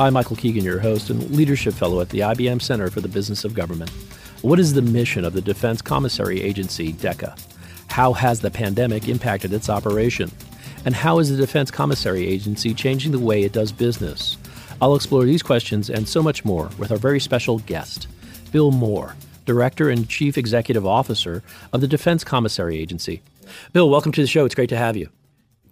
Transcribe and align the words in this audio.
I'm 0.00 0.12
Michael 0.12 0.36
Keegan, 0.36 0.62
your 0.62 0.78
host 0.78 1.10
and 1.10 1.28
leadership 1.32 1.74
fellow 1.74 2.00
at 2.00 2.10
the 2.10 2.20
IBM 2.20 2.62
Center 2.62 2.88
for 2.88 3.00
the 3.00 3.08
Business 3.08 3.44
of 3.44 3.52
Government. 3.52 3.90
What 4.42 4.60
is 4.60 4.72
the 4.72 4.80
mission 4.80 5.24
of 5.24 5.32
the 5.32 5.40
Defense 5.40 5.82
Commissary 5.82 6.40
Agency, 6.40 6.92
DECA? 6.92 7.36
How 7.88 8.12
has 8.12 8.40
the 8.40 8.50
pandemic 8.52 9.08
impacted 9.08 9.52
its 9.52 9.68
operation? 9.68 10.30
And 10.84 10.94
how 10.94 11.18
is 11.18 11.30
the 11.30 11.36
Defense 11.36 11.72
Commissary 11.72 12.28
Agency 12.28 12.74
changing 12.74 13.10
the 13.10 13.18
way 13.18 13.42
it 13.42 13.50
does 13.50 13.72
business? 13.72 14.36
I'll 14.80 14.94
explore 14.94 15.24
these 15.24 15.42
questions 15.42 15.90
and 15.90 16.08
so 16.08 16.22
much 16.22 16.44
more 16.44 16.70
with 16.78 16.92
our 16.92 16.96
very 16.96 17.18
special 17.18 17.58
guest, 17.58 18.06
Bill 18.52 18.70
Moore, 18.70 19.16
Director 19.46 19.90
and 19.90 20.08
Chief 20.08 20.38
Executive 20.38 20.86
Officer 20.86 21.42
of 21.72 21.80
the 21.80 21.88
Defense 21.88 22.22
Commissary 22.22 22.78
Agency. 22.78 23.20
Bill, 23.72 23.90
welcome 23.90 24.12
to 24.12 24.20
the 24.20 24.28
show. 24.28 24.44
It's 24.44 24.54
great 24.54 24.68
to 24.68 24.76
have 24.76 24.96
you. 24.96 25.10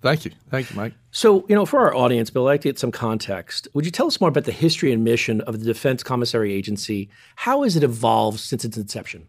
Thank 0.07 0.25
you. 0.25 0.31
Thank 0.51 0.71
you, 0.71 0.77
Mike. 0.77 0.95
So, 1.11 1.45
you 1.49 1.57
know, 1.57 1.67
for 1.67 1.81
our 1.81 1.93
audience, 1.93 2.31
Bill, 2.31 2.47
I'd 2.47 2.53
like 2.53 2.61
to 2.61 2.69
get 2.69 2.79
some 2.79 2.93
context. 2.93 3.67
Would 3.75 3.85
you 3.85 3.91
tell 3.91 4.07
us 4.07 4.21
more 4.21 4.29
about 4.29 4.45
the 4.45 4.53
history 4.53 4.93
and 4.93 5.03
mission 5.03 5.41
of 5.41 5.59
the 5.59 5.65
Defense 5.65 6.05
Commissary 6.05 6.53
Agency? 6.53 7.09
How 7.35 7.65
has 7.65 7.75
it 7.75 7.83
evolved 7.83 8.39
since 8.39 8.65
its 8.65 8.77
inception? 8.77 9.27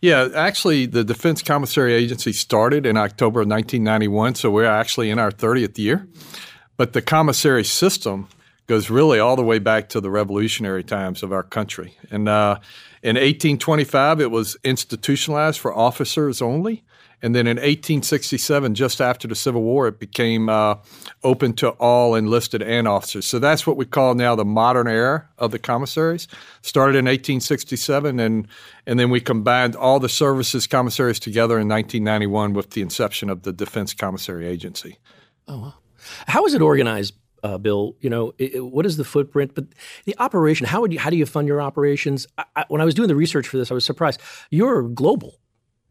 Yeah, 0.00 0.28
actually, 0.36 0.86
the 0.86 1.02
Defense 1.02 1.42
Commissary 1.42 1.94
Agency 1.94 2.32
started 2.32 2.86
in 2.86 2.96
October 2.96 3.40
of 3.40 3.48
1991, 3.48 4.36
so 4.36 4.52
we're 4.52 4.66
actually 4.66 5.10
in 5.10 5.18
our 5.18 5.32
30th 5.32 5.78
year. 5.78 6.06
But 6.76 6.92
the 6.92 7.02
commissary 7.02 7.64
system 7.64 8.28
goes 8.68 8.88
really 8.88 9.18
all 9.18 9.34
the 9.34 9.42
way 9.42 9.58
back 9.58 9.88
to 9.88 10.00
the 10.00 10.10
revolutionary 10.10 10.84
times 10.84 11.24
of 11.24 11.32
our 11.32 11.42
country. 11.42 11.96
And 12.08 12.28
uh, 12.28 12.60
in 13.02 13.16
1825, 13.16 14.20
it 14.20 14.30
was 14.30 14.56
institutionalized 14.62 15.58
for 15.58 15.76
officers 15.76 16.40
only. 16.40 16.84
And 17.22 17.36
then 17.36 17.46
in 17.46 17.56
1867, 17.56 18.74
just 18.74 19.00
after 19.00 19.28
the 19.28 19.36
Civil 19.36 19.62
War, 19.62 19.86
it 19.86 20.00
became 20.00 20.48
uh, 20.48 20.76
open 21.22 21.52
to 21.54 21.68
all 21.70 22.16
enlisted 22.16 22.62
and 22.62 22.88
officers. 22.88 23.26
So 23.26 23.38
that's 23.38 23.64
what 23.64 23.76
we 23.76 23.84
call 23.84 24.14
now 24.14 24.34
the 24.34 24.44
modern 24.44 24.88
era 24.88 25.28
of 25.38 25.52
the 25.52 25.60
commissaries. 25.60 26.26
Started 26.62 26.96
in 26.96 27.04
1867, 27.04 28.18
and 28.18 28.48
and 28.86 28.98
then 28.98 29.10
we 29.10 29.20
combined 29.20 29.76
all 29.76 30.00
the 30.00 30.08
services 30.08 30.66
commissaries 30.66 31.20
together 31.20 31.60
in 31.60 31.68
1991 31.68 32.54
with 32.54 32.70
the 32.70 32.82
inception 32.82 33.30
of 33.30 33.44
the 33.44 33.52
Defense 33.52 33.94
Commissary 33.94 34.48
Agency. 34.48 34.98
Oh, 35.46 35.58
wow. 35.58 35.74
How 36.26 36.44
is 36.44 36.54
it 36.54 36.62
organized? 36.62 37.14
Uh, 37.44 37.58
Bill, 37.58 37.96
you 38.00 38.08
know, 38.08 38.32
it, 38.38 38.64
what 38.64 38.86
is 38.86 38.96
the 38.96 39.04
footprint? 39.04 39.52
But 39.56 39.64
the 40.04 40.14
operation, 40.18 40.64
how 40.64 40.80
would 40.80 40.92
you, 40.92 41.00
how 41.00 41.10
do 41.10 41.16
you 41.16 41.26
fund 41.26 41.48
your 41.48 41.60
operations? 41.60 42.28
I, 42.38 42.44
I, 42.54 42.64
when 42.68 42.80
I 42.80 42.84
was 42.84 42.94
doing 42.94 43.08
the 43.08 43.16
research 43.16 43.48
for 43.48 43.56
this, 43.56 43.72
I 43.72 43.74
was 43.74 43.84
surprised. 43.84 44.20
You're 44.50 44.82
global. 44.84 45.40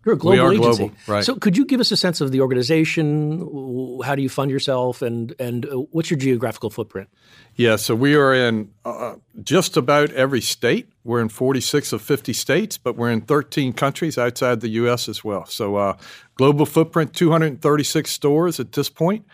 You're 0.05 0.15
a 0.15 0.17
global 0.17 0.37
we 0.37 0.39
are 0.39 0.53
agency. 0.53 0.87
Global, 0.87 0.95
right. 1.07 1.23
So 1.23 1.35
could 1.35 1.55
you 1.55 1.65
give 1.65 1.79
us 1.79 1.91
a 1.91 1.97
sense 1.97 2.21
of 2.21 2.31
the 2.31 2.41
organization? 2.41 3.99
How 4.03 4.15
do 4.15 4.23
you 4.23 4.29
fund 4.29 4.49
yourself, 4.49 5.01
and 5.01 5.35
and 5.39 5.65
uh, 5.65 5.75
what's 5.91 6.09
your 6.09 6.17
geographical 6.17 6.71
footprint? 6.71 7.09
Yeah, 7.55 7.75
so 7.75 7.93
we 7.93 8.15
are 8.15 8.33
in 8.33 8.71
uh, 8.83 9.15
just 9.43 9.77
about 9.77 10.11
every 10.11 10.41
state. 10.41 10.89
We're 11.03 11.21
in 11.21 11.29
46 11.29 11.93
of 11.93 12.01
50 12.01 12.33
states, 12.33 12.77
but 12.77 12.95
we're 12.95 13.11
in 13.11 13.21
13 13.21 13.73
countries 13.73 14.17
outside 14.17 14.61
the 14.61 14.69
U.S. 14.69 15.07
as 15.07 15.23
well. 15.23 15.45
So 15.45 15.75
uh, 15.75 15.97
global 16.35 16.65
footprint, 16.65 17.13
236 17.13 18.09
stores 18.09 18.59
at 18.59 18.71
this 18.71 18.89
point. 18.89 19.25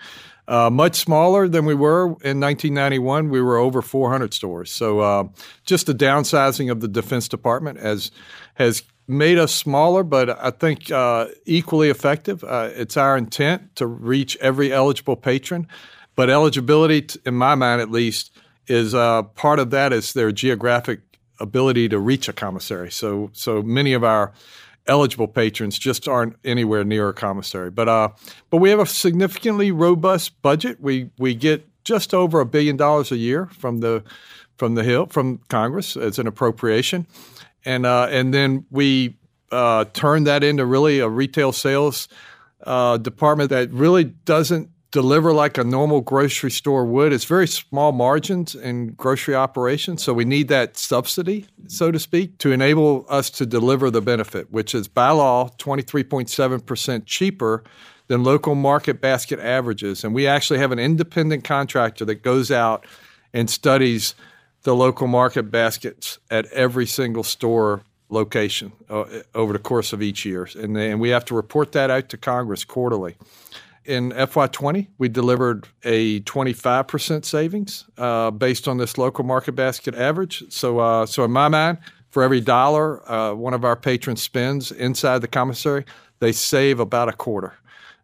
Uh, 0.49 0.69
much 0.69 0.95
smaller 0.95 1.49
than 1.49 1.65
we 1.65 1.75
were 1.75 2.05
in 2.05 2.39
1991. 2.39 3.29
We 3.29 3.41
were 3.41 3.57
over 3.57 3.81
400 3.81 4.33
stores. 4.33 4.71
So 4.71 4.99
uh, 5.01 5.27
just 5.65 5.87
the 5.87 5.93
downsizing 5.93 6.71
of 6.71 6.79
the 6.79 6.87
Defense 6.87 7.27
Department 7.27 7.79
has 7.79 8.11
has 8.53 8.83
made 9.07 9.37
us 9.37 9.53
smaller, 9.53 10.03
but 10.03 10.29
I 10.29 10.51
think 10.51 10.91
uh, 10.91 11.27
equally 11.45 11.89
effective. 11.89 12.43
Uh, 12.43 12.69
it's 12.73 12.97
our 12.97 13.17
intent 13.17 13.75
to 13.77 13.87
reach 13.87 14.35
every 14.37 14.73
eligible 14.73 15.15
patron, 15.15 15.67
but 16.15 16.29
eligibility, 16.29 17.03
t- 17.03 17.19
in 17.25 17.35
my 17.35 17.55
mind 17.55 17.81
at 17.81 17.89
least, 17.89 18.31
is 18.67 18.93
uh, 18.93 19.23
part 19.23 19.59
of 19.59 19.69
that 19.69 19.93
is 19.93 20.13
their 20.13 20.31
geographic 20.31 20.99
ability 21.39 21.87
to 21.89 21.99
reach 21.99 22.27
a 22.27 22.33
commissary. 22.33 22.91
So, 22.91 23.29
so 23.33 23.61
many 23.61 23.93
of 23.93 24.03
our 24.03 24.33
eligible 24.87 25.27
patrons 25.27 25.77
just 25.77 26.07
aren't 26.07 26.35
anywhere 26.43 26.83
near 26.83 27.09
a 27.09 27.13
commissary. 27.13 27.71
But, 27.71 27.87
uh, 27.87 28.09
but 28.49 28.57
we 28.57 28.69
have 28.69 28.79
a 28.79 28.85
significantly 28.85 29.71
robust 29.71 30.41
budget. 30.41 30.81
We 30.81 31.11
we 31.17 31.33
get 31.35 31.67
just 31.83 32.13
over 32.13 32.41
a 32.41 32.45
billion 32.45 32.75
dollars 32.75 33.11
a 33.11 33.17
year 33.17 33.45
from 33.47 33.79
the 33.79 34.03
from 34.57 34.75
the 34.75 34.83
Hill 34.83 35.05
from 35.05 35.39
Congress 35.47 35.95
as 35.95 36.19
an 36.19 36.27
appropriation 36.27 37.07
and 37.65 37.85
uh, 37.85 38.07
and 38.09 38.33
then 38.33 38.65
we 38.71 39.17
uh, 39.51 39.85
turned 39.93 40.27
that 40.27 40.43
into 40.43 40.65
really 40.65 40.99
a 40.99 41.09
retail 41.09 41.51
sales 41.51 42.07
uh, 42.63 42.97
department 42.97 43.49
that 43.49 43.71
really 43.71 44.03
doesn't 44.03 44.69
deliver 44.91 45.33
like 45.33 45.57
a 45.57 45.63
normal 45.63 46.01
grocery 46.01 46.49
store 46.49 46.85
would. 46.85 47.11
It's 47.11 47.25
very 47.25 47.47
small 47.47 47.91
margins 47.91 48.55
in 48.55 48.93
grocery 48.93 49.35
operations, 49.35 50.01
so 50.01 50.13
we 50.13 50.25
need 50.25 50.47
that 50.47 50.77
subsidy, 50.77 51.45
so 51.67 51.91
to 51.91 51.99
speak, 51.99 52.37
to 52.39 52.51
enable 52.51 53.05
us 53.09 53.29
to 53.31 53.45
deliver 53.45 53.91
the 53.91 54.01
benefit, 54.01 54.51
which 54.51 54.73
is 54.73 54.87
by 54.87 55.09
law 55.11 55.49
23.7 55.57 56.65
percent 56.65 57.05
cheaper 57.05 57.63
than 58.07 58.23
local 58.23 58.55
market 58.55 59.01
basket 59.01 59.39
averages. 59.39 60.03
And 60.03 60.13
we 60.13 60.27
actually 60.27 60.59
have 60.59 60.71
an 60.71 60.79
independent 60.79 61.43
contractor 61.43 62.05
that 62.05 62.23
goes 62.23 62.51
out 62.51 62.85
and 63.33 63.49
studies 63.49 64.15
the 64.67 64.75
local 64.75 65.07
market 65.07 65.43
baskets 65.43 66.19
at 66.29 66.45
every 66.47 66.85
single 66.85 67.23
store 67.23 67.83
location 68.09 68.73
uh, 68.89 69.05
over 69.33 69.53
the 69.53 69.59
course 69.59 69.93
of 69.93 70.01
each 70.01 70.25
year. 70.25 70.45
And, 70.59 70.75
and 70.75 70.99
we 70.99 71.07
have 71.07 71.23
to 71.23 71.35
report 71.35 71.71
that 71.71 71.89
out 71.89 72.09
to 72.09 72.17
Congress 72.17 72.65
quarterly. 72.65 73.15
In 73.85 74.11
FY20, 74.11 74.87
we 74.97 75.07
delivered 75.07 75.69
a 75.85 76.19
25% 76.19 77.23
savings 77.23 77.85
uh, 77.97 78.29
based 78.29 78.67
on 78.67 78.75
this 78.75 78.97
local 78.97 79.23
market 79.23 79.53
basket 79.53 79.95
average. 79.95 80.43
So, 80.49 80.79
uh, 80.79 81.05
so 81.05 81.23
in 81.23 81.31
my 81.31 81.47
mind, 81.47 81.77
for 82.09 82.21
every 82.21 82.41
dollar 82.41 83.09
uh, 83.09 83.33
one 83.35 83.53
of 83.53 83.63
our 83.63 83.77
patrons 83.77 84.21
spends 84.21 84.73
inside 84.73 85.19
the 85.19 85.29
commissary, 85.29 85.85
they 86.19 86.33
save 86.33 86.81
about 86.81 87.07
a 87.07 87.13
quarter, 87.13 87.53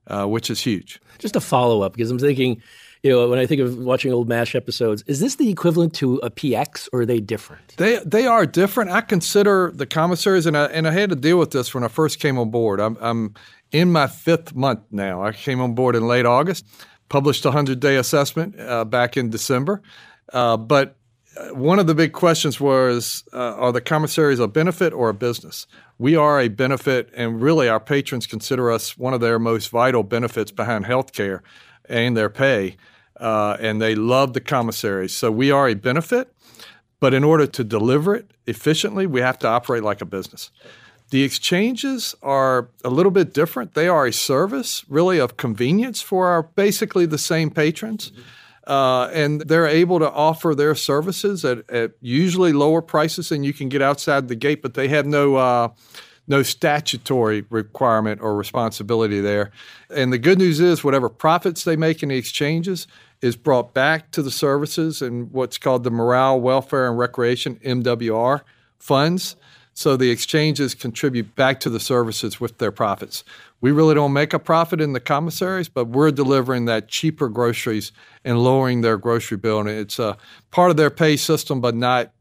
uh, 0.08 0.28
which 0.28 0.50
is 0.50 0.62
huge. 0.62 1.02
Just 1.20 1.36
a 1.36 1.42
follow 1.42 1.82
up, 1.82 1.92
because 1.92 2.10
I'm 2.10 2.20
thinking– 2.20 2.64
you 3.04 3.12
know, 3.12 3.28
when 3.28 3.38
I 3.38 3.46
think 3.46 3.60
of 3.60 3.78
watching 3.80 4.14
old 4.14 4.30
MASH 4.30 4.56
episodes, 4.56 5.04
is 5.08 5.20
this 5.20 5.36
the 5.36 5.50
equivalent 5.50 5.94
to 5.96 6.16
a 6.24 6.32
PX 6.32 6.88
or 6.94 7.02
are 7.02 7.06
they 7.06 7.20
different? 7.20 7.76
They 7.76 8.00
they 8.06 8.26
are 8.26 8.46
different. 8.46 8.92
I 8.92 9.02
consider 9.02 9.72
the 9.76 9.86
commissaries, 9.86 10.46
and 10.46 10.58
I, 10.58 10.66
and 10.66 10.88
I 10.88 10.92
had 10.92 11.10
to 11.10 11.18
deal 11.18 11.38
with 11.38 11.52
this 11.52 11.74
when 11.74 11.84
I 11.84 11.90
first 11.90 12.20
came 12.20 12.40
on 12.40 12.50
board. 12.50 12.80
I'm, 12.80 12.98
I'm 13.02 13.34
in 13.74 13.92
my 13.92 14.08
fifth 14.08 14.56
month 14.56 14.80
now. 14.90 15.22
I 15.22 15.34
came 15.34 15.60
on 15.60 15.76
board 15.76 15.98
in 15.98 16.08
late 16.08 16.26
August, 16.26 16.66
published 17.10 17.44
a 17.44 17.50
100 17.50 17.82
day 17.82 17.98
assessment 17.98 18.58
uh, 18.58 18.86
back 18.86 19.18
in 19.18 19.30
December. 19.30 19.82
Uh, 20.32 20.56
but 20.56 20.96
uh, 21.36 21.50
one 21.50 21.80
of 21.80 21.88
the 21.88 21.96
big 21.96 22.14
questions 22.14 22.58
was 22.58 23.26
uh, 23.34 23.38
are 23.56 23.74
the 23.74 23.82
commissaries 23.82 24.40
a 24.40 24.48
benefit 24.48 24.94
or 24.94 25.10
a 25.10 25.14
business? 25.14 25.68
We 25.98 26.16
are 26.16 26.40
a 26.40 26.48
benefit, 26.48 27.10
and 27.14 27.42
really 27.42 27.68
our 27.68 27.82
patrons 27.82 28.28
consider 28.28 28.72
us 28.72 28.98
one 28.98 29.14
of 29.14 29.20
their 29.20 29.40
most 29.40 29.68
vital 29.72 30.04
benefits 30.04 30.52
behind 30.52 30.86
healthcare 30.86 31.42
and 31.90 32.16
their 32.16 32.30
pay 32.30 32.78
uh, 33.20 33.58
and 33.60 33.82
they 33.82 33.96
love 33.96 34.34
the 34.34 34.42
commissaries. 34.42 35.14
So 35.14 35.32
we 35.32 35.52
are 35.52 35.68
a 35.68 35.74
benefit, 35.74 36.34
but 37.00 37.14
in 37.14 37.24
order 37.24 37.48
to 37.48 37.64
deliver 37.64 38.16
it 38.16 38.32
efficiently, 38.48 39.06
we 39.06 39.22
have 39.22 39.40
to 39.40 39.48
operate 39.48 39.84
like 39.84 40.02
a 40.02 40.06
business. 40.06 40.52
The 41.10 41.24
exchanges 41.24 42.16
are 42.24 42.70
a 42.84 42.90
little 42.90 43.12
bit 43.12 43.34
different. 43.34 43.76
They 43.76 43.88
are 43.88 44.08
a 44.08 44.14
service, 44.14 44.84
really, 44.90 45.20
of 45.20 45.38
convenience 45.38 46.02
for 46.02 46.28
our 46.28 46.44
basically 46.44 47.06
the 47.06 47.18
same 47.18 47.52
patrons. 47.52 48.12
Uh, 48.66 49.10
and 49.14 49.42
they're 49.42 49.68
able 49.68 50.00
to 50.00 50.10
offer 50.10 50.56
their 50.56 50.74
services 50.74 51.44
at, 51.44 51.70
at, 51.70 51.92
usually 52.00 52.54
lower 52.54 52.82
prices 52.82 53.30
than 53.30 53.44
you 53.44 53.54
can 53.54 53.68
get 53.68 53.82
outside 53.82 54.30
the 54.30 54.36
gate, 54.36 54.62
but 54.62 54.74
they 54.74 54.88
have 54.88 55.06
no 55.06 55.36
uh, 55.36 55.68
no 56.28 56.42
statutory 56.42 57.46
requirement 57.50 58.22
or 58.22 58.36
responsibility 58.36 59.20
there. 59.20 59.52
And 59.90 60.14
the 60.14 60.18
good 60.18 60.38
news 60.38 60.60
is, 60.60 60.84
whatever 60.84 61.10
profits 61.10 61.64
they 61.64 61.76
make 61.76 62.02
in 62.02 62.10
the 62.10 62.16
exchanges 62.16 62.88
is 63.24 63.38
brought 63.38 63.74
back 63.74 64.12
to 64.12 64.22
the 64.22 64.30
services 64.30 65.02
and 65.02 65.32
what's 65.32 65.58
called 65.58 65.86
the 65.86 65.90
Morale, 65.90 66.40
Welfare, 66.42 66.90
and 66.90 67.00
Recreation 67.00 67.56
(MWR) 67.64 68.42
funds. 68.78 69.38
So 69.74 69.96
the 69.96 70.12
exchanges 70.12 70.76
contribute 70.76 71.34
back 71.34 71.62
to 71.62 71.70
the 71.70 71.80
services 71.80 72.42
with 72.42 72.58
their 72.58 72.72
profits. 72.72 73.24
We 73.62 73.72
really 73.72 73.96
don't 73.96 74.12
make 74.12 74.34
a 74.34 74.40
profit 74.40 74.82
in 74.82 74.92
the 74.92 75.00
commissaries, 75.00 75.70
but 75.70 75.86
we're 75.86 76.12
delivering 76.12 76.66
that 76.66 76.90
cheaper 76.90 77.30
groceries 77.30 77.94
and 78.26 78.44
lowering 78.44 78.82
their 78.82 78.98
grocery 78.98 79.38
bill. 79.38 79.62
And 79.62 79.70
it's 79.70 80.00
a 80.00 80.18
part 80.52 80.70
of 80.70 80.76
their 80.76 80.92
pay 80.92 81.16
system, 81.16 81.62
but 81.62 81.74
not 81.76 82.12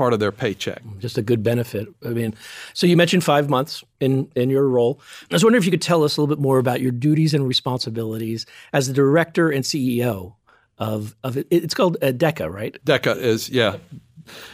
part 0.00 0.14
of 0.14 0.18
their 0.18 0.32
paycheck. 0.32 0.82
Just 0.98 1.18
a 1.18 1.22
good 1.22 1.42
benefit. 1.42 1.86
I 2.04 2.08
mean, 2.08 2.34
so 2.72 2.86
you 2.86 2.96
mentioned 2.96 3.22
five 3.22 3.50
months 3.50 3.84
in 4.00 4.32
in 4.34 4.48
your 4.48 4.66
role. 4.66 4.98
I 5.30 5.34
was 5.34 5.44
wondering 5.44 5.60
if 5.60 5.66
you 5.66 5.70
could 5.70 5.82
tell 5.82 6.02
us 6.04 6.16
a 6.16 6.20
little 6.20 6.34
bit 6.34 6.42
more 6.42 6.58
about 6.58 6.80
your 6.80 6.90
duties 6.90 7.34
and 7.34 7.46
responsibilities 7.46 8.46
as 8.72 8.88
the 8.88 8.94
director 8.94 9.50
and 9.50 9.62
CEO 9.62 10.36
of 10.80 11.14
of 11.22 11.36
it. 11.36 11.46
It's 11.50 11.74
called 11.74 11.98
uh, 12.02 12.06
DECA, 12.06 12.50
right? 12.50 12.76
DECA 12.84 13.16
is 13.16 13.48
yeah. 13.48 13.76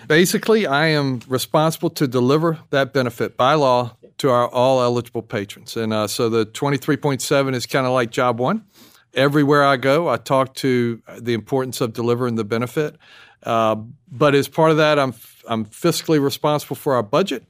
Basically, 0.09 0.67
I 0.67 0.89
am 0.89 1.21
responsible 1.29 1.91
to 1.91 2.07
deliver 2.07 2.59
that 2.71 2.93
benefit 2.93 3.37
by 3.37 3.55
law 3.55 3.97
to 4.19 4.31
our 4.31 4.49
all 4.49 4.83
eligible 4.83 5.23
patrons. 5.23 5.77
And 5.77 5.93
uh, 5.93 6.07
so 6.07 6.29
the 6.29 6.47
23.7 6.47 7.55
is 7.55 7.67
kind 7.67 7.87
of 7.87 7.93
like 7.93 8.11
job 8.11 8.41
one. 8.41 8.65
Everywhere 9.13 9.65
I 9.65 9.77
go, 9.77 10.09
I 10.09 10.17
talk 10.17 10.55
to 10.57 11.03
the 11.19 11.35
importance 11.35 11.81
of 11.81 11.93
delivering 11.93 12.37
the 12.37 12.45
benefit. 12.45 12.97
Uh, 13.43 13.77
but 14.11 14.35
as 14.35 14.49
part 14.49 14.71
of 14.71 14.79
that, 14.79 14.99
I'm, 14.99 15.15
I'm 15.47 15.67
fiscally 15.67 16.23
responsible 16.23 16.77
for 16.77 16.95
our 16.95 17.03
budget. 17.03 17.45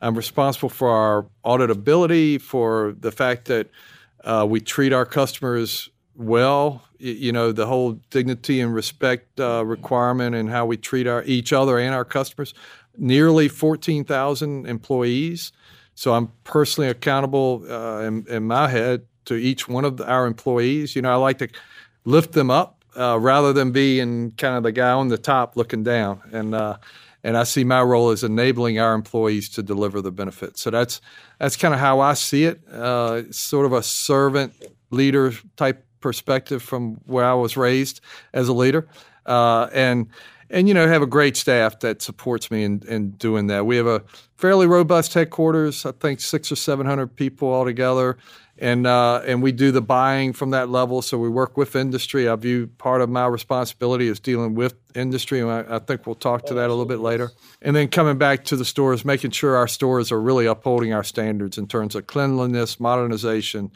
I'm 0.00 0.16
responsible 0.16 0.68
for 0.68 0.90
our 0.90 1.26
auditability, 1.44 2.40
for 2.40 2.94
the 2.98 3.10
fact 3.10 3.46
that 3.46 3.68
uh, 4.22 4.46
we 4.48 4.60
treat 4.60 4.92
our 4.92 5.06
customers 5.06 5.88
well. 6.14 6.84
You 7.04 7.32
know, 7.32 7.52
the 7.52 7.66
whole 7.66 7.92
dignity 8.08 8.60
and 8.60 8.74
respect 8.74 9.38
uh, 9.38 9.62
requirement 9.64 10.34
and 10.34 10.48
how 10.48 10.64
we 10.64 10.78
treat 10.78 11.06
our 11.06 11.22
each 11.24 11.52
other 11.52 11.78
and 11.78 11.94
our 11.94 12.04
customers. 12.04 12.54
Nearly 12.96 13.48
14,000 13.48 14.66
employees. 14.66 15.52
So 15.94 16.14
I'm 16.14 16.32
personally 16.44 16.88
accountable 16.88 17.64
uh, 17.68 18.00
in, 18.00 18.26
in, 18.28 18.44
my 18.44 18.68
head 18.68 19.02
to 19.26 19.34
each 19.34 19.68
one 19.68 19.84
of 19.84 20.00
our 20.00 20.26
employees. 20.26 20.96
You 20.96 21.02
know, 21.02 21.12
I 21.12 21.16
like 21.16 21.38
to 21.38 21.48
lift 22.04 22.32
them 22.32 22.50
up 22.50 22.84
uh, 22.96 23.18
rather 23.20 23.52
than 23.52 23.70
being 23.70 24.30
kind 24.32 24.56
of 24.56 24.62
the 24.62 24.72
guy 24.72 24.92
on 24.92 25.08
the 25.08 25.18
top 25.18 25.56
looking 25.56 25.82
down. 25.82 26.22
And 26.32 26.54
uh, 26.54 26.78
and 27.22 27.38
I 27.38 27.44
see 27.44 27.64
my 27.64 27.82
role 27.82 28.10
as 28.10 28.22
enabling 28.22 28.78
our 28.78 28.94
employees 28.94 29.48
to 29.50 29.62
deliver 29.62 30.00
the 30.00 30.12
benefits. 30.12 30.60
So 30.60 30.70
that's 30.70 31.00
that's 31.38 31.56
kind 31.56 31.74
of 31.74 31.80
how 31.80 32.00
I 32.00 32.14
see 32.14 32.44
it. 32.44 32.66
Uh, 32.68 33.30
sort 33.30 33.66
of 33.66 33.72
a 33.72 33.82
servant 33.82 34.52
leader 34.90 35.32
type 35.56 35.83
perspective 36.04 36.62
from 36.62 37.00
where 37.06 37.24
I 37.24 37.32
was 37.32 37.56
raised 37.56 38.02
as 38.34 38.46
a 38.48 38.52
leader, 38.52 38.86
uh, 39.24 39.68
and 39.72 40.06
and 40.50 40.68
you 40.68 40.74
know 40.74 40.86
have 40.86 41.00
a 41.00 41.06
great 41.06 41.34
staff 41.34 41.80
that 41.80 42.02
supports 42.02 42.50
me 42.50 42.62
in, 42.62 42.82
in 42.86 43.12
doing 43.12 43.46
that. 43.46 43.64
We 43.64 43.78
have 43.78 43.86
a 43.86 44.02
fairly 44.36 44.66
robust 44.66 45.14
headquarters. 45.14 45.86
I 45.86 45.92
think 45.92 46.20
six 46.20 46.52
or 46.52 46.56
seven 46.56 46.84
hundred 46.86 47.16
people 47.16 47.48
altogether, 47.54 48.18
and 48.58 48.86
uh, 48.86 49.22
and 49.26 49.42
we 49.42 49.50
do 49.50 49.72
the 49.72 49.80
buying 49.80 50.34
from 50.34 50.50
that 50.50 50.68
level. 50.68 51.00
So 51.00 51.16
we 51.16 51.30
work 51.30 51.56
with 51.56 51.74
industry. 51.74 52.28
I 52.28 52.36
view 52.36 52.66
part 52.76 53.00
of 53.00 53.08
my 53.08 53.26
responsibility 53.26 54.06
is 54.06 54.20
dealing 54.20 54.54
with 54.54 54.74
industry, 54.94 55.40
and 55.40 55.50
I, 55.50 55.76
I 55.76 55.78
think 55.78 56.06
we'll 56.06 56.16
talk 56.16 56.44
to 56.46 56.54
that 56.54 56.66
a 56.66 56.74
little 56.74 56.84
bit 56.84 57.00
later. 57.00 57.30
And 57.62 57.74
then 57.74 57.88
coming 57.88 58.18
back 58.18 58.44
to 58.44 58.56
the 58.56 58.64
stores, 58.66 59.06
making 59.06 59.30
sure 59.30 59.56
our 59.56 59.68
stores 59.68 60.12
are 60.12 60.20
really 60.20 60.44
upholding 60.44 60.92
our 60.92 61.04
standards 61.04 61.56
in 61.56 61.66
terms 61.66 61.94
of 61.94 62.06
cleanliness, 62.06 62.78
modernization 62.78 63.72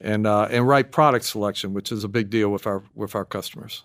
and 0.00 0.26
uh, 0.26 0.48
and 0.50 0.66
right 0.66 0.90
product 0.90 1.24
selection, 1.24 1.74
which 1.74 1.92
is 1.92 2.04
a 2.04 2.08
big 2.08 2.30
deal 2.30 2.50
with 2.50 2.66
our 2.66 2.82
with 2.94 3.14
our 3.14 3.24
customers. 3.24 3.84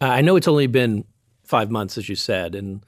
I 0.00 0.22
know 0.22 0.36
it's 0.36 0.48
only 0.48 0.66
been 0.66 1.04
five 1.44 1.70
months, 1.70 1.98
as 1.98 2.08
you 2.08 2.16
said, 2.16 2.54
and 2.54 2.84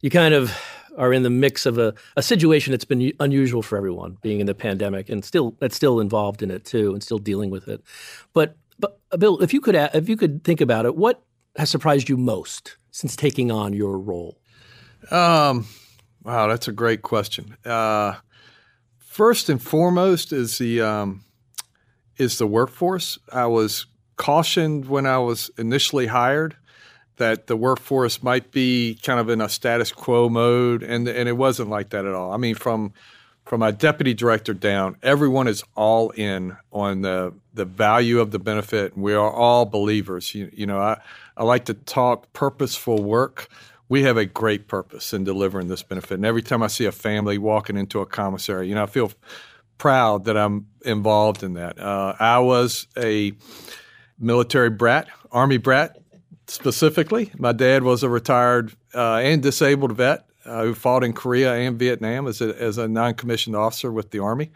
you 0.00 0.10
kind 0.10 0.32
of 0.32 0.56
are 0.96 1.12
in 1.12 1.22
the 1.22 1.30
mix 1.30 1.66
of 1.66 1.78
a, 1.78 1.94
a 2.16 2.22
situation 2.22 2.72
that's 2.72 2.84
been 2.84 3.12
unusual 3.20 3.62
for 3.62 3.76
everyone, 3.76 4.18
being 4.22 4.40
in 4.40 4.46
the 4.46 4.54
pandemic, 4.54 5.08
and 5.08 5.24
still 5.24 5.56
that's 5.60 5.76
still 5.76 6.00
involved 6.00 6.42
in 6.42 6.50
it 6.50 6.64
too, 6.64 6.92
and 6.92 7.02
still 7.02 7.18
dealing 7.18 7.50
with 7.50 7.68
it. 7.68 7.82
But 8.32 8.56
but 8.78 8.98
uh, 9.12 9.16
Bill, 9.16 9.40
if 9.40 9.52
you 9.52 9.60
could 9.60 9.74
if 9.74 10.08
you 10.08 10.16
could 10.16 10.44
think 10.44 10.60
about 10.60 10.86
it, 10.86 10.96
what 10.96 11.22
has 11.56 11.70
surprised 11.70 12.08
you 12.08 12.16
most 12.16 12.76
since 12.90 13.16
taking 13.16 13.50
on 13.50 13.72
your 13.72 13.98
role? 13.98 14.38
Um, 15.10 15.66
wow, 16.22 16.46
that's 16.46 16.68
a 16.68 16.72
great 16.72 17.02
question. 17.02 17.56
Uh, 17.64 18.14
first 18.98 19.48
and 19.48 19.62
foremost 19.62 20.32
is 20.32 20.58
the 20.58 20.80
um, 20.80 21.24
is 22.18 22.38
the 22.38 22.46
workforce. 22.46 23.18
I 23.32 23.46
was 23.46 23.86
cautioned 24.16 24.88
when 24.88 25.06
I 25.06 25.18
was 25.18 25.50
initially 25.56 26.06
hired 26.06 26.56
that 27.16 27.46
the 27.46 27.56
workforce 27.56 28.22
might 28.22 28.50
be 28.52 28.98
kind 29.02 29.18
of 29.18 29.28
in 29.28 29.40
a 29.40 29.48
status 29.48 29.92
quo 29.92 30.28
mode, 30.28 30.82
and 30.82 31.08
and 31.08 31.28
it 31.28 31.36
wasn't 31.36 31.70
like 31.70 31.90
that 31.90 32.04
at 32.04 32.14
all. 32.14 32.32
I 32.32 32.36
mean, 32.36 32.54
from 32.54 32.92
from 33.44 33.60
my 33.60 33.70
deputy 33.70 34.12
director 34.12 34.52
down, 34.52 34.96
everyone 35.02 35.48
is 35.48 35.64
all 35.74 36.10
in 36.10 36.56
on 36.70 37.02
the 37.02 37.32
the 37.54 37.64
value 37.64 38.20
of 38.20 38.30
the 38.30 38.38
benefit, 38.38 38.96
we 38.96 39.14
are 39.14 39.30
all 39.30 39.66
believers. 39.66 40.34
You, 40.34 40.50
you 40.52 40.66
know, 40.66 40.78
I 40.78 41.00
I 41.36 41.44
like 41.44 41.64
to 41.66 41.74
talk 41.74 42.32
purposeful 42.32 43.02
work. 43.02 43.48
We 43.88 44.02
have 44.02 44.16
a 44.16 44.26
great 44.26 44.68
purpose 44.68 45.14
in 45.14 45.24
delivering 45.24 45.68
this 45.68 45.82
benefit, 45.82 46.14
and 46.14 46.26
every 46.26 46.42
time 46.42 46.62
I 46.62 46.66
see 46.66 46.84
a 46.84 46.92
family 46.92 47.38
walking 47.38 47.76
into 47.76 48.00
a 48.00 48.06
commissary, 48.06 48.68
you 48.68 48.74
know, 48.74 48.82
I 48.82 48.86
feel 48.86 49.12
proud 49.78 50.24
that 50.24 50.36
I'm 50.36 50.66
involved 50.84 51.42
in 51.42 51.54
that. 51.54 51.78
Uh, 51.78 52.14
I 52.18 52.38
was 52.40 52.86
a 52.96 53.32
military 54.18 54.70
brat, 54.70 55.08
Army 55.30 55.56
brat 55.56 55.96
specifically. 56.46 57.30
My 57.38 57.52
dad 57.52 57.82
was 57.82 58.02
a 58.02 58.08
retired 58.08 58.74
uh, 58.94 59.16
and 59.16 59.42
disabled 59.42 59.92
vet 59.92 60.28
uh, 60.44 60.64
who 60.64 60.74
fought 60.74 61.04
in 61.04 61.12
Korea 61.12 61.54
and 61.54 61.78
Vietnam 61.78 62.26
as 62.26 62.40
a, 62.40 62.60
as 62.60 62.78
a 62.78 62.88
non 62.88 63.14
commissioned 63.14 63.56
officer 63.56 63.92
with 63.92 64.10
the 64.10 64.18
Army. 64.18 64.50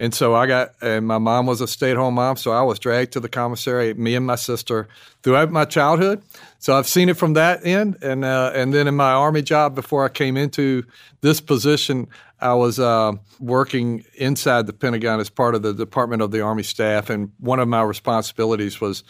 And 0.00 0.12
so 0.12 0.34
I 0.34 0.46
got, 0.46 0.74
and 0.82 1.06
my 1.06 1.18
mom 1.18 1.46
was 1.46 1.60
a 1.60 1.68
stay 1.68 1.92
at 1.92 1.96
home 1.96 2.14
mom, 2.14 2.36
so 2.36 2.50
I 2.50 2.62
was 2.62 2.80
dragged 2.80 3.12
to 3.12 3.20
the 3.20 3.28
commissary, 3.28 3.94
me 3.94 4.16
and 4.16 4.26
my 4.26 4.34
sister, 4.34 4.88
throughout 5.22 5.52
my 5.52 5.64
childhood. 5.64 6.22
So 6.58 6.76
I've 6.76 6.88
seen 6.88 7.08
it 7.08 7.16
from 7.16 7.34
that 7.34 7.64
end. 7.64 7.98
And, 8.02 8.24
uh, 8.24 8.50
and 8.52 8.74
then 8.74 8.88
in 8.88 8.96
my 8.96 9.12
Army 9.12 9.42
job 9.42 9.76
before 9.76 10.04
I 10.04 10.08
came 10.08 10.36
into 10.36 10.84
this 11.20 11.40
position, 11.40 12.08
I 12.42 12.54
was 12.54 12.78
uh, 12.78 13.12
working 13.40 14.04
inside 14.14 14.66
the 14.66 14.72
Pentagon 14.72 15.20
as 15.20 15.30
part 15.30 15.54
of 15.54 15.62
the 15.62 15.72
Department 15.72 16.22
of 16.22 16.30
the 16.30 16.40
Army 16.40 16.62
staff. 16.62 17.08
And 17.08 17.32
one 17.38 17.60
of 17.60 17.68
my 17.68 17.82
responsibilities 17.82 18.80
was 18.80 19.04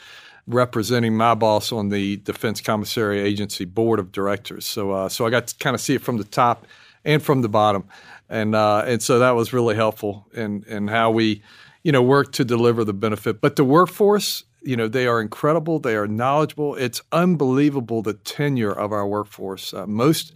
representing 0.47 1.17
my 1.17 1.35
boss 1.35 1.73
on 1.73 1.89
the 1.89 2.17
Defense 2.19 2.61
Commissary 2.61 3.21
Agency 3.21 3.65
Board 3.65 3.99
of 3.99 4.13
Directors. 4.13 4.67
So, 4.67 4.91
uh, 4.91 5.09
so 5.09 5.27
I 5.27 5.31
got 5.31 5.49
to 5.49 5.57
kind 5.59 5.75
of 5.75 5.81
see 5.81 5.95
it 5.95 6.03
from 6.03 6.19
the 6.19 6.25
top 6.25 6.67
and 7.05 7.23
from 7.23 7.43
the 7.43 7.49
bottom 7.49 7.85
and 8.33 8.55
uh, 8.55 8.83
and 8.87 9.03
so 9.03 9.19
that 9.19 9.33
was 9.33 9.53
really 9.53 9.77
helpful 9.77 10.27
in 10.33 10.65
in 10.67 10.89
how 10.89 11.11
we, 11.11 11.43
you 11.83 11.93
know, 11.93 12.03
work 12.03 12.33
to 12.33 12.45
deliver 12.45 12.83
the 12.83 12.95
benefit. 12.95 13.43
But 13.43 13.57
the 13.57 13.65
workforce, 13.65 14.45
you 14.63 14.75
know, 14.75 14.89
they 14.89 15.07
are 15.07 15.21
incredible. 15.21 15.79
They 15.79 15.95
are 15.95 16.09
knowledgeable. 16.09 16.75
It's 16.77 17.03
unbelievable 17.13 18.01
the 18.01 18.15
tenure 18.15 18.73
of 18.73 18.91
our 18.91 19.07
workforce. 19.07 19.75
Uh, 19.75 19.87
most 19.87 20.33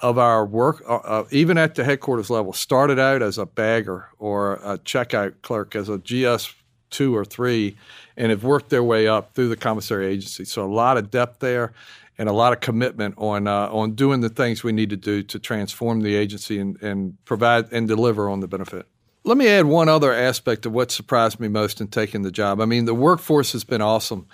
of 0.00 0.18
our 0.18 0.44
work, 0.44 0.82
uh, 0.88 0.96
uh 0.96 1.24
even 1.30 1.56
at 1.58 1.74
the 1.74 1.84
headquarters 1.84 2.30
level, 2.30 2.52
started 2.52 2.98
out 2.98 3.22
as 3.22 3.38
a 3.38 3.46
bagger 3.46 4.08
or 4.18 4.54
a 4.54 4.78
checkout 4.78 5.34
clerk, 5.42 5.74
as 5.74 5.88
a 5.88 5.98
GS 5.98 6.54
two 6.90 7.16
or 7.16 7.24
three, 7.24 7.76
and 8.16 8.30
have 8.30 8.44
worked 8.44 8.70
their 8.70 8.82
way 8.82 9.08
up 9.08 9.34
through 9.34 9.48
the 9.48 9.56
commissary 9.56 10.06
agency. 10.06 10.44
So 10.44 10.64
a 10.64 10.72
lot 10.72 10.96
of 10.96 11.10
depth 11.10 11.40
there 11.40 11.72
and 12.18 12.28
a 12.28 12.32
lot 12.32 12.52
of 12.52 12.60
commitment 12.60 13.14
on 13.18 13.46
uh, 13.46 13.68
on 13.68 13.92
doing 13.92 14.20
the 14.20 14.28
things 14.28 14.64
we 14.64 14.72
need 14.72 14.90
to 14.90 14.96
do 14.96 15.22
to 15.22 15.38
transform 15.38 16.00
the 16.00 16.14
agency 16.14 16.58
and, 16.58 16.80
and 16.82 17.22
provide 17.24 17.72
and 17.72 17.88
deliver 17.88 18.28
on 18.28 18.40
the 18.40 18.48
benefit. 18.48 18.86
Let 19.24 19.36
me 19.36 19.48
add 19.48 19.66
one 19.66 19.88
other 19.88 20.12
aspect 20.12 20.66
of 20.66 20.72
what 20.72 20.90
surprised 20.90 21.40
me 21.40 21.48
most 21.48 21.80
in 21.80 21.88
taking 21.88 22.22
the 22.22 22.30
job. 22.30 22.60
I 22.60 22.64
mean, 22.64 22.84
the 22.84 22.94
workforce 22.94 23.52
has 23.52 23.64
been 23.64 23.82
awesome, 23.82 24.26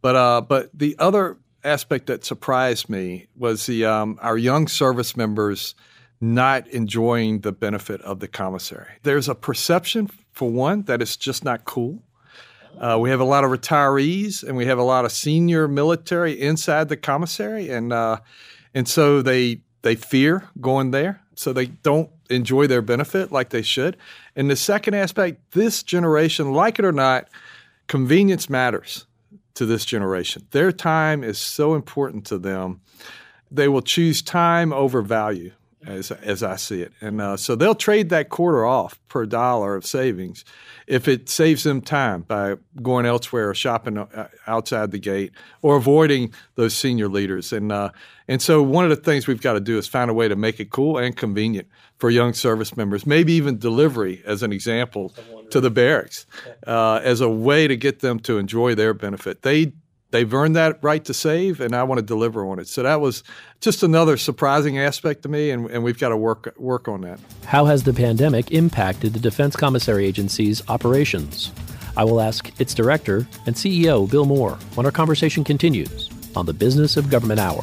but 0.00 0.16
uh, 0.16 0.40
but 0.40 0.70
the 0.74 0.96
other 0.98 1.36
aspect 1.68 2.06
that 2.06 2.24
surprised 2.24 2.88
me 2.88 3.28
was 3.36 3.66
the 3.66 3.84
um, 3.84 4.18
our 4.20 4.36
young 4.36 4.66
service 4.66 5.16
members 5.16 5.74
not 6.20 6.66
enjoying 6.68 7.40
the 7.40 7.52
benefit 7.52 8.00
of 8.02 8.20
the 8.20 8.28
commissary. 8.28 8.90
There's 9.04 9.28
a 9.28 9.34
perception, 9.34 10.10
for 10.32 10.50
one, 10.50 10.82
that 10.82 11.00
it's 11.00 11.16
just 11.16 11.44
not 11.44 11.64
cool. 11.64 12.02
Uh, 12.78 12.98
we 13.00 13.10
have 13.10 13.20
a 13.20 13.24
lot 13.24 13.44
of 13.44 13.50
retirees 13.50 14.42
and 14.42 14.56
we 14.56 14.66
have 14.66 14.78
a 14.78 14.82
lot 14.82 15.04
of 15.04 15.12
senior 15.12 15.68
military 15.68 16.32
inside 16.40 16.88
the 16.88 16.96
commissary, 16.96 17.70
and 17.70 17.92
uh, 17.92 18.18
and 18.74 18.88
so 18.88 19.22
they 19.22 19.60
they 19.82 19.94
fear 19.94 20.48
going 20.60 20.90
there, 20.90 21.20
so 21.34 21.52
they 21.52 21.66
don't 21.66 22.10
enjoy 22.30 22.66
their 22.66 22.82
benefit 22.82 23.32
like 23.32 23.50
they 23.50 23.62
should. 23.62 23.96
And 24.36 24.50
the 24.50 24.56
second 24.56 24.94
aspect, 24.94 25.52
this 25.52 25.82
generation, 25.82 26.52
like 26.52 26.78
it 26.78 26.84
or 26.84 26.92
not, 26.92 27.28
convenience 27.86 28.50
matters 28.50 29.06
to 29.58 29.66
this 29.66 29.84
generation. 29.84 30.46
Their 30.52 30.72
time 30.72 31.22
is 31.22 31.38
so 31.38 31.74
important 31.74 32.24
to 32.26 32.38
them. 32.38 32.80
They 33.50 33.68
will 33.68 33.82
choose 33.82 34.22
time 34.22 34.72
over 34.72 35.02
value, 35.02 35.52
as, 35.86 36.10
as 36.10 36.42
I 36.42 36.56
see 36.56 36.82
it. 36.82 36.92
And 37.00 37.20
uh, 37.20 37.36
so 37.36 37.54
they'll 37.54 37.74
trade 37.74 38.08
that 38.10 38.28
quarter 38.28 38.66
off 38.66 38.98
per 39.08 39.26
dollar 39.26 39.76
of 39.76 39.86
savings 39.86 40.44
if 40.86 41.06
it 41.06 41.28
saves 41.28 41.64
them 41.64 41.80
time 41.80 42.22
by 42.22 42.56
going 42.82 43.06
elsewhere 43.06 43.50
or 43.50 43.54
shopping 43.54 43.98
uh, 43.98 44.28
outside 44.46 44.90
the 44.90 44.98
gate 44.98 45.32
or 45.62 45.76
avoiding 45.76 46.32
those 46.54 46.74
senior 46.74 47.08
leaders. 47.08 47.52
And, 47.52 47.70
uh, 47.70 47.90
and 48.26 48.40
so 48.40 48.62
one 48.62 48.84
of 48.84 48.90
the 48.90 48.96
things 48.96 49.26
we've 49.26 49.40
got 49.40 49.54
to 49.54 49.60
do 49.60 49.78
is 49.78 49.86
find 49.86 50.10
a 50.10 50.14
way 50.14 50.28
to 50.28 50.36
make 50.36 50.60
it 50.60 50.70
cool 50.70 50.98
and 50.98 51.16
convenient 51.16 51.68
for 51.98 52.10
young 52.10 52.32
service 52.32 52.76
members, 52.76 53.06
maybe 53.06 53.32
even 53.34 53.58
delivery 53.58 54.22
as 54.24 54.42
an 54.42 54.52
example 54.52 55.14
to 55.50 55.60
the 55.60 55.70
barracks 55.70 56.26
uh, 56.66 57.00
as 57.02 57.20
a 57.20 57.28
way 57.28 57.66
to 57.66 57.76
get 57.76 58.00
them 58.00 58.20
to 58.20 58.38
enjoy 58.38 58.74
their 58.74 58.94
benefit. 58.94 59.42
They 59.42 59.72
they've 60.10 60.32
earned 60.32 60.56
that 60.56 60.78
right 60.82 61.04
to 61.04 61.14
save, 61.14 61.60
and 61.60 61.74
I 61.74 61.82
want 61.84 61.98
to 61.98 62.02
deliver 62.02 62.46
on 62.46 62.58
it. 62.58 62.68
So 62.68 62.82
that 62.82 63.00
was 63.00 63.22
just 63.60 63.82
another 63.82 64.16
surprising 64.16 64.78
aspect 64.78 65.22
to 65.22 65.28
me, 65.28 65.50
and, 65.50 65.70
and 65.70 65.82
we've 65.82 65.98
got 65.98 66.10
to 66.10 66.16
work 66.16 66.54
work 66.58 66.88
on 66.88 67.02
that. 67.02 67.18
How 67.44 67.64
has 67.66 67.84
the 67.84 67.92
pandemic 67.92 68.50
impacted 68.50 69.12
the 69.12 69.20
Defense 69.20 69.56
Commissary 69.56 70.06
Agency's 70.06 70.62
operations? 70.68 71.52
I 71.96 72.04
will 72.04 72.20
ask 72.20 72.60
its 72.60 72.74
director 72.74 73.26
and 73.46 73.56
CEO, 73.56 74.08
Bill 74.08 74.24
Moore, 74.24 74.56
when 74.74 74.86
our 74.86 74.92
conversation 74.92 75.42
continues 75.42 76.08
on 76.36 76.46
the 76.46 76.52
Business 76.52 76.96
of 76.96 77.10
Government 77.10 77.40
Hour. 77.40 77.62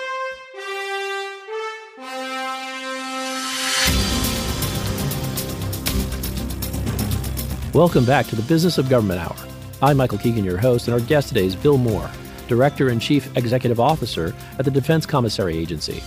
Welcome 7.73 8.03
back 8.03 8.27
to 8.27 8.35
the 8.35 8.41
Business 8.41 8.77
of 8.77 8.89
Government 8.89 9.21
Hour. 9.21 9.47
I'm 9.81 9.95
Michael 9.95 10.17
Keegan, 10.17 10.43
your 10.43 10.57
host, 10.57 10.89
and 10.89 10.93
our 10.93 10.99
guest 10.99 11.29
today 11.29 11.45
is 11.45 11.55
Bill 11.55 11.77
Moore, 11.77 12.11
Director 12.49 12.89
and 12.89 13.01
Chief 13.01 13.33
Executive 13.37 13.79
Officer 13.79 14.35
at 14.59 14.65
the 14.65 14.71
Defense 14.71 15.05
Commissary 15.05 15.57
Agency. 15.57 16.03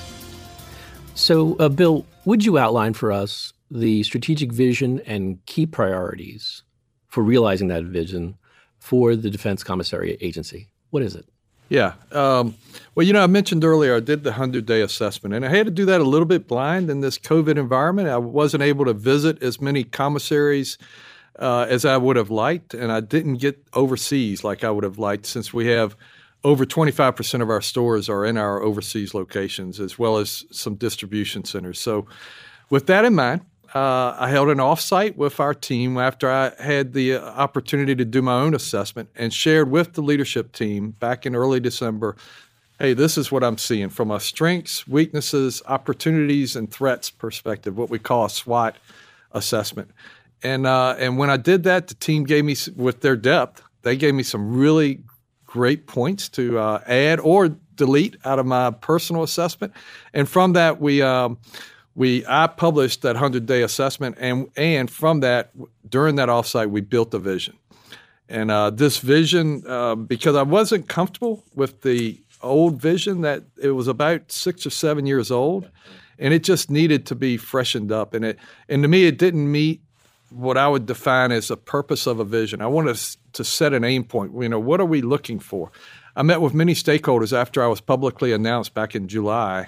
So, 1.14 1.56
uh, 1.56 1.70
Bill, 1.70 2.04
would 2.26 2.44
you 2.44 2.58
outline 2.58 2.92
for 2.92 3.10
us 3.10 3.54
the 3.70 4.02
strategic 4.02 4.52
vision 4.52 5.00
and 5.06 5.38
key 5.46 5.64
priorities 5.64 6.64
for 7.06 7.24
realizing 7.24 7.68
that 7.68 7.84
vision 7.84 8.36
for 8.78 9.16
the 9.16 9.30
Defense 9.30 9.64
Commissary 9.64 10.18
Agency? 10.20 10.68
What 10.90 11.02
is 11.02 11.16
it? 11.16 11.24
Yeah. 11.70 11.94
Um, 12.12 12.56
well, 12.94 13.06
you 13.06 13.14
know, 13.14 13.22
I 13.22 13.26
mentioned 13.26 13.64
earlier 13.64 13.96
I 13.96 14.00
did 14.00 14.22
the 14.22 14.32
100 14.32 14.66
day 14.66 14.82
assessment, 14.82 15.34
and 15.34 15.46
I 15.46 15.48
had 15.48 15.64
to 15.64 15.72
do 15.72 15.86
that 15.86 16.02
a 16.02 16.04
little 16.04 16.26
bit 16.26 16.46
blind 16.46 16.90
in 16.90 17.00
this 17.00 17.18
COVID 17.18 17.56
environment. 17.56 18.10
I 18.10 18.18
wasn't 18.18 18.62
able 18.62 18.84
to 18.84 18.92
visit 18.92 19.42
as 19.42 19.62
many 19.62 19.82
commissaries 19.82 20.76
uh, 21.38 21.66
as 21.68 21.84
I 21.84 21.96
would 21.96 22.16
have 22.16 22.30
liked, 22.30 22.74
and 22.74 22.92
I 22.92 23.00
didn't 23.00 23.36
get 23.36 23.62
overseas 23.72 24.44
like 24.44 24.64
I 24.64 24.70
would 24.70 24.84
have 24.84 24.98
liked 24.98 25.26
since 25.26 25.52
we 25.52 25.66
have 25.68 25.96
over 26.44 26.66
25% 26.66 27.40
of 27.40 27.48
our 27.48 27.62
stores 27.62 28.08
are 28.08 28.24
in 28.24 28.36
our 28.36 28.62
overseas 28.62 29.14
locations 29.14 29.80
as 29.80 29.98
well 29.98 30.18
as 30.18 30.44
some 30.50 30.74
distribution 30.74 31.44
centers. 31.44 31.78
So, 31.78 32.06
with 32.70 32.86
that 32.86 33.04
in 33.04 33.14
mind, 33.14 33.42
uh, 33.74 34.14
I 34.18 34.28
held 34.28 34.50
an 34.50 34.58
offsite 34.58 35.16
with 35.16 35.40
our 35.40 35.54
team 35.54 35.98
after 35.98 36.30
I 36.30 36.52
had 36.62 36.92
the 36.92 37.16
opportunity 37.16 37.94
to 37.96 38.04
do 38.04 38.22
my 38.22 38.34
own 38.34 38.54
assessment 38.54 39.08
and 39.16 39.32
shared 39.32 39.70
with 39.70 39.94
the 39.94 40.02
leadership 40.02 40.52
team 40.52 40.90
back 40.92 41.26
in 41.26 41.34
early 41.34 41.60
December 41.60 42.16
hey, 42.78 42.92
this 42.92 43.16
is 43.16 43.30
what 43.30 43.44
I'm 43.44 43.58
seeing 43.58 43.88
from 43.88 44.10
a 44.10 44.18
strengths, 44.18 44.86
weaknesses, 44.86 45.62
opportunities, 45.66 46.56
and 46.56 46.70
threats 46.70 47.10
perspective, 47.10 47.76
what 47.76 47.88
we 47.88 47.98
call 47.98 48.24
a 48.24 48.30
SWOT 48.30 48.76
assessment. 49.32 49.90
And 50.44 50.66
uh, 50.66 50.94
and 50.98 51.16
when 51.16 51.30
I 51.30 51.38
did 51.38 51.64
that, 51.64 51.88
the 51.88 51.94
team 51.94 52.24
gave 52.24 52.44
me 52.44 52.54
with 52.76 53.00
their 53.00 53.16
depth, 53.16 53.62
they 53.82 53.96
gave 53.96 54.14
me 54.14 54.22
some 54.22 54.54
really 54.54 55.00
great 55.46 55.86
points 55.86 56.28
to 56.28 56.58
uh, 56.58 56.80
add 56.86 57.18
or 57.20 57.48
delete 57.76 58.16
out 58.24 58.38
of 58.38 58.46
my 58.46 58.70
personal 58.70 59.22
assessment. 59.22 59.72
And 60.12 60.28
from 60.28 60.52
that, 60.52 60.80
we 60.80 61.00
um, 61.00 61.38
we 61.94 62.26
I 62.26 62.46
published 62.46 63.02
that 63.02 63.16
hundred 63.16 63.46
day 63.46 63.62
assessment, 63.62 64.16
and 64.20 64.50
and 64.54 64.90
from 64.90 65.20
that, 65.20 65.50
during 65.88 66.16
that 66.16 66.28
offsite, 66.28 66.70
we 66.70 66.82
built 66.82 67.14
a 67.14 67.18
vision. 67.18 67.56
And 68.28 68.50
uh, 68.50 68.70
this 68.70 68.98
vision, 68.98 69.62
uh, 69.66 69.94
because 69.94 70.36
I 70.36 70.42
wasn't 70.42 70.88
comfortable 70.88 71.44
with 71.54 71.82
the 71.82 72.20
old 72.42 72.80
vision, 72.80 73.20
that 73.20 73.44
it 73.62 73.70
was 73.70 73.86
about 73.86 74.32
six 74.32 74.66
or 74.66 74.70
seven 74.70 75.06
years 75.06 75.30
old, 75.30 75.70
and 76.18 76.34
it 76.34 76.42
just 76.42 76.70
needed 76.70 77.06
to 77.06 77.14
be 77.14 77.38
freshened 77.38 77.92
up. 77.92 78.12
And 78.12 78.24
it 78.26 78.38
and 78.68 78.82
to 78.82 78.88
me, 78.88 79.06
it 79.06 79.18
didn't 79.18 79.50
meet 79.50 79.80
what 80.30 80.56
I 80.58 80.68
would 80.68 80.86
define 80.86 81.32
as 81.32 81.50
a 81.50 81.56
purpose 81.56 82.06
of 82.06 82.18
a 82.20 82.24
vision. 82.24 82.60
I 82.60 82.66
want 82.66 82.88
us 82.88 83.16
to 83.34 83.44
set 83.44 83.72
an 83.72 83.84
aim 83.84 84.04
point. 84.04 84.32
You 84.40 84.48
know, 84.48 84.60
what 84.60 84.80
are 84.80 84.86
we 84.86 85.02
looking 85.02 85.38
for? 85.38 85.70
I 86.16 86.22
met 86.22 86.40
with 86.40 86.54
many 86.54 86.74
stakeholders 86.74 87.36
after 87.36 87.62
I 87.62 87.66
was 87.66 87.80
publicly 87.80 88.32
announced 88.32 88.74
back 88.74 88.94
in 88.94 89.08
July, 89.08 89.66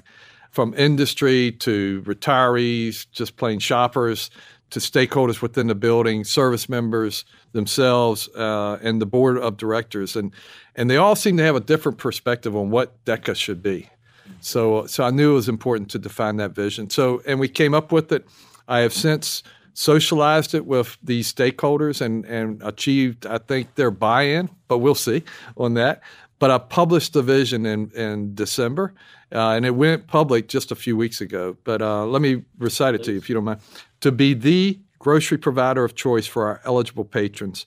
from 0.51 0.75
industry 0.75 1.53
to 1.53 2.03
retirees, 2.07 3.07
just 3.11 3.37
plain 3.37 3.59
shoppers, 3.59 4.31
to 4.71 4.81
stakeholders 4.81 5.43
within 5.43 5.67
the 5.67 5.75
building, 5.75 6.25
service 6.25 6.69
members 6.69 7.25
themselves, 7.53 8.29
uh, 8.31 8.79
and 8.83 9.01
the 9.01 9.07
board 9.07 9.39
of 9.39 9.57
directors, 9.57 10.17
and 10.17 10.33
and 10.75 10.91
they 10.91 10.97
all 10.97 11.15
seem 11.15 11.37
to 11.37 11.43
have 11.43 11.57
a 11.57 11.61
different 11.61 11.99
perspective 11.99 12.57
on 12.57 12.71
what 12.71 13.05
DECA 13.05 13.35
should 13.37 13.63
be. 13.63 13.89
So, 14.41 14.87
so 14.87 15.05
I 15.05 15.11
knew 15.11 15.33
it 15.33 15.35
was 15.35 15.49
important 15.49 15.91
to 15.91 15.99
define 15.99 16.37
that 16.37 16.53
vision. 16.53 16.91
So, 16.91 17.23
and 17.27 17.41
we 17.41 17.49
came 17.49 17.75
up 17.75 17.93
with 17.93 18.13
it. 18.13 18.27
I 18.69 18.81
have 18.81 18.93
since 18.93 19.43
socialized 19.77 20.55
it 20.55 20.65
with 20.65 20.97
these 21.03 21.33
stakeholders 21.33 22.01
and, 22.01 22.25
and 22.25 22.63
achieved, 22.63 23.27
I 23.27 23.37
think, 23.37 23.75
their 23.75 23.91
buy 23.91 24.23
in, 24.23 24.49
but 24.69 24.79
we'll 24.79 24.95
see 24.95 25.23
on 25.59 25.75
that. 25.75 26.01
But 26.39 26.51
I 26.51 26.57
published 26.57 27.13
the 27.13 27.23
vision 27.23 27.67
in, 27.67 27.91
in 27.91 28.35
December, 28.35 28.95
uh, 29.33 29.51
and 29.51 29.67
it 29.67 29.73
went 29.73 30.07
public 30.07 30.49
just 30.49 30.73
a 30.73 30.75
few 30.75 30.97
weeks 30.97 31.21
ago. 31.21 31.59
But 31.65 31.83
uh, 31.83 32.07
let 32.07 32.23
me 32.23 32.43
recite 32.59 32.95
it 32.95 33.05
to 33.05 33.13
you, 33.13 33.19
if 33.19 33.29
you 33.29 33.35
don't 33.35 33.45
mind. 33.45 33.61
To 34.01 34.11
be 34.11 34.33
the 34.33 34.79
grocery 34.99 35.37
provider 35.37 35.85
of 35.85 35.95
choice 35.95 36.27
for 36.27 36.47
our 36.47 36.63
eligible 36.65 37.05
patrons, 37.05 37.67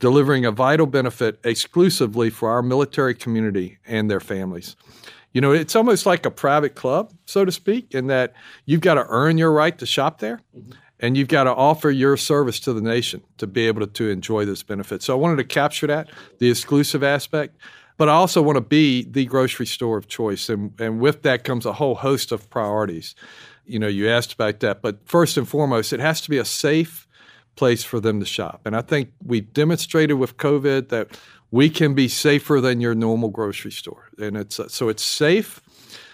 delivering 0.00 0.44
a 0.44 0.50
vital 0.50 0.86
benefit 0.86 1.38
exclusively 1.44 2.30
for 2.30 2.50
our 2.50 2.62
military 2.62 3.14
community 3.14 3.78
and 3.86 4.10
their 4.10 4.20
families. 4.20 4.74
You 5.32 5.40
know, 5.40 5.52
it's 5.52 5.76
almost 5.76 6.04
like 6.04 6.26
a 6.26 6.30
private 6.30 6.74
club, 6.74 7.12
so 7.26 7.44
to 7.44 7.52
speak, 7.52 7.94
in 7.94 8.08
that 8.08 8.34
you've 8.66 8.80
got 8.80 8.94
to 8.94 9.06
earn 9.08 9.38
your 9.38 9.52
right 9.52 9.76
to 9.78 9.86
shop 9.86 10.18
there. 10.18 10.40
Mm-hmm 10.56 10.72
and 11.00 11.16
you've 11.16 11.28
got 11.28 11.44
to 11.44 11.54
offer 11.54 11.90
your 11.90 12.16
service 12.16 12.60
to 12.60 12.72
the 12.72 12.80
nation 12.80 13.22
to 13.38 13.46
be 13.46 13.66
able 13.66 13.80
to, 13.80 13.86
to 13.86 14.10
enjoy 14.10 14.44
this 14.44 14.62
benefit. 14.62 15.02
So 15.02 15.12
I 15.14 15.16
wanted 15.16 15.36
to 15.36 15.44
capture 15.44 15.86
that, 15.86 16.10
the 16.38 16.50
exclusive 16.50 17.02
aspect, 17.02 17.56
but 17.96 18.08
I 18.08 18.12
also 18.12 18.42
want 18.42 18.56
to 18.56 18.60
be 18.60 19.04
the 19.04 19.24
grocery 19.26 19.66
store 19.66 19.96
of 19.96 20.08
choice. 20.08 20.48
And, 20.48 20.78
and 20.80 21.00
with 21.00 21.22
that 21.22 21.44
comes 21.44 21.66
a 21.66 21.72
whole 21.72 21.94
host 21.94 22.32
of 22.32 22.48
priorities. 22.50 23.14
You 23.66 23.78
know, 23.78 23.86
you 23.86 24.08
asked 24.08 24.32
about 24.32 24.60
that, 24.60 24.82
but 24.82 25.06
first 25.06 25.36
and 25.36 25.48
foremost, 25.48 25.92
it 25.92 26.00
has 26.00 26.20
to 26.22 26.30
be 26.30 26.38
a 26.38 26.44
safe 26.44 27.06
place 27.56 27.84
for 27.84 28.00
them 28.00 28.20
to 28.20 28.26
shop. 28.26 28.62
And 28.64 28.76
I 28.76 28.82
think 28.82 29.10
we 29.24 29.40
demonstrated 29.40 30.18
with 30.18 30.36
COVID 30.36 30.88
that 30.88 31.18
we 31.50 31.70
can 31.70 31.94
be 31.94 32.08
safer 32.08 32.60
than 32.60 32.80
your 32.80 32.94
normal 32.94 33.28
grocery 33.28 33.70
store. 33.70 34.08
And 34.18 34.36
it's 34.36 34.58
so 34.68 34.88
it's 34.88 35.04
safe. 35.04 35.60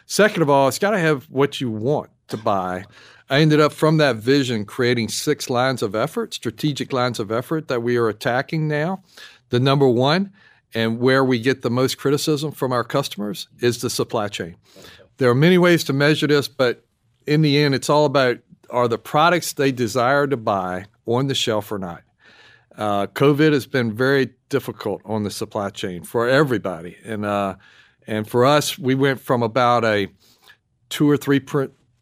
Second 0.04 0.42
of 0.42 0.50
all, 0.50 0.68
it's 0.68 0.78
got 0.78 0.90
to 0.90 0.98
have 0.98 1.24
what 1.30 1.60
you 1.60 1.70
want 1.70 2.10
to 2.28 2.36
buy 2.36 2.84
I 3.30 3.40
ended 3.40 3.60
up 3.60 3.72
from 3.72 3.98
that 3.98 4.16
vision 4.16 4.64
creating 4.64 5.08
six 5.08 5.48
lines 5.48 5.82
of 5.82 5.94
effort, 5.94 6.34
strategic 6.34 6.92
lines 6.92 7.20
of 7.20 7.30
effort 7.30 7.68
that 7.68 7.80
we 7.80 7.96
are 7.96 8.08
attacking 8.08 8.66
now. 8.66 9.04
The 9.50 9.60
number 9.60 9.88
one, 9.88 10.32
and 10.74 10.98
where 10.98 11.24
we 11.24 11.38
get 11.38 11.62
the 11.62 11.70
most 11.70 11.96
criticism 11.96 12.50
from 12.50 12.72
our 12.72 12.82
customers, 12.82 13.46
is 13.60 13.80
the 13.80 13.88
supply 13.88 14.26
chain. 14.26 14.56
There 15.18 15.30
are 15.30 15.34
many 15.34 15.58
ways 15.58 15.84
to 15.84 15.92
measure 15.92 16.26
this, 16.26 16.48
but 16.48 16.84
in 17.24 17.42
the 17.42 17.56
end, 17.58 17.74
it's 17.74 17.88
all 17.88 18.04
about 18.04 18.38
are 18.68 18.88
the 18.88 18.98
products 18.98 19.52
they 19.52 19.72
desire 19.72 20.26
to 20.26 20.36
buy 20.36 20.86
on 21.06 21.28
the 21.28 21.34
shelf 21.34 21.70
or 21.70 21.78
not. 21.78 22.02
Uh, 22.76 23.06
COVID 23.08 23.52
has 23.52 23.66
been 23.66 23.92
very 23.92 24.30
difficult 24.48 25.02
on 25.04 25.22
the 25.22 25.30
supply 25.30 25.70
chain 25.70 26.02
for 26.02 26.28
everybody, 26.28 26.96
and 27.04 27.24
uh, 27.24 27.56
and 28.06 28.28
for 28.28 28.44
us, 28.44 28.78
we 28.78 28.94
went 28.94 29.20
from 29.20 29.42
about 29.42 29.84
a 29.84 30.08
two 30.88 31.08
or 31.08 31.16
three 31.16 31.40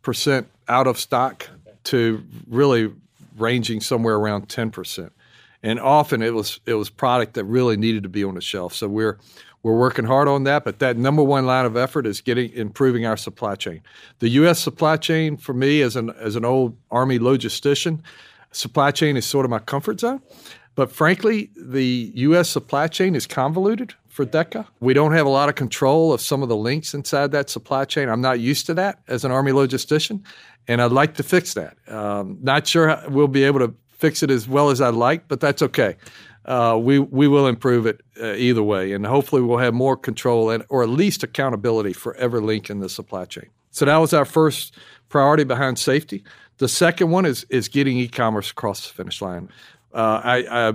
percent 0.03 0.49
out 0.69 0.87
of 0.87 0.99
stock 0.99 1.49
to 1.85 2.23
really 2.47 2.93
ranging 3.37 3.81
somewhere 3.81 4.17
around 4.17 4.49
ten 4.49 4.71
percent, 4.71 5.13
and 5.63 5.81
often 5.81 6.23
it 6.23 6.35
was 6.35 6.61
it 6.67 6.75
was 6.75 6.91
product 6.91 7.35
that 7.35 7.45
really 7.45 7.77
needed 7.77 8.03
to 8.03 8.09
be 8.09 8.25
on 8.25 8.35
the 8.35 8.41
shelf. 8.41 8.75
So 8.75 8.89
we're 8.89 9.19
we're 9.63 9.77
working 9.77 10.05
hard 10.05 10.29
on 10.29 10.45
that, 10.45 10.65
but 10.65 10.79
that 10.79 10.97
number 10.97 11.23
one 11.23 11.45
line 11.47 11.65
of 11.65 11.77
effort 11.77 12.07
is 12.07 12.21
getting 12.21 12.53
improving 12.53 13.07
our 13.07 13.17
supply 13.17 13.55
chain. 13.55 13.83
The 14.21 14.29
U.S. 14.31 14.61
supply 14.61 14.97
chain, 14.97 15.37
for 15.37 15.53
me 15.53 15.83
as 15.83 15.97
an 15.97 16.11
as 16.19 16.37
an 16.37 16.45
old 16.45 16.77
Army 16.91 17.19
logistician, 17.19 18.01
supply 18.53 18.91
chain 18.91 19.17
is 19.17 19.27
sort 19.27 19.45
of 19.45 19.51
my 19.51 19.59
comfort 19.59 20.01
zone. 20.01 20.23
But 20.75 20.93
frankly, 20.93 21.51
the 21.57 22.13
U.S. 22.15 22.49
supply 22.49 22.87
chain 22.87 23.17
is 23.17 23.27
convoluted 23.27 23.95
for 24.19 24.27
DECA. 24.27 24.67
We 24.81 24.95
don't 24.95 25.13
have 25.13 25.27
a 25.27 25.29
lot 25.29 25.49
of 25.49 25.55
control 25.55 26.13
of 26.13 26.21
some 26.21 26.43
of 26.43 26.49
the 26.49 26.57
links 26.57 26.93
inside 26.93 27.31
that 27.31 27.49
supply 27.49 27.85
chain. 27.85 28.09
I'm 28.09 28.21
not 28.21 28.41
used 28.41 28.67
to 28.67 28.75
that 28.75 28.99
as 29.07 29.25
an 29.25 29.31
Army 29.31 29.53
logistician, 29.53 30.25
and 30.67 30.83
I'd 30.83 30.91
like 30.91 31.15
to 31.15 31.23
fix 31.23 31.55
that. 31.55 31.77
Um, 31.87 32.37
not 32.43 32.67
sure 32.67 33.01
we'll 33.11 33.29
be 33.29 33.45
able 33.45 33.61
to 33.61 33.73
fix 33.91 34.25
it 34.25 34.31
as 34.33 34.49
well 34.49 34.71
as 34.71 34.81
I'd 34.81 34.95
like, 34.95 35.29
but 35.29 35.39
that's 35.39 35.63
okay. 35.63 35.95
Uh, 36.47 36.77
we 36.83 36.99
we 36.99 37.29
will 37.29 37.47
improve 37.47 37.87
it 37.87 38.01
uh, 38.21 38.33
either 38.33 38.65
way, 38.65 38.93
and 38.93 39.07
hopefully 39.07 39.41
we'll 39.41 39.59
have 39.59 39.73
more 39.73 39.97
control 39.97 40.51
and 40.51 40.65
or 40.69 40.83
at 40.83 40.89
least 40.89 41.23
accountability 41.23 41.93
for 41.93 42.17
every 42.17 42.41
link 42.41 42.71
in 42.71 42.81
the 42.81 42.89
supply 42.89 43.25
chain. 43.25 43.49
So 43.71 43.85
that 43.85 43.99
was 43.99 44.13
our 44.13 44.25
first 44.25 44.75
priority 45.11 45.45
behind 45.45 45.79
safety. 45.79 46.25
The 46.57 46.67
second 46.67 47.13
one 47.13 47.25
is 47.25 47.47
is 47.51 47.69
getting 47.69 47.97
e-commerce 47.99 48.51
across 48.51 48.89
the 48.89 48.95
finish 48.95 49.23
line. 49.23 49.49
Uh, 49.95 50.21
I, 50.23 50.37
I, 50.51 50.75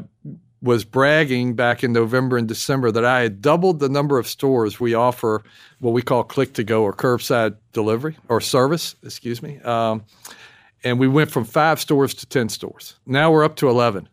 was 0.63 0.85
bragging 0.85 1.55
back 1.55 1.83
in 1.83 1.91
November 1.91 2.37
and 2.37 2.47
December 2.47 2.89
that 2.89 3.03
I 3.03 3.21
had 3.21 3.41
doubled 3.41 3.79
the 3.79 3.89
number 3.89 4.17
of 4.17 4.25
stores 4.25 4.79
we 4.79 4.93
offer 4.93 5.43
what 5.79 5.91
we 5.91 6.01
call 6.01 6.23
click 6.23 6.53
to 6.53 6.63
go 6.63 6.83
or 6.83 6.93
curbside 6.93 7.57
delivery 7.73 8.17
or 8.29 8.39
service, 8.39 8.95
excuse 9.03 9.43
me. 9.43 9.59
Um, 9.59 10.05
and 10.85 10.99
we 10.99 11.09
went 11.09 11.31
from 11.31 11.43
five 11.43 11.81
stores 11.81 12.13
to 12.13 12.25
10 12.25 12.47
stores. 12.47 12.95
Now 13.05 13.29
we're 13.29 13.43
up 13.43 13.57
to 13.57 13.69
11. 13.69 14.07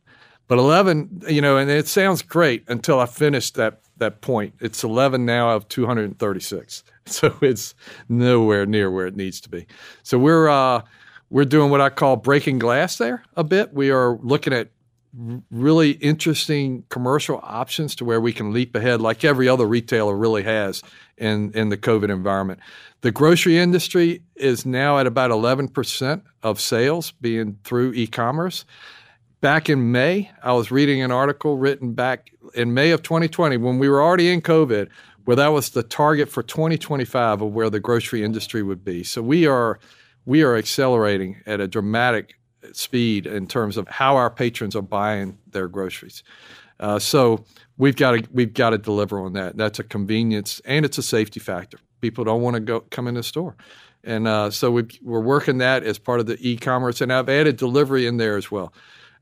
But 0.48 0.58
11, 0.58 1.22
you 1.28 1.40
know, 1.40 1.56
and 1.56 1.70
it 1.70 1.86
sounds 1.86 2.20
great 2.20 2.64
until 2.66 2.98
I 2.98 3.06
finished 3.06 3.54
that, 3.54 3.82
that 3.98 4.20
point. 4.20 4.54
It's 4.58 4.82
11 4.82 5.24
now 5.24 5.50
of 5.50 5.68
236. 5.68 6.84
So 7.06 7.34
it's 7.40 7.74
nowhere 8.08 8.66
near 8.66 8.88
where 8.88 9.08
it 9.08 9.16
needs 9.16 9.40
to 9.40 9.48
be. 9.48 9.66
So 10.04 10.16
we're, 10.16 10.48
uh, 10.48 10.82
we're 11.28 11.44
doing 11.44 11.68
what 11.72 11.80
I 11.80 11.88
call 11.88 12.14
breaking 12.14 12.60
glass 12.60 12.98
there 12.98 13.24
a 13.36 13.42
bit. 13.42 13.74
We 13.74 13.90
are 13.90 14.16
looking 14.18 14.52
at 14.52 14.68
really 15.50 15.92
interesting 15.92 16.84
commercial 16.88 17.40
options 17.42 17.94
to 17.96 18.04
where 18.04 18.20
we 18.20 18.32
can 18.32 18.52
leap 18.52 18.74
ahead 18.76 19.00
like 19.00 19.24
every 19.24 19.48
other 19.48 19.66
retailer 19.66 20.16
really 20.16 20.42
has 20.42 20.82
in, 21.16 21.52
in 21.52 21.68
the 21.68 21.76
COVID 21.76 22.10
environment. 22.10 22.60
The 23.00 23.10
grocery 23.10 23.58
industry 23.58 24.22
is 24.36 24.64
now 24.64 24.98
at 24.98 25.06
about 25.06 25.30
11% 25.30 26.22
of 26.42 26.60
sales 26.60 27.12
being 27.20 27.58
through 27.64 27.92
e 27.94 28.06
commerce. 28.06 28.64
Back 29.40 29.70
in 29.70 29.90
May, 29.90 30.30
I 30.42 30.52
was 30.52 30.70
reading 30.70 31.02
an 31.02 31.10
article 31.10 31.56
written 31.56 31.94
back 31.94 32.30
in 32.54 32.74
May 32.74 32.90
of 32.90 33.02
2020 33.02 33.56
when 33.56 33.78
we 33.78 33.88
were 33.88 34.02
already 34.02 34.30
in 34.30 34.42
COVID, 34.42 34.88
where 35.24 35.36
that 35.36 35.48
was 35.48 35.70
the 35.70 35.82
target 35.82 36.28
for 36.28 36.42
2025 36.42 37.40
of 37.40 37.52
where 37.52 37.70
the 37.70 37.80
grocery 37.80 38.22
industry 38.22 38.62
would 38.62 38.84
be. 38.84 39.02
So 39.02 39.22
we 39.22 39.46
are 39.46 39.80
we 40.26 40.42
are 40.42 40.56
accelerating 40.56 41.40
at 41.46 41.60
a 41.60 41.66
dramatic 41.66 42.39
speed 42.72 43.26
in 43.26 43.46
terms 43.46 43.76
of 43.76 43.88
how 43.88 44.16
our 44.16 44.30
patrons 44.30 44.76
are 44.76 44.82
buying 44.82 45.38
their 45.50 45.68
groceries. 45.68 46.22
Uh, 46.78 46.98
so 46.98 47.44
we've 47.76 47.96
got 47.96 48.12
to 48.12 48.28
we've 48.32 48.54
got 48.54 48.70
to 48.70 48.78
deliver 48.78 49.20
on 49.20 49.34
that. 49.34 49.56
That's 49.56 49.78
a 49.78 49.84
convenience 49.84 50.60
and 50.64 50.84
it's 50.84 50.98
a 50.98 51.02
safety 51.02 51.40
factor. 51.40 51.78
People 52.00 52.24
don't 52.24 52.42
want 52.42 52.54
to 52.54 52.60
go 52.60 52.80
come 52.90 53.06
in 53.06 53.14
the 53.14 53.22
store, 53.22 53.54
and 54.02 54.26
uh, 54.26 54.50
so 54.50 54.70
we 54.70 54.82
are 55.06 55.20
working 55.20 55.58
that 55.58 55.84
as 55.84 55.98
part 55.98 56.20
of 56.20 56.26
the 56.26 56.38
e-commerce. 56.40 57.00
And 57.00 57.12
I've 57.12 57.28
added 57.28 57.56
delivery 57.56 58.06
in 58.06 58.16
there 58.16 58.36
as 58.36 58.50
well. 58.50 58.72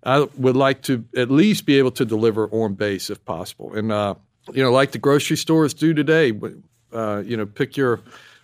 I 0.04 0.28
would 0.36 0.54
like 0.56 0.82
to 0.82 1.04
at 1.16 1.28
least 1.28 1.66
be 1.66 1.76
able 1.78 1.90
to 1.92 2.04
deliver 2.04 2.48
on 2.50 2.74
base 2.74 3.10
if 3.10 3.24
possible, 3.24 3.74
and 3.74 3.90
uh, 3.90 4.14
you 4.52 4.62
know, 4.62 4.70
like 4.70 4.92
the 4.92 4.98
grocery 4.98 5.36
stores 5.36 5.74
do 5.74 5.92
today. 5.92 6.32
Uh, 6.92 7.22
you 7.26 7.36
know, 7.36 7.44
pick 7.44 7.76
your 7.76 8.00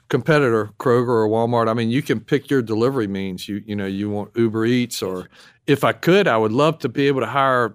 competitor, 0.08 0.70
Kroger 0.78 1.08
or 1.08 1.28
Walmart, 1.28 1.68
I 1.68 1.74
mean, 1.74 1.90
you 1.90 2.02
can 2.02 2.20
pick 2.20 2.50
your 2.50 2.62
delivery 2.62 3.06
means. 3.06 3.48
You 3.48 3.62
you 3.66 3.76
know, 3.76 3.86
you 3.86 4.10
want 4.10 4.30
Uber 4.36 4.64
Eats, 4.66 5.02
or 5.02 5.28
if 5.66 5.84
I 5.84 5.92
could, 5.92 6.28
I 6.28 6.36
would 6.36 6.52
love 6.52 6.78
to 6.80 6.88
be 6.88 7.08
able 7.08 7.20
to 7.20 7.26
hire 7.26 7.74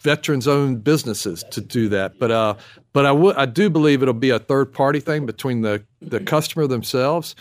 veterans-owned 0.00 0.84
businesses 0.84 1.44
to 1.50 1.60
do 1.60 1.88
that. 1.88 2.18
But 2.18 2.30
uh, 2.30 2.54
but 2.92 3.06
I 3.06 3.12
would 3.12 3.36
I 3.36 3.46
do 3.46 3.70
believe 3.70 4.02
it'll 4.02 4.14
be 4.14 4.30
a 4.30 4.38
third-party 4.38 5.00
thing 5.00 5.26
between 5.26 5.62
the 5.62 5.84
the 6.02 6.20
customer 6.20 6.66
themselves 6.66 7.34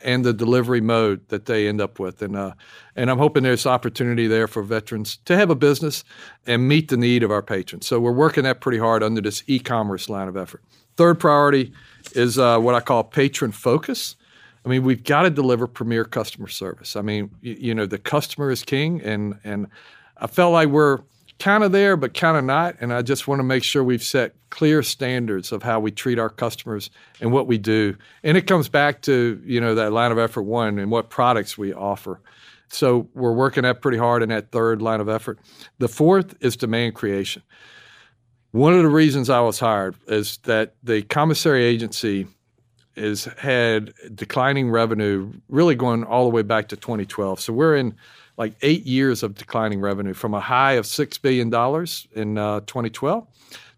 and 0.00 0.24
the 0.24 0.32
delivery 0.32 0.80
mode 0.80 1.28
that 1.28 1.46
they 1.46 1.66
end 1.68 1.80
up 1.80 1.98
with. 1.98 2.22
And 2.22 2.36
uh, 2.36 2.54
and 2.96 3.10
I'm 3.10 3.18
hoping 3.18 3.42
there's 3.42 3.66
opportunity 3.66 4.26
there 4.26 4.46
for 4.46 4.62
veterans 4.62 5.18
to 5.24 5.36
have 5.36 5.50
a 5.50 5.54
business 5.54 6.04
and 6.46 6.68
meet 6.68 6.88
the 6.88 6.96
need 6.96 7.22
of 7.22 7.30
our 7.30 7.42
patrons. 7.42 7.86
So 7.86 8.00
we're 8.00 8.12
working 8.12 8.44
that 8.44 8.60
pretty 8.60 8.78
hard 8.78 9.02
under 9.02 9.20
this 9.20 9.42
e-commerce 9.46 10.08
line 10.08 10.28
of 10.28 10.36
effort. 10.36 10.62
Third 10.96 11.20
priority 11.20 11.72
is 12.12 12.38
uh, 12.38 12.58
what 12.58 12.74
I 12.74 12.80
call 12.80 13.04
patron 13.04 13.52
focus. 13.52 14.16
I 14.64 14.68
mean, 14.68 14.82
we've 14.82 15.04
got 15.04 15.22
to 15.22 15.30
deliver 15.30 15.66
premier 15.66 16.04
customer 16.04 16.48
service. 16.48 16.96
I 16.96 17.02
mean, 17.02 17.30
you, 17.40 17.56
you 17.58 17.74
know, 17.74 17.86
the 17.86 17.98
customer 17.98 18.50
is 18.50 18.62
king, 18.62 19.00
and 19.02 19.38
and 19.44 19.68
I 20.16 20.26
felt 20.26 20.52
like 20.52 20.68
we're 20.68 21.00
kind 21.38 21.62
of 21.62 21.72
there, 21.72 21.96
but 21.96 22.14
kind 22.14 22.36
of 22.36 22.44
not. 22.44 22.76
And 22.80 22.92
I 22.92 23.02
just 23.02 23.28
want 23.28 23.38
to 23.38 23.44
make 23.44 23.62
sure 23.62 23.84
we've 23.84 24.02
set 24.02 24.34
clear 24.50 24.82
standards 24.82 25.52
of 25.52 25.62
how 25.62 25.80
we 25.80 25.90
treat 25.90 26.18
our 26.18 26.28
customers 26.28 26.90
and 27.20 27.32
what 27.32 27.46
we 27.46 27.58
do. 27.58 27.96
And 28.22 28.36
it 28.36 28.46
comes 28.46 28.68
back 28.68 29.02
to 29.02 29.40
you 29.44 29.60
know 29.60 29.74
that 29.74 29.92
line 29.92 30.12
of 30.12 30.18
effort 30.18 30.42
one 30.42 30.78
and 30.78 30.90
what 30.90 31.10
products 31.10 31.56
we 31.56 31.72
offer. 31.72 32.20
So 32.70 33.08
we're 33.14 33.32
working 33.32 33.64
at 33.64 33.80
pretty 33.80 33.98
hard 33.98 34.22
in 34.22 34.28
that 34.28 34.52
third 34.52 34.82
line 34.82 35.00
of 35.00 35.08
effort. 35.08 35.38
The 35.78 35.88
fourth 35.88 36.34
is 36.40 36.56
demand 36.56 36.94
creation. 36.94 37.42
One 38.52 38.72
of 38.72 38.82
the 38.82 38.88
reasons 38.88 39.28
I 39.28 39.40
was 39.40 39.58
hired 39.58 39.94
is 40.06 40.38
that 40.44 40.74
the 40.82 41.02
commissary 41.02 41.64
agency 41.64 42.26
has 42.96 43.26
had 43.36 43.92
declining 44.14 44.70
revenue 44.70 45.32
really 45.50 45.74
going 45.74 46.02
all 46.02 46.24
the 46.24 46.30
way 46.30 46.40
back 46.40 46.68
to 46.68 46.76
2012. 46.76 47.40
So 47.40 47.52
we're 47.52 47.76
in 47.76 47.94
like 48.38 48.54
eight 48.62 48.86
years 48.86 49.22
of 49.22 49.34
declining 49.34 49.80
revenue 49.80 50.14
from 50.14 50.32
a 50.32 50.40
high 50.40 50.72
of 50.72 50.86
$6 50.86 51.20
billion 51.20 51.48
in 52.12 52.38
uh, 52.38 52.60
2012 52.60 53.26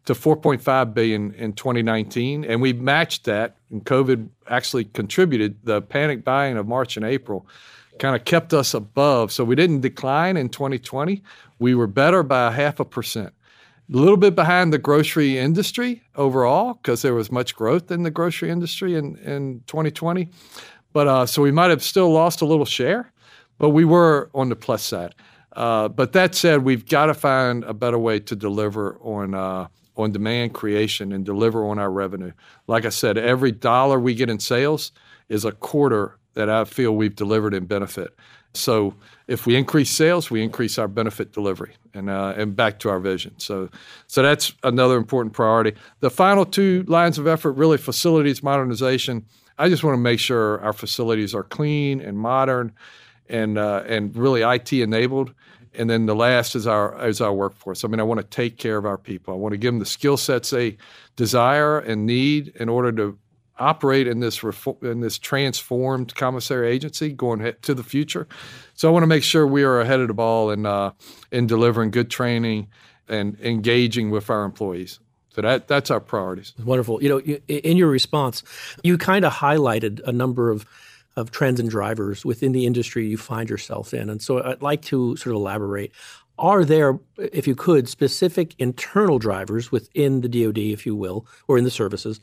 to 0.04 0.14
4.5 0.14 0.94
billion 0.94 1.34
in 1.34 1.52
2019 1.52 2.44
and 2.44 2.62
we 2.62 2.72
matched 2.72 3.24
that 3.24 3.56
and 3.70 3.84
covid 3.84 4.28
actually 4.48 4.84
contributed. 4.84 5.56
The 5.64 5.82
panic 5.82 6.24
buying 6.24 6.56
of 6.56 6.68
march 6.68 6.96
and 6.96 7.04
april 7.04 7.46
kind 7.98 8.16
of 8.16 8.24
kept 8.24 8.54
us 8.54 8.72
above. 8.72 9.30
So 9.32 9.44
we 9.44 9.56
didn't 9.56 9.80
decline 9.80 10.36
in 10.36 10.48
2020 10.48 11.22
we 11.58 11.74
were 11.74 11.86
better 11.86 12.22
by 12.22 12.48
a 12.48 12.50
half 12.50 12.78
a 12.80 12.84
percent 12.84 13.34
a 13.92 13.96
little 13.96 14.16
bit 14.16 14.34
behind 14.34 14.72
the 14.72 14.78
grocery 14.78 15.38
industry 15.38 16.02
overall 16.14 16.74
because 16.74 17.02
there 17.02 17.14
was 17.14 17.32
much 17.32 17.54
growth 17.56 17.90
in 17.90 18.02
the 18.02 18.10
grocery 18.10 18.50
industry 18.50 18.94
in, 18.94 19.16
in 19.18 19.62
2020. 19.66 20.28
But 20.92 21.08
uh, 21.08 21.26
so 21.26 21.42
we 21.42 21.50
might 21.50 21.70
have 21.70 21.82
still 21.82 22.10
lost 22.10 22.40
a 22.40 22.46
little 22.46 22.64
share, 22.64 23.12
but 23.58 23.70
we 23.70 23.84
were 23.84 24.30
on 24.34 24.48
the 24.48 24.56
plus 24.56 24.82
side. 24.82 25.14
Uh, 25.52 25.88
but 25.88 26.12
that 26.12 26.34
said, 26.34 26.62
we've 26.62 26.86
got 26.86 27.06
to 27.06 27.14
find 27.14 27.64
a 27.64 27.74
better 27.74 27.98
way 27.98 28.20
to 28.20 28.36
deliver 28.36 28.96
on 29.02 29.34
uh, 29.34 29.66
on 29.96 30.12
demand 30.12 30.54
creation 30.54 31.12
and 31.12 31.24
deliver 31.24 31.66
on 31.66 31.78
our 31.78 31.90
revenue. 31.90 32.32
Like 32.66 32.84
I 32.84 32.88
said, 32.88 33.18
every 33.18 33.52
dollar 33.52 33.98
we 33.98 34.14
get 34.14 34.30
in 34.30 34.38
sales 34.38 34.92
is 35.28 35.44
a 35.44 35.52
quarter 35.52 36.16
that 36.34 36.48
I 36.48 36.64
feel 36.64 36.94
we've 36.94 37.14
delivered 37.14 37.54
in 37.54 37.66
benefit. 37.66 38.16
So 38.54 38.94
if 39.28 39.46
we 39.46 39.56
increase 39.56 39.90
sales, 39.90 40.30
we 40.30 40.42
increase 40.42 40.78
our 40.78 40.88
benefit 40.88 41.32
delivery 41.32 41.74
and 41.94 42.10
uh, 42.10 42.34
and 42.36 42.56
back 42.56 42.78
to 42.80 42.88
our 42.88 42.98
vision. 42.98 43.34
So 43.38 43.68
so 44.06 44.22
that's 44.22 44.54
another 44.62 44.96
important 44.96 45.32
priority. 45.32 45.74
The 46.00 46.10
final 46.10 46.44
two 46.44 46.84
lines 46.88 47.18
of 47.18 47.26
effort 47.26 47.52
really 47.52 47.78
facilities 47.78 48.42
modernization. 48.42 49.24
I 49.58 49.68
just 49.68 49.84
want 49.84 49.94
to 49.94 50.00
make 50.00 50.18
sure 50.18 50.60
our 50.62 50.72
facilities 50.72 51.34
are 51.34 51.44
clean 51.44 52.00
and 52.00 52.18
modern 52.18 52.72
and 53.28 53.58
uh, 53.58 53.84
and 53.86 54.14
really 54.16 54.42
IT 54.42 54.72
enabled. 54.72 55.32
And 55.74 55.88
then 55.88 56.06
the 56.06 56.16
last 56.16 56.56
is 56.56 56.66
our 56.66 57.06
is 57.06 57.20
our 57.20 57.32
workforce. 57.32 57.84
I 57.84 57.88
mean, 57.88 58.00
I 58.00 58.02
want 58.02 58.20
to 58.20 58.26
take 58.26 58.58
care 58.58 58.76
of 58.76 58.84
our 58.84 58.98
people. 58.98 59.32
I 59.32 59.36
want 59.36 59.52
to 59.52 59.58
give 59.58 59.72
them 59.72 59.78
the 59.78 59.86
skill 59.86 60.16
sets 60.16 60.50
they 60.50 60.76
desire 61.14 61.78
and 61.78 62.06
need 62.06 62.48
in 62.56 62.68
order 62.68 62.90
to 62.92 63.16
operate 63.60 64.08
in 64.08 64.20
this 64.20 64.42
in 64.82 65.00
this 65.00 65.18
transformed 65.18 66.14
commissary 66.14 66.70
agency 66.70 67.12
going 67.12 67.54
to 67.62 67.74
the 67.74 67.84
future. 67.84 68.26
So 68.74 68.88
I 68.88 68.92
want 68.92 69.02
to 69.04 69.08
make 69.08 69.22
sure 69.22 69.46
we 69.46 69.62
are 69.62 69.80
ahead 69.80 70.00
of 70.00 70.08
the 70.08 70.14
ball 70.14 70.50
in 70.50 70.66
uh, 70.66 70.92
in 71.30 71.46
delivering 71.46 71.90
good 71.90 72.10
training 72.10 72.68
and 73.08 73.38
engaging 73.40 74.10
with 74.10 74.30
our 74.30 74.44
employees. 74.44 74.98
So 75.34 75.42
that 75.42 75.68
that's 75.68 75.90
our 75.90 76.00
priorities. 76.00 76.54
Wonderful. 76.64 77.02
You 77.02 77.08
know, 77.08 77.20
in 77.20 77.76
your 77.76 77.88
response, 77.88 78.42
you 78.82 78.98
kind 78.98 79.24
of 79.24 79.32
highlighted 79.32 80.00
a 80.06 80.12
number 80.12 80.50
of 80.50 80.66
of 81.16 81.30
trends 81.30 81.60
and 81.60 81.68
drivers 81.68 82.24
within 82.24 82.52
the 82.52 82.66
industry 82.66 83.06
you 83.06 83.18
find 83.18 83.50
yourself 83.50 83.92
in, 83.92 84.08
and 84.10 84.22
so 84.22 84.42
I'd 84.42 84.62
like 84.62 84.82
to 84.82 85.16
sort 85.16 85.34
of 85.34 85.40
elaborate. 85.40 85.92
Are 86.38 86.64
there, 86.64 86.98
if 87.18 87.46
you 87.46 87.54
could, 87.54 87.86
specific 87.86 88.54
internal 88.58 89.18
drivers 89.18 89.70
within 89.70 90.22
the 90.22 90.28
DoD, 90.28 90.56
if 90.56 90.86
you 90.86 90.96
will, 90.96 91.26
or 91.48 91.58
in 91.58 91.64
the 91.64 91.70
services, 91.70 92.18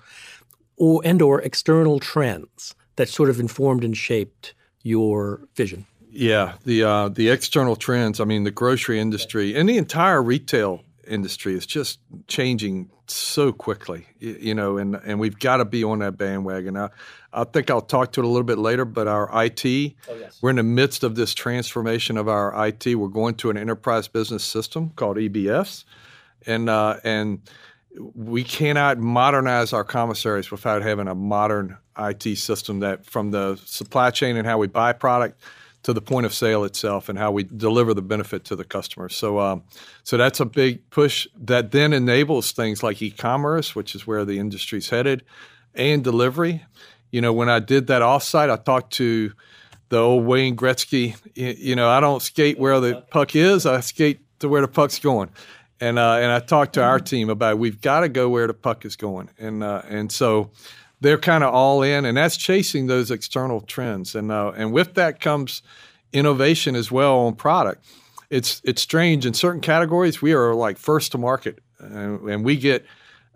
or 0.77 1.01
and 1.03 1.21
or 1.21 1.41
external 1.41 1.99
trends 1.99 2.75
that 2.95 3.09
sort 3.09 3.29
of 3.29 3.39
informed 3.39 3.83
and 3.83 3.97
shaped 3.97 4.53
your 4.83 5.41
vision? 5.55 5.85
Yeah, 6.09 6.53
the 6.63 6.83
uh, 6.83 7.09
the 7.09 7.29
external 7.29 7.75
trends. 7.75 8.19
I 8.19 8.25
mean, 8.25 8.43
the 8.43 8.51
grocery 8.51 8.99
industry 8.99 9.55
and 9.55 9.67
the 9.67 9.77
entire 9.77 10.21
retail 10.21 10.83
industry 11.05 11.55
is 11.55 11.65
just 11.65 11.99
changing 12.27 12.89
so 13.09 13.51
quickly, 13.51 14.05
you 14.19 14.53
know, 14.53 14.77
and, 14.77 14.95
and 14.95 15.19
we've 15.19 15.39
got 15.39 15.57
to 15.57 15.65
be 15.65 15.83
on 15.83 15.99
that 15.99 16.17
bandwagon. 16.17 16.77
I, 16.77 16.89
I 17.31 17.43
think 17.45 17.69
I'll 17.69 17.81
talk 17.81 18.11
to 18.13 18.21
it 18.21 18.25
a 18.25 18.27
little 18.27 18.43
bit 18.43 18.57
later, 18.57 18.85
but 18.85 19.07
our 19.07 19.29
IT, 19.45 19.65
oh, 19.65 20.15
yes. 20.19 20.39
we're 20.41 20.49
in 20.49 20.57
the 20.57 20.63
midst 20.63 21.03
of 21.03 21.15
this 21.15 21.33
transformation 21.33 22.17
of 22.17 22.27
our 22.27 22.67
IT. 22.67 22.95
We're 22.95 23.07
going 23.07 23.35
to 23.35 23.49
an 23.49 23.57
enterprise 23.57 24.07
business 24.07 24.43
system 24.43 24.91
called 24.95 25.17
EBS, 25.17 25.85
and 26.45 26.69
uh, 26.69 26.99
and 27.03 27.41
we 28.15 28.43
cannot 28.43 28.97
modernize 28.97 29.73
our 29.73 29.83
commissaries 29.83 30.51
without 30.51 30.81
having 30.81 31.07
a 31.07 31.15
modern 31.15 31.77
IT 31.97 32.37
system 32.37 32.79
that 32.81 33.05
from 33.05 33.31
the 33.31 33.59
supply 33.65 34.11
chain 34.11 34.37
and 34.37 34.45
how 34.45 34.57
we 34.57 34.67
buy 34.67 34.93
product 34.93 35.41
to 35.83 35.93
the 35.93 36.01
point 36.01 36.25
of 36.25 36.33
sale 36.33 36.63
itself 36.63 37.07
and 37.07 37.17
how 37.17 37.31
we 37.31 37.43
deliver 37.43 37.93
the 37.93 38.01
benefit 38.01 38.43
to 38.45 38.55
the 38.55 38.63
customer. 38.63 39.09
So, 39.09 39.39
um, 39.39 39.63
so 40.03 40.17
that's 40.17 40.39
a 40.39 40.45
big 40.45 40.89
push 40.89 41.27
that 41.39 41.71
then 41.71 41.93
enables 41.93 42.51
things 42.51 42.83
like 42.83 43.01
e-commerce, 43.01 43.75
which 43.75 43.95
is 43.95 44.05
where 44.05 44.25
the 44.25 44.37
industry's 44.39 44.89
headed, 44.89 45.23
and 45.73 46.03
delivery. 46.03 46.65
You 47.11 47.21
know, 47.21 47.31
when 47.31 47.49
I 47.49 47.59
did 47.59 47.87
that 47.87 48.01
offsite, 48.01 48.51
I 48.51 48.57
talked 48.57 48.93
to 48.93 49.31
the 49.89 49.97
old 49.97 50.25
Wayne 50.25 50.57
Gretzky. 50.57 51.15
You 51.35 51.75
know, 51.75 51.89
I 51.89 51.99
don't 51.99 52.21
skate 52.21 52.59
where 52.59 52.79
the 52.79 53.03
puck 53.09 53.35
is; 53.35 53.65
I 53.65 53.79
skate 53.79 54.19
to 54.39 54.49
where 54.49 54.61
the 54.61 54.67
puck's 54.67 54.99
going. 54.99 55.29
And 55.79 55.99
uh, 55.99 56.13
and 56.13 56.31
I 56.31 56.39
talked 56.39 56.73
to 56.73 56.83
our 56.83 56.99
team 56.99 57.29
about 57.29 57.59
we've 57.59 57.79
got 57.79 57.99
to 57.99 58.09
go 58.09 58.29
where 58.29 58.47
the 58.47 58.53
puck 58.53 58.85
is 58.85 58.95
going, 58.95 59.29
and 59.37 59.63
uh, 59.63 59.83
and 59.87 60.11
so 60.11 60.49
they're 61.01 61.19
kind 61.19 61.43
of 61.43 61.53
all 61.53 61.83
in, 61.83 62.05
and 62.05 62.17
that's 62.17 62.37
chasing 62.37 62.87
those 62.87 63.11
external 63.11 63.61
trends. 63.61 64.15
And 64.15 64.31
uh, 64.31 64.53
and 64.55 64.73
with 64.73 64.95
that 64.95 65.19
comes 65.19 65.61
innovation 66.13 66.75
as 66.75 66.91
well 66.91 67.19
on 67.19 67.35
product. 67.35 67.85
It's 68.29 68.61
it's 68.63 68.81
strange 68.81 69.25
in 69.25 69.33
certain 69.33 69.61
categories 69.61 70.21
we 70.21 70.33
are 70.33 70.53
like 70.55 70.77
first 70.77 71.11
to 71.11 71.17
market, 71.17 71.59
and 71.79 72.43
we 72.43 72.57
get 72.57 72.85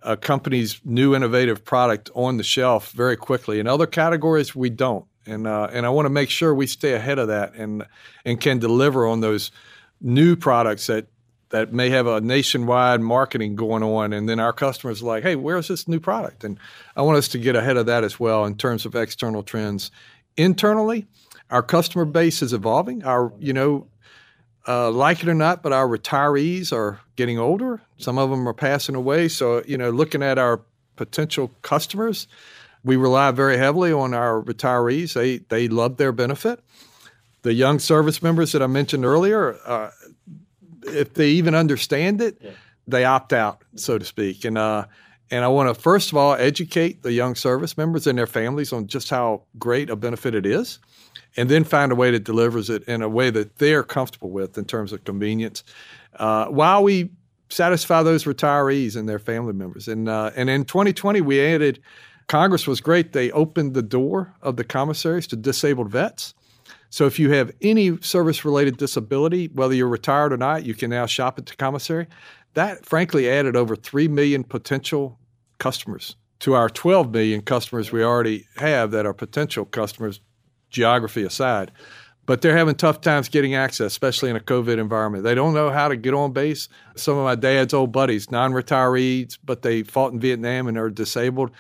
a 0.02 0.18
company's 0.18 0.82
new 0.84 1.16
innovative 1.16 1.64
product 1.64 2.10
on 2.16 2.38
the 2.38 2.44
shelf 2.44 2.92
very 2.92 3.16
quickly. 3.16 3.60
In 3.60 3.68
other 3.68 3.86
categories, 3.86 4.56
we 4.56 4.70
don't, 4.70 5.06
and 5.26 5.48
uh, 5.48 5.70
and 5.72 5.86
I 5.86 5.90
want 5.90 6.08
to 6.08 6.10
make 6.10 6.30
sure 6.30 6.54
we 6.56 6.68
stay 6.68 6.94
ahead 6.94 7.20
of 7.20 7.28
that 7.28 7.54
and 7.54 7.86
and 8.26 8.42
can 8.42 8.60
deliver 8.60 9.06
on 9.06 9.22
those 9.22 9.52
new 10.02 10.36
products 10.36 10.88
that 10.88 11.06
that 11.52 11.72
may 11.72 11.90
have 11.90 12.08
a 12.08 12.20
nationwide 12.22 13.02
marketing 13.02 13.56
going 13.56 13.84
on, 13.84 14.14
and 14.14 14.28
then 14.28 14.40
our 14.40 14.54
customers 14.54 15.02
are 15.02 15.06
like, 15.06 15.24
"Hey, 15.24 15.36
where's 15.36 15.68
this 15.68 15.88
new 15.88 16.00
product?" 16.00 16.44
And 16.44 16.58
I 16.96 17.02
want 17.02 17.18
us 17.18 17.28
to 17.30 17.38
get 17.38 17.56
ahead 17.56 17.78
of 17.78 17.86
that 17.86 18.04
as 18.04 18.20
well 18.20 18.46
in 18.46 18.56
terms 18.56 18.86
of 18.86 18.96
external 18.96 19.44
trends. 19.44 19.92
Internally, 20.38 21.06
our 21.50 21.62
customer 21.62 22.06
base 22.06 22.42
is 22.42 22.54
evolving. 22.54 23.04
Our, 23.04 23.34
you 23.40 23.54
know, 23.54 23.88
uh, 24.68 24.92
like 24.92 25.22
it 25.22 25.30
or 25.30 25.34
not, 25.34 25.64
but 25.64 25.74
our 25.74 25.88
retirees 25.88 26.72
are 26.72 27.00
getting 27.16 27.40
older. 27.40 27.82
Some 27.98 28.18
of 28.18 28.30
them 28.30 28.48
are 28.48 28.54
passing 28.54 28.96
away. 28.96 29.28
So, 29.28 29.64
you 29.68 29.78
know, 29.78 29.90
looking 29.90 30.24
at 30.24 30.38
our 30.38 30.62
potential 30.96 31.52
customers, 31.62 32.28
we 32.84 32.96
rely 32.96 33.32
very 33.32 33.58
heavily 33.58 33.92
on 33.92 34.14
our 34.14 34.42
retirees. 34.42 35.14
They 35.14 35.38
they 35.38 35.68
love 35.68 35.98
their 35.98 36.12
benefit. 36.12 36.62
The 37.44 37.54
young 37.54 37.80
service 37.80 38.22
members 38.22 38.52
that 38.52 38.62
I 38.62 38.68
mentioned 38.68 39.04
earlier, 39.04 39.58
uh, 39.66 39.90
if 40.84 41.14
they 41.14 41.30
even 41.30 41.56
understand 41.56 42.22
it, 42.22 42.38
yeah. 42.42 42.52
they 42.88 43.06
opt 43.06 43.34
out, 43.34 43.64
so 43.76 43.98
to 43.98 44.06
speak. 44.06 44.46
And 44.46 44.58
uh, 44.58 44.86
and 45.30 45.46
I 45.46 45.48
want 45.48 45.74
to 45.74 45.82
first 45.82 46.12
of 46.12 46.18
all 46.18 46.34
educate 46.34 47.04
the 47.04 47.14
young 47.14 47.36
service 47.36 47.78
members 47.78 48.08
and 48.08 48.18
their 48.18 48.28
families 48.28 48.74
on 48.74 48.88
just 48.88 49.10
how 49.10 49.44
great 49.58 49.90
a 49.90 49.96
benefit 49.96 50.36
it 50.36 50.46
is, 50.46 50.80
and 51.38 51.50
then 51.50 51.64
find 51.64 51.92
a 51.92 51.96
way 51.96 52.12
that 52.12 52.24
delivers 52.24 52.70
it 52.70 52.84
in 52.84 53.02
a 53.02 53.10
way 53.10 53.30
that 53.30 53.58
they're 53.58 53.84
comfortable 53.84 54.30
with 54.30 54.58
in 54.58 54.66
terms 54.66 54.92
of 54.92 55.04
convenience, 55.04 55.64
uh, 56.18 56.46
while 56.48 56.84
we 56.84 57.12
satisfy 57.50 58.04
those 58.04 58.24
retirees 58.26 58.96
and 58.96 59.08
their 59.08 59.20
family 59.20 59.54
members. 59.54 59.88
And 59.88 60.10
uh, 60.10 60.32
and 60.36 60.50
in 60.50 60.66
2020 60.66 61.22
we 61.22 61.42
added. 61.42 61.82
Congress 62.28 62.66
was 62.66 62.80
great. 62.80 63.12
They 63.12 63.30
opened 63.32 63.74
the 63.74 63.82
door 63.82 64.34
of 64.42 64.56
the 64.56 64.64
commissaries 64.64 65.28
to 65.28 65.36
disabled 65.36 65.90
vets. 65.90 66.34
So 66.92 67.06
if 67.06 67.18
you 67.18 67.32
have 67.32 67.52
any 67.62 68.00
service 68.02 68.44
related 68.44 68.76
disability, 68.76 69.48
whether 69.54 69.74
you're 69.74 69.88
retired 69.88 70.34
or 70.34 70.38
not, 70.38 70.66
you 70.66 70.76
can 70.76 70.90
now 70.90 71.06
shop 71.06 71.40
at 71.40 71.46
the 71.46 71.56
commissary. 71.56 72.06
That 72.54 72.86
frankly 72.86 73.30
added 73.30 73.56
over 73.56 73.78
3 73.78 74.10
million 74.10 74.44
potential 74.44 75.18
customers 75.58 76.18
to 76.40 76.54
our 76.54 76.68
12 76.68 77.12
million 77.12 77.42
customers 77.42 77.94
we 77.94 78.04
already 78.04 78.46
have 78.58 78.92
that 78.92 79.06
are 79.06 79.14
potential 79.14 79.64
customers, 79.64 80.20
geography 80.70 81.24
aside. 81.24 81.72
But 82.26 82.42
they're 82.42 82.58
having 82.58 82.76
tough 82.76 83.00
times 83.00 83.30
getting 83.30 83.56
access, 83.56 83.88
especially 83.88 84.30
in 84.30 84.36
a 84.36 84.42
COVID 84.42 84.78
environment. 84.78 85.24
They 85.24 85.34
don't 85.34 85.54
know 85.54 85.70
how 85.70 85.88
to 85.88 85.96
get 85.96 86.14
on 86.14 86.34
base. 86.34 86.68
Some 86.96 87.18
of 87.18 87.24
my 87.24 87.36
dad's 87.36 87.74
old 87.74 87.94
buddies, 87.94 88.30
non 88.30 88.52
retirees, 88.52 89.38
but 89.46 89.62
they 89.62 89.84
fought 89.84 90.12
in 90.12 90.20
Vietnam 90.20 90.68
and 90.68 90.78
are 90.78 90.90
disabled. 90.90 91.52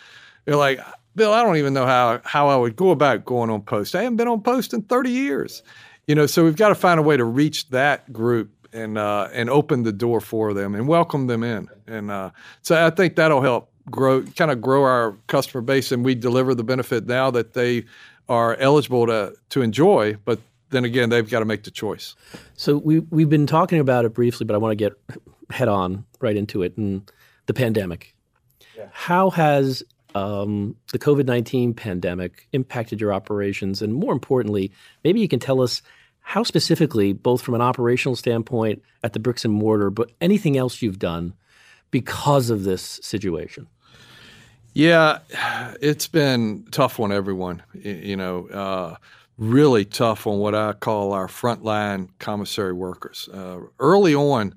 They're 0.45 0.55
like, 0.57 0.79
Bill, 1.15 1.33
I 1.33 1.43
don't 1.43 1.57
even 1.57 1.73
know 1.73 1.85
how, 1.85 2.21
how 2.23 2.47
I 2.47 2.55
would 2.55 2.75
go 2.75 2.91
about 2.91 3.25
going 3.25 3.49
on 3.49 3.61
post. 3.61 3.95
I 3.95 4.03
haven't 4.03 4.17
been 4.17 4.27
on 4.27 4.41
post 4.41 4.73
in 4.73 4.83
30 4.83 5.09
years. 5.09 5.63
You 6.07 6.15
know, 6.15 6.25
so 6.25 6.43
we've 6.43 6.55
got 6.55 6.69
to 6.69 6.75
find 6.75 6.99
a 6.99 7.03
way 7.03 7.17
to 7.17 7.23
reach 7.23 7.69
that 7.69 8.11
group 8.11 8.49
and 8.73 8.97
uh, 8.97 9.27
and 9.33 9.49
open 9.49 9.83
the 9.83 9.91
door 9.91 10.21
for 10.21 10.53
them 10.53 10.75
and 10.75 10.87
welcome 10.87 11.27
them 11.27 11.43
in. 11.43 11.67
And 11.87 12.09
uh, 12.09 12.31
so 12.61 12.85
I 12.85 12.89
think 12.89 13.15
that'll 13.15 13.41
help 13.41 13.69
grow, 13.89 14.23
kind 14.23 14.49
of 14.49 14.61
grow 14.61 14.83
our 14.83 15.15
customer 15.27 15.61
base, 15.61 15.91
and 15.91 16.03
we 16.03 16.15
deliver 16.15 16.55
the 16.55 16.63
benefit 16.63 17.05
now 17.05 17.31
that 17.31 17.53
they 17.53 17.85
are 18.29 18.55
eligible 18.55 19.05
to 19.07 19.33
to 19.49 19.61
enjoy. 19.61 20.15
But 20.25 20.39
then 20.69 20.85
again, 20.85 21.09
they've 21.09 21.29
got 21.29 21.39
to 21.39 21.45
make 21.45 21.63
the 21.63 21.71
choice. 21.71 22.15
So 22.55 22.77
we 22.77 22.99
we've 22.99 23.29
been 23.29 23.47
talking 23.47 23.79
about 23.79 24.05
it 24.05 24.13
briefly, 24.13 24.45
but 24.45 24.55
I 24.55 24.57
want 24.57 24.71
to 24.71 24.75
get 24.75 24.93
head 25.51 25.67
on 25.67 26.05
right 26.19 26.35
into 26.35 26.63
it. 26.63 26.77
And 26.77 27.09
the 27.51 27.53
pandemic. 27.53 28.15
Yeah. 28.77 28.87
How 28.91 29.29
has 29.31 29.83
um, 30.15 30.75
the 30.91 30.99
COVID 30.99 31.25
19 31.25 31.73
pandemic 31.73 32.47
impacted 32.51 32.99
your 32.99 33.13
operations? 33.13 33.81
And 33.81 33.93
more 33.93 34.13
importantly, 34.13 34.71
maybe 35.03 35.19
you 35.19 35.27
can 35.27 35.39
tell 35.39 35.61
us 35.61 35.81
how 36.21 36.43
specifically, 36.43 37.13
both 37.13 37.41
from 37.41 37.55
an 37.55 37.61
operational 37.61 38.15
standpoint 38.15 38.81
at 39.03 39.13
the 39.13 39.19
bricks 39.19 39.43
and 39.43 39.53
mortar, 39.53 39.89
but 39.89 40.11
anything 40.21 40.57
else 40.57 40.81
you've 40.81 40.99
done 40.99 41.33
because 41.89 42.49
of 42.49 42.63
this 42.63 42.99
situation? 43.03 43.67
Yeah, 44.73 45.19
it's 45.81 46.07
been 46.07 46.65
tough 46.71 46.99
on 46.99 47.11
everyone. 47.11 47.61
You 47.73 48.15
know, 48.15 48.47
uh, 48.47 48.95
really 49.37 49.83
tough 49.83 50.25
on 50.27 50.39
what 50.39 50.55
I 50.55 50.73
call 50.73 51.11
our 51.11 51.27
frontline 51.27 52.09
commissary 52.19 52.73
workers. 52.73 53.27
Uh, 53.33 53.59
early 53.79 54.15
on, 54.15 54.55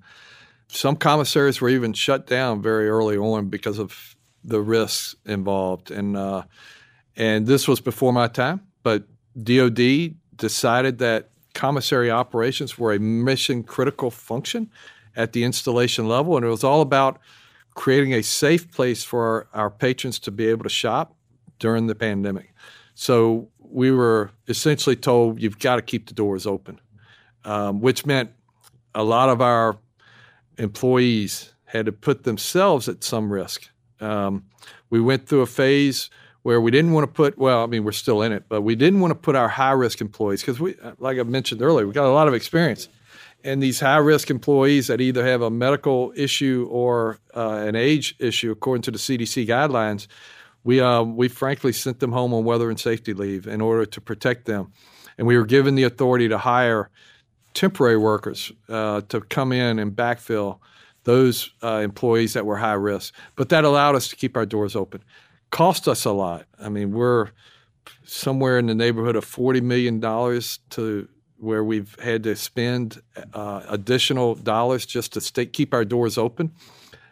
some 0.69 0.97
commissaries 0.97 1.61
were 1.61 1.69
even 1.69 1.93
shut 1.93 2.27
down 2.27 2.63
very 2.63 2.89
early 2.89 3.17
on 3.17 3.49
because 3.49 3.79
of 3.79 4.15
the 4.45 4.61
risks 4.61 5.17
involved. 5.25 5.91
And 5.91 6.17
uh, 6.17 6.43
and 7.17 7.47
this 7.47 7.67
was 7.67 7.81
before 7.81 8.13
my 8.13 8.29
time, 8.29 8.61
but 8.83 9.05
DoD 9.43 10.15
decided 10.37 10.99
that 10.99 11.31
commissary 11.55 12.11
operations 12.11 12.77
were 12.77 12.93
a 12.93 12.99
mission 12.99 13.63
critical 13.63 14.11
function 14.11 14.71
at 15.17 15.33
the 15.33 15.45
installation 15.45 16.09
level, 16.09 16.37
and 16.37 16.45
it 16.45 16.49
was 16.49 16.65
all 16.65 16.81
about 16.81 17.21
creating 17.75 18.13
a 18.13 18.23
safe 18.23 18.71
place 18.73 19.05
for 19.05 19.49
our, 19.55 19.63
our 19.63 19.71
patrons 19.71 20.19
to 20.21 20.31
be 20.31 20.47
able 20.47 20.65
to 20.65 20.69
shop 20.69 21.17
during 21.59 21.87
the 21.87 21.95
pandemic. 21.95 22.53
So 22.95 23.49
we 23.59 23.91
were 23.91 24.31
essentially 24.49 24.97
told 24.97 25.41
you've 25.41 25.59
got 25.59 25.77
to 25.77 25.83
keep 25.83 26.07
the 26.07 26.15
doors 26.15 26.47
open, 26.47 26.81
um, 27.45 27.81
which 27.81 28.07
meant 28.07 28.31
a 28.95 29.03
lot 29.03 29.29
of 29.29 29.41
our 29.41 29.79
employees 30.59 31.53
had 31.65 31.87
to 31.87 31.93
put 31.93 32.23
themselves 32.25 32.89
at 32.89 33.03
some 33.03 33.33
risk 33.33 33.69
um, 34.01 34.45
we 34.91 35.01
went 35.01 35.29
through 35.29 35.43
a 35.43 35.47
phase 35.47 36.11
where 36.43 36.61
we 36.61 36.71
didn't 36.71 36.93
want 36.93 37.07
to 37.07 37.13
put 37.13 37.39
well 37.39 37.63
i 37.63 37.67
mean 37.67 37.85
we're 37.85 37.93
still 37.93 38.23
in 38.23 38.33
it 38.33 38.45
but 38.49 38.63
we 38.63 38.75
didn't 38.75 39.01
want 39.01 39.11
to 39.11 39.15
put 39.15 39.35
our 39.35 39.49
high 39.49 39.73
risk 39.73 40.01
employees 40.01 40.41
because 40.41 40.61
we 40.61 40.75
like 40.99 41.19
i 41.19 41.23
mentioned 41.23 41.63
earlier 41.63 41.87
we 41.87 41.93
got 41.93 42.07
a 42.07 42.13
lot 42.13 42.29
of 42.29 42.35
experience. 42.35 42.89
And 43.47 43.63
these 43.63 43.79
high 43.79 43.99
risk 43.99 44.31
employees 44.31 44.87
that 44.87 45.03
either 45.03 45.23
have 45.27 45.43
a 45.43 45.51
medical 45.51 46.15
issue 46.17 46.67
or 46.71 47.19
uh, 47.37 47.57
an 47.69 47.77
age 47.77 48.17
issue 48.19 48.51
according 48.51 48.81
to 48.83 48.91
the 48.91 48.97
cdc 48.97 49.47
guidelines 49.47 50.07
we 50.65 50.81
uh, 50.81 51.03
we 51.03 51.29
frankly 51.29 51.73
sent 51.73 52.01
them 52.01 52.11
home 52.11 52.35
on 52.35 52.45
weather 52.45 52.71
and 52.71 52.81
safety 52.81 53.13
leave 53.13 53.47
in 53.47 53.61
order 53.61 53.85
to 53.85 54.01
protect 54.01 54.47
them, 54.47 54.73
and 55.19 55.27
we 55.27 55.37
were 55.37 55.45
given 55.45 55.75
the 55.75 55.85
authority 55.85 56.27
to 56.29 56.39
hire 56.39 56.91
temporary 57.53 57.99
workers 57.99 58.51
uh, 58.69 59.03
to 59.03 59.21
come 59.21 59.53
in 59.53 59.79
and 59.79 59.93
backfill 59.93 60.59
those 61.05 61.51
uh, 61.63 61.81
employees 61.83 62.33
that 62.35 62.47
were 62.47 62.57
high 62.57 62.73
risk. 62.73 63.15
But 63.37 63.49
that 63.51 63.65
allowed 63.65 63.95
us 63.95 64.09
to 64.09 64.17
keep 64.17 64.37
our 64.37 64.47
doors 64.47 64.75
open. 64.75 65.03
Cost 65.51 65.87
us 65.87 66.05
a 66.05 66.13
lot. 66.13 66.47
I 66.61 66.69
mean, 66.69 66.93
we're 66.93 67.31
somewhere 68.05 68.59
in 68.59 68.67
the 68.67 68.75
neighborhood 68.75 69.17
of 69.17 69.25
forty 69.25 69.61
million 69.61 70.01
dollars 70.01 70.59
to 70.71 71.09
where 71.39 71.63
we've 71.63 71.99
had 72.01 72.23
to 72.25 72.35
spend 72.35 73.03
uh, 73.35 73.63
additional 73.69 74.35
dollars 74.35 74.87
just 74.87 75.13
to 75.13 75.21
stay, 75.21 75.47
keep 75.47 75.75
our 75.75 75.85
doors 75.85 76.17
open. 76.17 76.53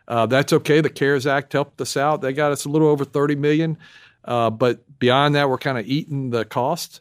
Uh, 0.09 0.27
that's 0.27 0.53
okay. 0.53 0.81
The 0.81 0.91
CARES 0.91 1.27
Act 1.27 1.53
helped 1.53 1.81
us 1.81 1.97
out. 1.97 2.23
They 2.23 2.33
got 2.33 2.53
us 2.53 2.65
a 2.65 2.69
little 2.69 2.89
over 2.89 3.05
30 3.05 3.37
million. 3.37 3.79
Uh, 4.25 4.51
but 4.51 4.99
beyond 4.99 5.35
that, 5.35 5.49
we're 5.49 5.59
kind 5.59 5.79
of 5.79 5.87
eating 5.87 6.31
the 6.31 6.45
cost. 6.45 7.01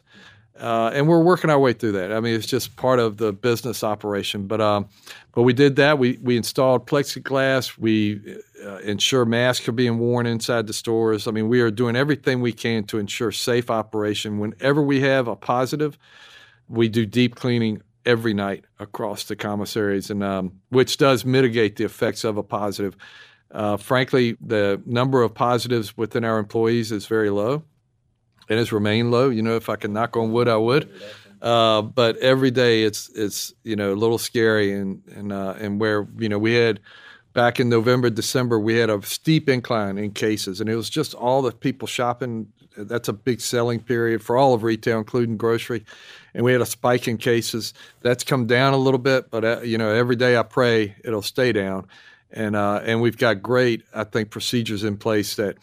Uh, 0.62 0.92
and 0.94 1.08
we're 1.08 1.22
working 1.22 1.50
our 1.50 1.58
way 1.58 1.72
through 1.72 1.90
that. 1.90 2.12
I 2.12 2.20
mean, 2.20 2.36
it's 2.36 2.46
just 2.46 2.76
part 2.76 3.00
of 3.00 3.16
the 3.16 3.32
business 3.32 3.82
operation. 3.82 4.46
But 4.46 4.60
um, 4.60 4.88
but 5.32 5.42
we 5.42 5.52
did 5.52 5.74
that. 5.76 5.98
We 5.98 6.18
we 6.22 6.36
installed 6.36 6.86
plexiglass. 6.86 7.76
We 7.76 8.38
uh, 8.64 8.76
ensure 8.76 9.24
masks 9.24 9.66
are 9.66 9.72
being 9.72 9.98
worn 9.98 10.24
inside 10.24 10.68
the 10.68 10.72
stores. 10.72 11.26
I 11.26 11.32
mean, 11.32 11.48
we 11.48 11.60
are 11.62 11.70
doing 11.72 11.96
everything 11.96 12.40
we 12.40 12.52
can 12.52 12.84
to 12.84 12.98
ensure 12.98 13.32
safe 13.32 13.70
operation. 13.70 14.38
Whenever 14.38 14.80
we 14.80 15.00
have 15.00 15.26
a 15.26 15.34
positive, 15.34 15.98
we 16.68 16.88
do 16.88 17.06
deep 17.06 17.34
cleaning 17.34 17.82
every 18.06 18.32
night 18.32 18.64
across 18.78 19.24
the 19.24 19.34
commissaries, 19.34 20.10
and 20.10 20.22
um, 20.22 20.60
which 20.68 20.96
does 20.96 21.24
mitigate 21.24 21.74
the 21.74 21.84
effects 21.84 22.22
of 22.22 22.36
a 22.36 22.42
positive. 22.44 22.96
Uh, 23.50 23.76
frankly, 23.76 24.36
the 24.40 24.80
number 24.86 25.22
of 25.22 25.34
positives 25.34 25.96
within 25.96 26.24
our 26.24 26.38
employees 26.38 26.92
is 26.92 27.06
very 27.06 27.30
low, 27.30 27.64
and 28.52 28.58
has 28.58 28.72
remained 28.72 29.10
low. 29.10 29.30
You 29.30 29.42
know, 29.42 29.56
if 29.56 29.68
I 29.68 29.76
can 29.76 29.92
knock 29.92 30.16
on 30.16 30.32
wood, 30.32 30.48
I 30.48 30.56
would. 30.56 30.90
Uh, 31.40 31.82
but 31.82 32.16
every 32.18 32.50
day, 32.50 32.84
it's 32.84 33.08
it's 33.10 33.52
you 33.64 33.74
know 33.74 33.92
a 33.92 33.96
little 33.96 34.18
scary, 34.18 34.72
and 34.72 35.02
and 35.14 35.32
uh, 35.32 35.54
and 35.58 35.80
where 35.80 36.06
you 36.18 36.28
know 36.28 36.38
we 36.38 36.54
had 36.54 36.80
back 37.32 37.58
in 37.58 37.68
November, 37.68 38.10
December, 38.10 38.60
we 38.60 38.76
had 38.76 38.90
a 38.90 39.02
steep 39.02 39.48
incline 39.48 39.98
in 39.98 40.12
cases, 40.12 40.60
and 40.60 40.70
it 40.70 40.76
was 40.76 40.88
just 40.90 41.14
all 41.14 41.42
the 41.42 41.50
people 41.52 41.88
shopping. 41.88 42.52
That's 42.76 43.08
a 43.08 43.12
big 43.12 43.40
selling 43.40 43.80
period 43.80 44.22
for 44.22 44.36
all 44.36 44.54
of 44.54 44.62
retail, 44.62 44.98
including 44.98 45.36
grocery 45.36 45.84
and 46.34 46.44
we 46.44 46.52
had 46.52 46.60
a 46.60 46.66
spike 46.66 47.08
in 47.08 47.18
cases. 47.18 47.74
That's 48.00 48.24
come 48.24 48.46
down 48.46 48.72
a 48.72 48.76
little 48.76 48.98
bit, 48.98 49.30
but 49.30 49.44
uh, 49.44 49.60
you 49.62 49.78
know, 49.78 49.90
every 49.90 50.16
day 50.16 50.36
I 50.36 50.42
pray 50.42 50.96
it'll 51.04 51.22
stay 51.22 51.52
down, 51.52 51.86
and 52.30 52.56
uh, 52.56 52.80
and 52.84 53.00
we've 53.00 53.18
got 53.18 53.42
great, 53.42 53.82
I 53.94 54.04
think, 54.04 54.30
procedures 54.30 54.84
in 54.84 54.96
place 54.96 55.36
that 55.36 55.56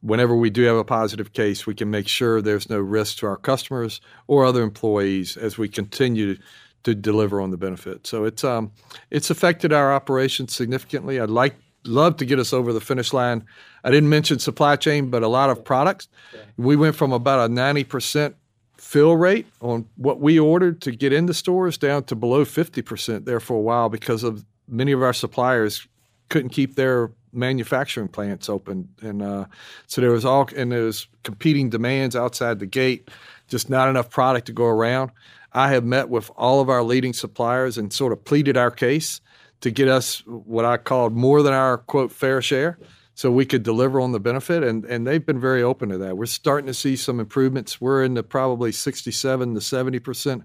whenever 0.00 0.34
we 0.34 0.50
do 0.50 0.62
have 0.62 0.76
a 0.76 0.84
positive 0.84 1.32
case, 1.32 1.66
we 1.66 1.74
can 1.74 1.90
make 1.90 2.08
sure 2.08 2.40
there's 2.40 2.70
no 2.70 2.78
risk 2.78 3.18
to 3.18 3.26
our 3.26 3.36
customers 3.36 4.00
or 4.26 4.44
other 4.44 4.62
employees 4.62 5.36
as 5.36 5.58
we 5.58 5.68
continue 5.68 6.36
to 6.84 6.94
deliver 6.94 7.40
on 7.40 7.50
the 7.50 7.56
benefit. 7.56 8.06
So 8.06 8.24
it's 8.24 8.44
um 8.44 8.70
it's 9.10 9.30
affected 9.30 9.72
our 9.72 9.92
operations 9.92 10.54
significantly. 10.54 11.20
I'd 11.20 11.30
like 11.30 11.56
love 11.84 12.16
to 12.16 12.24
get 12.24 12.38
us 12.38 12.52
over 12.52 12.72
the 12.72 12.80
finish 12.80 13.12
line. 13.12 13.44
I 13.84 13.90
didn't 13.90 14.08
mention 14.08 14.38
supply 14.38 14.76
chain, 14.76 15.10
but 15.10 15.22
a 15.22 15.28
lot 15.28 15.50
of 15.50 15.64
products. 15.64 16.08
We 16.56 16.76
went 16.76 16.96
from 16.96 17.12
about 17.12 17.48
a 17.48 17.52
90% 17.52 18.34
fill 18.76 19.16
rate 19.16 19.46
on 19.60 19.88
what 19.96 20.20
we 20.20 20.38
ordered 20.38 20.80
to 20.82 20.92
get 20.92 21.12
into 21.12 21.34
stores 21.34 21.78
down 21.78 22.04
to 22.04 22.14
below 22.14 22.44
50% 22.44 23.24
there 23.24 23.40
for 23.40 23.54
a 23.54 23.60
while 23.60 23.88
because 23.88 24.22
of 24.22 24.44
many 24.68 24.92
of 24.92 25.02
our 25.02 25.12
suppliers 25.12 25.86
couldn't 26.28 26.50
keep 26.50 26.74
their 26.74 27.10
manufacturing 27.36 28.08
plants 28.08 28.48
open. 28.48 28.88
And 29.00 29.22
uh, 29.22 29.46
so 29.86 30.00
there 30.00 30.10
was 30.10 30.24
all 30.24 30.48
and 30.56 30.72
there 30.72 30.84
was 30.84 31.06
competing 31.22 31.70
demands 31.70 32.16
outside 32.16 32.58
the 32.58 32.66
gate 32.66 33.10
just 33.48 33.70
not 33.70 33.88
enough 33.88 34.10
product 34.10 34.46
to 34.46 34.52
go 34.52 34.66
around. 34.66 35.10
I 35.52 35.68
have 35.68 35.84
met 35.84 36.08
with 36.08 36.30
all 36.36 36.60
of 36.60 36.68
our 36.68 36.82
leading 36.82 37.12
suppliers 37.12 37.78
and 37.78 37.92
sort 37.92 38.12
of 38.12 38.24
pleaded 38.24 38.56
our 38.56 38.70
case 38.70 39.20
to 39.60 39.70
get 39.70 39.88
us 39.88 40.22
what 40.26 40.66
i 40.66 40.76
called 40.76 41.14
more 41.14 41.42
than 41.42 41.54
our 41.54 41.78
quote 41.78 42.12
fair 42.12 42.42
share 42.42 42.78
so 43.14 43.30
we 43.30 43.46
could 43.46 43.62
deliver 43.62 43.98
on 43.98 44.12
the 44.12 44.20
benefit. 44.20 44.62
And 44.62 44.84
and 44.84 45.06
they've 45.06 45.24
been 45.24 45.40
very 45.40 45.62
open 45.62 45.88
to 45.88 45.98
that. 45.98 46.16
We're 46.16 46.26
starting 46.26 46.66
to 46.66 46.74
see 46.74 46.96
some 46.96 47.18
improvements. 47.18 47.80
We're 47.80 48.04
in 48.04 48.14
the 48.14 48.22
probably 48.22 48.72
67 48.72 49.54
to 49.54 49.60
70 49.60 49.98
percent 50.00 50.42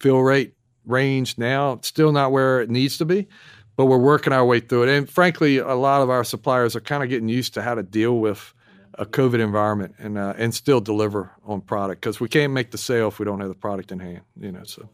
fill 0.00 0.22
rate 0.22 0.54
range 0.86 1.36
now. 1.36 1.78
Still 1.82 2.12
not 2.12 2.32
where 2.32 2.60
it 2.62 2.70
needs 2.70 2.96
to 2.98 3.04
be 3.04 3.28
but 3.76 3.86
we're 3.86 3.98
working 3.98 4.32
our 4.32 4.44
way 4.44 4.60
through 4.60 4.84
it 4.84 4.88
and 4.88 5.08
frankly 5.08 5.58
a 5.58 5.74
lot 5.74 6.02
of 6.02 6.10
our 6.10 6.24
suppliers 6.24 6.74
are 6.74 6.80
kind 6.80 7.02
of 7.02 7.08
getting 7.08 7.28
used 7.28 7.54
to 7.54 7.62
how 7.62 7.74
to 7.74 7.82
deal 7.82 8.18
with 8.18 8.54
a 8.94 9.06
covid 9.06 9.40
environment 9.40 9.94
and 9.98 10.18
uh, 10.18 10.34
and 10.36 10.54
still 10.54 10.80
deliver 10.80 11.30
on 11.44 11.60
product 11.60 12.00
because 12.00 12.20
we 12.20 12.28
can't 12.28 12.52
make 12.52 12.70
the 12.70 12.78
sale 12.78 13.08
if 13.08 13.18
we 13.18 13.24
don't 13.24 13.40
have 13.40 13.48
the 13.48 13.54
product 13.54 13.92
in 13.92 13.98
hand 13.98 14.22
you 14.40 14.52
know 14.52 14.64
so 14.64 14.88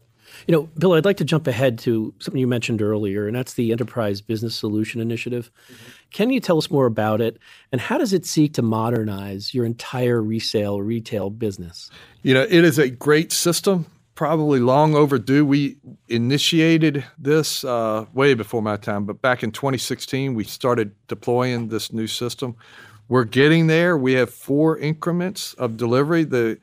you 0.47 0.51
know, 0.51 0.63
Bill, 0.77 0.93
I'd 0.93 1.05
like 1.05 1.17
to 1.17 1.25
jump 1.25 1.47
ahead 1.47 1.77
to 1.79 2.13
something 2.19 2.39
you 2.39 2.47
mentioned 2.47 2.81
earlier, 2.81 3.27
and 3.27 3.35
that's 3.35 3.53
the 3.53 3.71
Enterprise 3.71 4.21
Business 4.21 4.55
Solution 4.55 5.01
Initiative. 5.01 5.51
Mm-hmm. 5.65 5.91
Can 6.11 6.29
you 6.29 6.39
tell 6.39 6.57
us 6.57 6.69
more 6.69 6.85
about 6.85 7.21
it, 7.21 7.39
and 7.71 7.81
how 7.81 7.97
does 7.97 8.13
it 8.13 8.25
seek 8.25 8.53
to 8.53 8.61
modernize 8.61 9.53
your 9.53 9.65
entire 9.65 10.21
resale 10.21 10.81
retail 10.81 11.29
business? 11.29 11.89
You 12.21 12.33
know, 12.33 12.43
it 12.43 12.51
is 12.51 12.77
a 12.77 12.89
great 12.89 13.31
system, 13.31 13.85
probably 14.15 14.59
long 14.59 14.95
overdue. 14.95 15.45
We 15.45 15.77
initiated 16.07 17.03
this 17.17 17.63
uh, 17.63 18.05
way 18.13 18.33
before 18.33 18.61
my 18.61 18.77
time, 18.77 19.05
but 19.05 19.21
back 19.21 19.43
in 19.43 19.51
2016, 19.51 20.33
we 20.35 20.43
started 20.43 20.93
deploying 21.07 21.69
this 21.69 21.91
new 21.91 22.07
system. 22.07 22.55
We're 23.07 23.25
getting 23.25 23.67
there. 23.67 23.97
We 23.97 24.13
have 24.13 24.33
four 24.33 24.77
increments 24.77 25.53
of 25.55 25.77
delivery. 25.77 26.23
The 26.23 26.59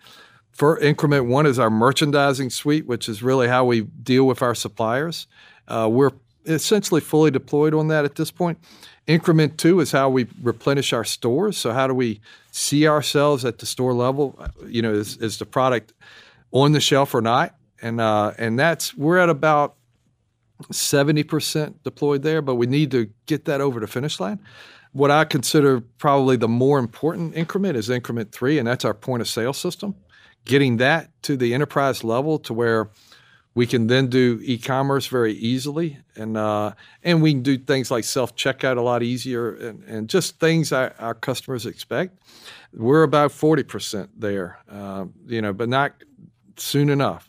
for 0.53 0.79
increment 0.79 1.27
one 1.27 1.47
is 1.47 1.59
our 1.59 1.71
merchandising 1.71 2.51
suite, 2.51 2.87
which 2.87 3.09
is 3.09 3.23
really 3.23 3.49
how 3.49 3.65
we 3.65 3.83
deal 3.83 4.27
with 4.27 4.43
our 4.43 4.55
suppliers. 4.55 5.27
Uh, 5.69 5.89
we're 5.91 6.11
essentially 6.47 7.01
fully 7.01 7.31
deployed 7.31 7.75
on 7.75 7.89
that 7.89 8.05
at 8.05 8.17
this 8.17 8.31
point. 8.31 8.59
Increment 9.07 9.59
two 9.59 9.81
is 9.81 9.93
how 9.93 10.09
we 10.09 10.27
replenish 10.43 10.93
our 10.93 11.05
stores. 11.05 11.57
So 11.57 11.73
how 11.73 11.87
do 11.87 11.95
we 11.95 12.21
see 12.53 12.87
ourselves 12.87 13.45
at 13.45 13.59
the 13.59 13.67
store 13.67 13.93
level? 13.93 14.39
You 14.67 14.83
know, 14.83 14.93
is, 14.93 15.17
is 15.19 15.39
the 15.39 15.47
product 15.47 15.93
on 16.53 16.73
the 16.73 16.81
shelf 16.81 17.15
or 17.15 17.21
not? 17.21 17.55
And 17.83 18.01
uh, 18.01 18.33
and 18.39 18.59
that's 18.59 18.95
we're 18.95 19.19
at 19.19 19.31
about 19.31 19.77
seventy 20.71 21.23
percent 21.23 21.83
deployed 21.83 22.23
there, 22.23 22.43
but 22.43 22.57
we 22.57 22.67
need 22.67 22.91
to 22.91 23.09
get 23.27 23.47
that 23.47 23.61
over 23.61 23.81
the 23.81 23.87
finish 23.87 24.21
line. 24.21 24.41
What 24.93 25.11
I 25.11 25.25
consider 25.25 25.81
probably 25.81 26.37
the 26.37 26.49
more 26.49 26.79
important 26.79 27.37
increment 27.37 27.77
is 27.77 27.89
increment 27.89 28.33
three, 28.33 28.59
and 28.59 28.67
that's 28.67 28.85
our 28.85 28.95
point 28.95 29.23
of 29.23 29.29
sale 29.29 29.53
system 29.53 29.95
getting 30.45 30.79
that 30.79 31.11
to 31.23 31.37
the 31.37 31.55
enterprise 31.55 32.03
level 32.05 32.39
to 32.39 32.55
where 32.55 32.91
we 33.55 33.67
can 33.67 33.89
then 33.89 34.07
do 34.07 34.41
e-commerce 34.43 35.09
very 35.09 35.33
easily, 35.35 35.99
and 36.15 36.37
uh, 36.37 36.73
and 37.03 37.21
we 37.21 37.33
can 37.33 37.43
do 37.43 37.59
things 37.59 37.91
like 37.91 38.05
self 38.05 38.37
checkout 38.37 38.77
a 38.77 38.81
lot 38.81 39.03
easier, 39.03 39.55
and, 39.55 39.83
and 39.85 40.09
just 40.09 40.39
things 40.39 40.73
our, 40.73 40.95
our 40.99 41.15
customers 41.15 41.67
expect. 41.67 42.19
We're 42.73 43.03
about 43.03 43.33
forty 43.33 43.65
percent 43.65 44.11
there, 44.19 44.59
uh, 44.71 45.07
you 45.27 45.43
know, 45.43 45.53
but 45.53 45.69
not 45.69 45.95
soon 46.61 46.91
enough. 46.91 47.29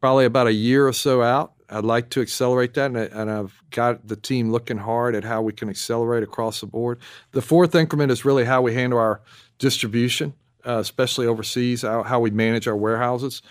Probably 0.00 0.24
about 0.24 0.46
a 0.46 0.52
year 0.52 0.86
or 0.86 0.92
so 0.92 1.22
out. 1.22 1.52
I'd 1.68 1.84
like 1.84 2.10
to 2.10 2.20
accelerate 2.20 2.74
that, 2.74 2.86
and, 2.86 2.96
and 2.96 3.30
I've 3.30 3.62
got 3.70 4.08
the 4.08 4.16
team 4.16 4.50
looking 4.50 4.78
hard 4.78 5.14
at 5.14 5.22
how 5.22 5.40
we 5.42 5.52
can 5.52 5.68
accelerate 5.68 6.24
across 6.24 6.60
the 6.60 6.66
board. 6.66 6.98
The 7.30 7.42
fourth 7.42 7.74
increment 7.76 8.10
is 8.10 8.24
really 8.24 8.44
how 8.44 8.60
we 8.62 8.74
handle 8.74 8.98
our 8.98 9.20
distribution 9.58 10.34
uh, 10.66 10.78
especially 10.78 11.26
overseas, 11.26 11.82
how, 11.82 12.02
how, 12.02 12.20
we 12.20 12.30
manage 12.30 12.68
our 12.68 12.76
warehouses. 12.76 13.42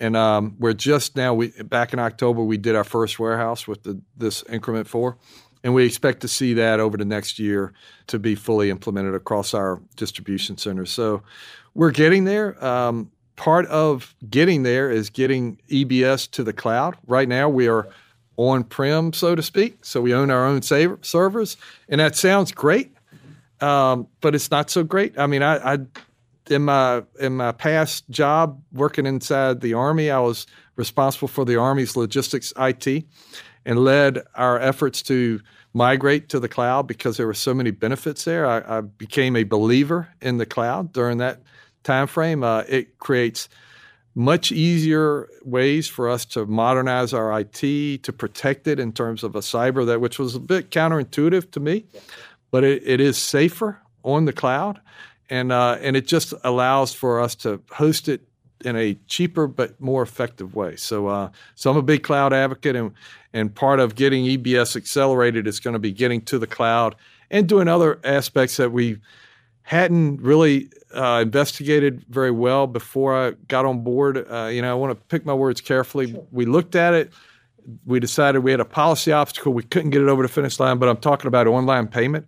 And 0.00 0.16
um, 0.16 0.56
we're 0.58 0.74
just 0.74 1.16
now, 1.16 1.34
we 1.34 1.48
back 1.62 1.92
in 1.92 1.98
October, 1.98 2.42
we 2.42 2.56
did 2.56 2.76
our 2.76 2.84
first 2.84 3.18
warehouse 3.18 3.66
with 3.66 3.82
the, 3.82 4.00
this 4.16 4.44
increment 4.48 4.86
four. 4.86 5.16
And 5.64 5.74
we 5.74 5.84
expect 5.84 6.20
to 6.20 6.28
see 6.28 6.54
that 6.54 6.78
over 6.78 6.96
the 6.96 7.04
next 7.04 7.38
year 7.38 7.72
to 8.06 8.18
be 8.18 8.36
fully 8.36 8.70
implemented 8.70 9.14
across 9.14 9.54
our 9.54 9.80
distribution 9.96 10.56
centers. 10.56 10.90
So 10.90 11.22
we're 11.74 11.90
getting 11.90 12.24
there. 12.24 12.62
Um, 12.64 13.10
part 13.38 13.66
of 13.66 14.14
getting 14.28 14.64
there 14.64 14.90
is 14.90 15.08
getting 15.08 15.58
EBS 15.70 16.30
to 16.32 16.44
the 16.44 16.52
cloud. 16.52 16.96
Right 17.06 17.28
now, 17.28 17.48
we 17.48 17.68
are 17.68 17.88
on 18.36 18.64
prem, 18.64 19.12
so 19.14 19.34
to 19.34 19.42
speak. 19.42 19.78
So 19.84 20.02
we 20.02 20.12
own 20.12 20.30
our 20.30 20.44
own 20.44 20.60
servers. 20.60 21.56
And 21.88 22.00
that 22.00 22.16
sounds 22.16 22.52
great, 22.52 22.94
um, 23.60 24.08
but 24.20 24.34
it's 24.34 24.50
not 24.50 24.70
so 24.70 24.84
great. 24.84 25.18
I 25.18 25.26
mean, 25.26 25.42
I, 25.42 25.74
I 25.74 25.78
in 26.50 26.62
my 26.62 27.02
in 27.20 27.36
my 27.36 27.52
past 27.52 28.08
job 28.10 28.60
working 28.72 29.06
inside 29.06 29.60
the 29.60 29.74
army, 29.74 30.10
I 30.10 30.20
was 30.20 30.46
responsible 30.76 31.28
for 31.28 31.44
the 31.44 31.56
army's 31.56 31.96
logistics 31.96 32.52
IT 32.58 33.04
and 33.64 33.78
led 33.78 34.22
our 34.34 34.58
efforts 34.58 35.02
to 35.02 35.40
migrate 35.74 36.28
to 36.30 36.40
the 36.40 36.48
cloud 36.48 36.86
because 36.86 37.16
there 37.16 37.26
were 37.26 37.34
so 37.34 37.54
many 37.54 37.70
benefits 37.70 38.24
there. 38.24 38.46
I, 38.46 38.78
I 38.78 38.80
became 38.80 39.36
a 39.36 39.44
believer 39.44 40.08
in 40.20 40.38
the 40.38 40.46
cloud 40.46 40.92
during 40.92 41.18
that 41.18 41.42
time 41.88 42.06
frame. 42.06 42.44
Uh, 42.44 42.64
it 42.68 42.98
creates 42.98 43.48
much 44.14 44.52
easier 44.52 45.28
ways 45.44 45.88
for 45.88 46.08
us 46.08 46.24
to 46.24 46.44
modernize 46.46 47.12
our 47.12 47.40
IT, 47.40 48.02
to 48.02 48.12
protect 48.12 48.66
it 48.66 48.78
in 48.78 48.92
terms 48.92 49.24
of 49.24 49.36
a 49.36 49.40
cyber 49.40 49.86
that 49.86 50.00
which 50.00 50.18
was 50.18 50.34
a 50.34 50.40
bit 50.40 50.70
counterintuitive 50.70 51.50
to 51.50 51.60
me, 51.60 51.84
but 52.50 52.64
it, 52.64 52.82
it 52.84 53.00
is 53.00 53.16
safer 53.16 53.80
on 54.04 54.24
the 54.24 54.32
cloud 54.32 54.80
and 55.30 55.52
uh, 55.52 55.78
and 55.80 55.96
it 55.96 56.06
just 56.06 56.34
allows 56.44 56.94
for 56.94 57.20
us 57.20 57.34
to 57.34 57.60
host 57.70 58.08
it 58.08 58.22
in 58.64 58.76
a 58.76 58.94
cheaper 59.06 59.46
but 59.46 59.80
more 59.80 60.02
effective 60.02 60.54
way. 60.54 60.74
So, 60.76 61.06
uh, 61.06 61.30
so 61.54 61.70
I'm 61.70 61.76
a 61.76 61.82
big 61.82 62.02
cloud 62.02 62.32
advocate, 62.32 62.76
and 62.76 62.92
and 63.32 63.54
part 63.54 63.80
of 63.80 63.94
getting 63.94 64.24
EBS 64.24 64.76
accelerated 64.76 65.46
is 65.46 65.60
going 65.60 65.74
to 65.74 65.78
be 65.78 65.92
getting 65.92 66.22
to 66.22 66.38
the 66.38 66.46
cloud 66.46 66.96
and 67.30 67.48
doing 67.48 67.68
other 67.68 68.00
aspects 68.04 68.56
that 68.56 68.72
we 68.72 68.98
hadn't 69.68 70.22
really 70.22 70.70
uh, 70.94 71.20
investigated 71.20 72.02
very 72.08 72.30
well 72.30 72.66
before 72.66 73.14
I 73.14 73.32
got 73.48 73.66
on 73.66 73.84
board. 73.84 74.16
Uh, 74.16 74.46
you 74.46 74.62
know, 74.62 74.70
I 74.70 74.74
want 74.74 74.98
to 74.98 75.04
pick 75.08 75.26
my 75.26 75.34
words 75.34 75.60
carefully. 75.60 76.10
Sure. 76.10 76.26
We 76.30 76.46
looked 76.46 76.74
at 76.74 76.94
it. 76.94 77.12
We 77.84 78.00
decided 78.00 78.38
we 78.38 78.50
had 78.50 78.60
a 78.60 78.64
policy 78.64 79.12
obstacle. 79.12 79.52
We 79.52 79.64
couldn't 79.64 79.90
get 79.90 80.00
it 80.00 80.08
over 80.08 80.22
the 80.22 80.28
finish 80.28 80.58
line, 80.58 80.78
but 80.78 80.88
I'm 80.88 80.96
talking 80.96 81.28
about 81.28 81.46
online 81.46 81.86
payment. 81.86 82.26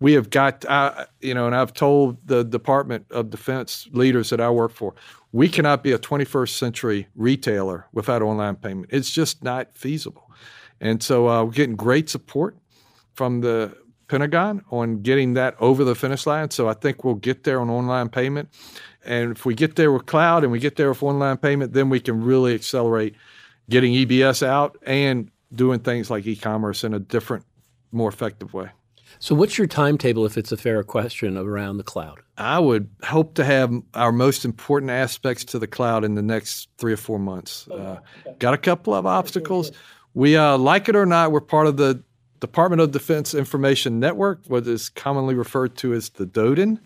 We 0.00 0.12
have 0.12 0.28
got, 0.28 0.66
uh, 0.66 1.06
you 1.22 1.32
know, 1.32 1.46
and 1.46 1.56
I've 1.56 1.72
told 1.72 2.18
the 2.26 2.44
Department 2.44 3.06
of 3.10 3.30
Defense 3.30 3.88
leaders 3.92 4.28
that 4.28 4.42
I 4.42 4.50
work 4.50 4.72
for, 4.72 4.94
we 5.32 5.48
cannot 5.48 5.82
be 5.82 5.92
a 5.92 5.98
21st 5.98 6.50
century 6.50 7.08
retailer 7.14 7.86
without 7.94 8.20
online 8.20 8.56
payment. 8.56 8.90
It's 8.92 9.10
just 9.10 9.42
not 9.42 9.74
feasible. 9.74 10.30
And 10.78 11.02
so 11.02 11.26
uh, 11.26 11.44
we're 11.44 11.52
getting 11.52 11.76
great 11.76 12.10
support 12.10 12.58
from 13.14 13.40
the 13.40 13.74
Pentagon 14.12 14.62
on 14.70 15.00
getting 15.00 15.32
that 15.32 15.56
over 15.58 15.84
the 15.84 15.94
finish 15.94 16.26
line. 16.26 16.50
So 16.50 16.68
I 16.68 16.74
think 16.74 17.02
we'll 17.02 17.14
get 17.14 17.44
there 17.44 17.62
on 17.62 17.70
online 17.70 18.10
payment. 18.10 18.50
And 19.06 19.34
if 19.34 19.46
we 19.46 19.54
get 19.54 19.76
there 19.76 19.90
with 19.90 20.04
cloud 20.04 20.42
and 20.42 20.52
we 20.52 20.58
get 20.58 20.76
there 20.76 20.90
with 20.90 21.02
online 21.02 21.38
payment, 21.38 21.72
then 21.72 21.88
we 21.88 21.98
can 21.98 22.22
really 22.22 22.54
accelerate 22.54 23.14
getting 23.70 23.94
EBS 23.94 24.46
out 24.46 24.76
and 24.84 25.30
doing 25.54 25.80
things 25.80 26.10
like 26.10 26.26
e 26.26 26.36
commerce 26.36 26.84
in 26.84 26.92
a 26.92 26.98
different, 26.98 27.46
more 27.90 28.10
effective 28.10 28.52
way. 28.52 28.68
So, 29.18 29.34
what's 29.34 29.56
your 29.56 29.66
timetable, 29.66 30.26
if 30.26 30.36
it's 30.36 30.52
a 30.52 30.58
fair 30.58 30.82
question, 30.82 31.38
around 31.38 31.78
the 31.78 31.82
cloud? 31.82 32.20
I 32.36 32.58
would 32.58 32.90
hope 33.04 33.34
to 33.36 33.44
have 33.44 33.72
our 33.94 34.12
most 34.12 34.44
important 34.44 34.90
aspects 34.90 35.44
to 35.46 35.58
the 35.58 35.66
cloud 35.66 36.04
in 36.04 36.16
the 36.16 36.22
next 36.22 36.68
three 36.76 36.92
or 36.92 36.98
four 36.98 37.18
months. 37.18 37.66
Uh, 37.68 38.00
got 38.38 38.52
a 38.52 38.58
couple 38.58 38.92
of 38.92 39.06
obstacles. 39.06 39.72
We 40.12 40.36
uh, 40.36 40.58
like 40.58 40.90
it 40.90 40.96
or 40.96 41.06
not, 41.06 41.32
we're 41.32 41.40
part 41.40 41.66
of 41.66 41.78
the 41.78 42.02
Department 42.42 42.82
of 42.82 42.90
Defense 42.90 43.34
Information 43.34 44.00
Network, 44.00 44.40
what 44.48 44.66
is 44.66 44.88
commonly 44.88 45.36
referred 45.36 45.76
to 45.76 45.94
as 45.94 46.08
the 46.10 46.26
DoDIN. 46.26 46.80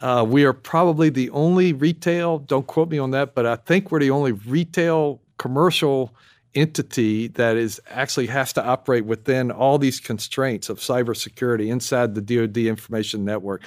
Uh, 0.00 0.26
we 0.28 0.44
are 0.44 0.52
probably 0.52 1.10
the 1.10 1.30
only 1.30 1.72
retail, 1.72 2.40
don't 2.40 2.66
quote 2.66 2.90
me 2.90 2.98
on 2.98 3.12
that, 3.12 3.36
but 3.36 3.46
I 3.46 3.54
think 3.54 3.92
we're 3.92 4.00
the 4.00 4.10
only 4.10 4.32
retail 4.32 5.20
commercial 5.38 6.12
entity 6.56 7.28
that 7.28 7.56
is 7.56 7.80
actually 7.88 8.26
has 8.26 8.52
to 8.54 8.64
operate 8.64 9.04
within 9.04 9.52
all 9.52 9.78
these 9.78 10.00
constraints 10.00 10.68
of 10.68 10.80
cybersecurity 10.80 11.68
inside 11.68 12.16
the 12.16 12.20
DoD 12.20 12.58
information 12.58 13.24
network. 13.24 13.62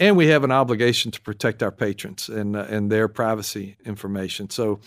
And 0.00 0.16
we 0.16 0.26
have 0.26 0.42
an 0.42 0.50
obligation 0.50 1.12
to 1.12 1.20
protect 1.20 1.62
our 1.62 1.70
patrons 1.70 2.28
and, 2.28 2.56
uh, 2.56 2.66
and 2.68 2.90
their 2.90 3.06
privacy 3.06 3.76
information. 3.84 4.50
So 4.50 4.80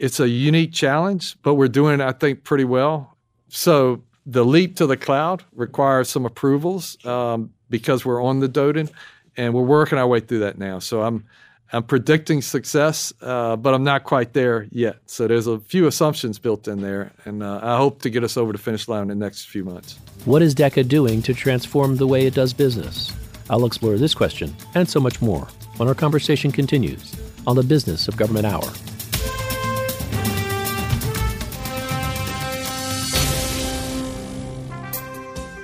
it's 0.00 0.18
a 0.18 0.28
unique 0.28 0.72
challenge, 0.72 1.40
but 1.42 1.54
we're 1.54 1.68
doing, 1.68 2.00
I 2.00 2.10
think, 2.10 2.42
pretty 2.42 2.64
well. 2.64 3.16
So 3.48 4.02
the 4.30 4.44
leap 4.44 4.76
to 4.76 4.86
the 4.86 4.96
cloud 4.96 5.44
requires 5.54 6.08
some 6.08 6.24
approvals 6.24 7.04
um, 7.04 7.52
because 7.68 8.04
we're 8.04 8.22
on 8.22 8.40
the 8.40 8.48
DoDIN, 8.48 8.90
and 9.36 9.54
we're 9.54 9.62
working 9.62 9.98
our 9.98 10.06
way 10.06 10.20
through 10.20 10.40
that 10.40 10.58
now. 10.58 10.78
So 10.78 11.02
I'm 11.02 11.24
I'm 11.72 11.84
predicting 11.84 12.42
success, 12.42 13.12
uh, 13.22 13.54
but 13.54 13.74
I'm 13.74 13.84
not 13.84 14.02
quite 14.02 14.32
there 14.32 14.66
yet. 14.72 14.96
So 15.06 15.28
there's 15.28 15.46
a 15.46 15.60
few 15.60 15.86
assumptions 15.86 16.38
built 16.38 16.66
in 16.66 16.80
there, 16.80 17.12
and 17.24 17.42
uh, 17.42 17.60
I 17.62 17.76
hope 17.76 18.02
to 18.02 18.10
get 18.10 18.24
us 18.24 18.36
over 18.36 18.50
the 18.50 18.58
finish 18.58 18.88
line 18.88 19.02
in 19.02 19.08
the 19.08 19.14
next 19.14 19.46
few 19.46 19.64
months. 19.64 19.98
What 20.24 20.42
is 20.42 20.54
DECA 20.54 20.88
doing 20.88 21.22
to 21.22 21.34
transform 21.34 21.96
the 21.96 22.08
way 22.08 22.26
it 22.26 22.34
does 22.34 22.52
business? 22.52 23.12
I'll 23.48 23.66
explore 23.66 23.96
this 23.98 24.14
question 24.14 24.54
and 24.74 24.88
so 24.88 25.00
much 25.00 25.22
more 25.22 25.46
when 25.76 25.88
our 25.88 25.94
conversation 25.94 26.50
continues 26.52 27.14
on 27.46 27.56
the 27.56 27.62
Business 27.62 28.08
of 28.08 28.16
Government 28.16 28.46
Hour. 28.46 28.70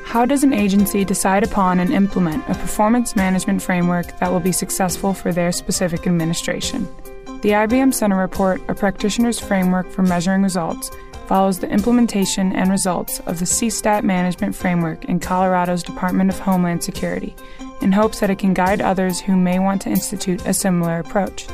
How 0.07 0.25
does 0.25 0.45
an 0.45 0.53
agency 0.53 1.05
decide 1.05 1.42
upon 1.42 1.81
and 1.81 1.92
implement 1.92 2.49
a 2.49 2.55
performance 2.55 3.16
management 3.16 3.61
framework 3.61 4.19
that 4.19 4.31
will 4.31 4.40
be 4.40 4.53
successful 4.53 5.12
for 5.12 5.33
their 5.33 5.51
specific 5.51 6.07
administration? 6.07 6.85
The 7.42 7.51
IBM 7.51 7.92
Center 7.92 8.16
Report, 8.16 8.62
a 8.69 8.75
practitioner's 8.75 9.40
framework 9.40 9.90
for 9.90 10.03
measuring 10.03 10.42
results, 10.42 10.90
follows 11.27 11.59
the 11.59 11.69
implementation 11.69 12.55
and 12.55 12.71
results 12.71 13.19
of 13.27 13.40
the 13.40 13.45
CSTAT 13.45 14.05
management 14.05 14.55
framework 14.55 15.05
in 15.07 15.19
Colorado's 15.19 15.83
Department 15.83 16.31
of 16.31 16.38
Homeland 16.38 16.85
Security 16.85 17.35
in 17.83 17.90
hopes 17.90 18.21
that 18.21 18.31
it 18.31 18.38
can 18.38 18.55
guide 18.55 18.81
others 18.81 19.21
who 19.21 19.37
may 19.37 19.59
want 19.59 19.83
to 19.83 19.90
institute 19.90 20.47
a 20.47 20.55
similar 20.55 21.01
approach. 21.01 21.49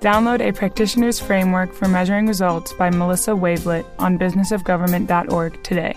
Download 0.00 0.40
a 0.40 0.52
practitioner's 0.52 1.18
framework 1.18 1.74
for 1.74 1.88
measuring 1.88 2.28
results 2.28 2.72
by 2.72 2.88
Melissa 2.88 3.32
Wavelet 3.32 3.84
on 3.98 4.16
businessofgovernment.org 4.16 5.62
today. 5.64 5.96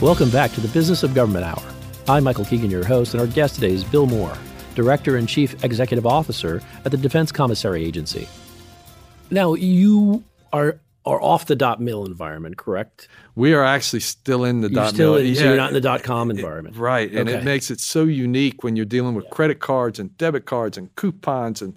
Welcome 0.00 0.30
back 0.30 0.52
to 0.52 0.62
the 0.62 0.68
Business 0.68 1.02
of 1.02 1.12
Government 1.12 1.44
Hour. 1.44 1.62
I'm 2.08 2.24
Michael 2.24 2.46
Keegan, 2.46 2.70
your 2.70 2.86
host, 2.86 3.12
and 3.12 3.20
our 3.20 3.26
guest 3.26 3.56
today 3.56 3.74
is 3.74 3.84
Bill 3.84 4.06
Moore, 4.06 4.32
Director 4.74 5.18
and 5.18 5.28
Chief 5.28 5.62
Executive 5.62 6.06
Officer 6.06 6.62
at 6.86 6.90
the 6.90 6.96
Defense 6.96 7.30
Commissary 7.30 7.84
Agency. 7.84 8.26
Now, 9.30 9.52
you 9.52 10.24
are 10.54 10.80
are 11.04 11.20
off 11.20 11.44
the 11.46 11.54
dot 11.54 11.82
mil 11.82 12.06
environment, 12.06 12.56
correct? 12.56 13.08
We 13.34 13.52
are 13.52 13.62
actually 13.62 14.00
still 14.00 14.42
in 14.44 14.62
the 14.62 14.70
you're 14.70 14.84
dot 14.84 14.94
still 14.94 15.12
mil. 15.16 15.20
In, 15.20 15.26
yeah, 15.26 15.34
so 15.34 15.44
you're 15.44 15.56
not 15.58 15.68
in 15.68 15.74
the 15.74 15.82
dot 15.82 16.02
com 16.02 16.30
environment, 16.30 16.76
it, 16.76 16.80
right? 16.80 17.12
And 17.12 17.28
okay. 17.28 17.36
it 17.36 17.44
makes 17.44 17.70
it 17.70 17.78
so 17.78 18.04
unique 18.04 18.64
when 18.64 18.76
you're 18.76 18.86
dealing 18.86 19.14
with 19.14 19.28
credit 19.28 19.58
cards 19.58 19.98
and 19.98 20.16
debit 20.16 20.46
cards 20.46 20.78
and 20.78 20.94
coupons 20.96 21.60
and 21.60 21.76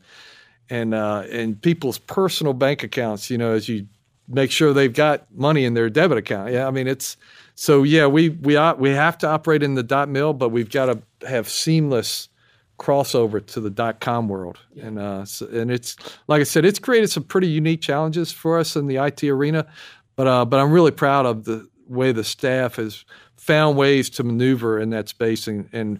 and 0.69 0.93
uh, 0.93 1.25
and 1.29 1.61
people's 1.61 1.97
personal 1.97 2.53
bank 2.53 2.83
accounts. 2.83 3.29
You 3.29 3.37
know, 3.37 3.51
as 3.51 3.67
you 3.67 3.85
make 4.29 4.49
sure 4.49 4.71
they've 4.71 4.93
got 4.93 5.29
money 5.35 5.65
in 5.65 5.73
their 5.73 5.89
debit 5.89 6.19
account. 6.19 6.53
Yeah, 6.53 6.67
I 6.67 6.71
mean 6.71 6.87
it's 6.87 7.17
so 7.55 7.83
yeah, 7.83 8.07
we 8.07 8.29
we 8.29 8.57
we 8.77 8.89
have 8.89 9.17
to 9.19 9.27
operate 9.27 9.63
in 9.63 9.75
the 9.75 9.83
dot 9.83 10.09
mil, 10.09 10.33
but 10.33 10.49
we've 10.49 10.69
got 10.69 10.85
to 10.85 11.27
have 11.27 11.47
seamless 11.49 12.29
crossover 12.79 13.45
to 13.45 13.59
the 13.59 13.69
dot 13.69 13.99
com 13.99 14.27
world. 14.27 14.59
Yeah. 14.73 14.85
And 14.85 14.99
uh, 14.99 15.25
so, 15.25 15.47
and 15.47 15.71
it's 15.71 15.95
like 16.27 16.41
I 16.41 16.43
said, 16.43 16.65
it's 16.65 16.79
created 16.79 17.09
some 17.09 17.23
pretty 17.23 17.47
unique 17.47 17.81
challenges 17.81 18.31
for 18.31 18.59
us 18.59 18.75
in 18.75 18.87
the 18.87 18.97
IT 18.97 19.23
arena. 19.23 19.67
But 20.15 20.27
uh, 20.27 20.45
but 20.45 20.59
I'm 20.59 20.71
really 20.71 20.91
proud 20.91 21.25
of 21.25 21.45
the 21.45 21.67
way 21.87 22.11
the 22.11 22.23
staff 22.23 22.77
has 22.77 23.05
found 23.35 23.77
ways 23.77 24.09
to 24.11 24.23
maneuver 24.23 24.79
in 24.79 24.89
that 24.91 25.09
space 25.09 25.47
and, 25.47 25.67
and 25.73 25.99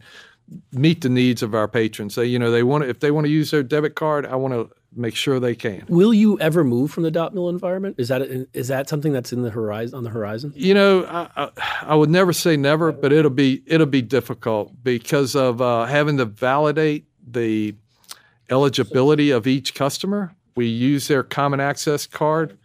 meet 0.72 1.02
the 1.02 1.10
needs 1.10 1.44
of 1.44 1.54
our 1.54 1.68
patrons. 1.68 2.16
They 2.16 2.26
you 2.26 2.40
know 2.40 2.52
they 2.52 2.64
want 2.64 2.86
if 2.86 3.00
they 3.00 3.12
want 3.12 3.26
to 3.26 3.32
use 3.32 3.52
their 3.52 3.64
debit 3.64 3.96
card, 3.96 4.26
I 4.26 4.36
want 4.36 4.54
to 4.54 4.70
make 4.96 5.16
sure 5.16 5.40
they 5.40 5.56
can. 5.56 5.86
Will 5.88 6.14
you 6.14 6.40
ever 6.40 6.64
move 6.64 6.92
from 6.92 7.04
the 7.04 7.12
dot 7.12 7.34
mil 7.34 7.50
environment? 7.50 7.96
Is 7.98 8.08
that 8.08 8.22
is 8.54 8.68
that 8.68 8.90
something 8.90 9.14
that's 9.14 9.34
in 9.34 9.42
the 9.42 9.50
horizon 9.50 9.98
on 9.98 10.04
the 10.04 10.10
horizon? 10.10 10.54
You 10.56 10.74
know, 10.74 11.06
I, 11.06 11.30
I, 11.36 11.50
I 11.82 11.96
would 11.96 12.10
never 12.10 12.34
say 12.34 12.58
never, 12.58 12.92
but 12.92 13.12
it'll 13.12 13.32
be 13.32 13.64
it'll 13.66 13.86
be 13.88 14.02
difficult 14.02 14.72
because 14.84 15.36
of 15.36 15.62
uh, 15.62 15.86
having 15.86 16.18
to 16.18 16.26
validate 16.26 17.06
the 17.26 17.76
eligibility 18.50 19.32
of 19.32 19.48
each 19.48 19.74
customer. 19.74 20.36
We 20.56 20.68
use 20.68 21.08
their 21.08 21.24
common 21.24 21.60
access 21.60 22.06
card. 22.06 22.58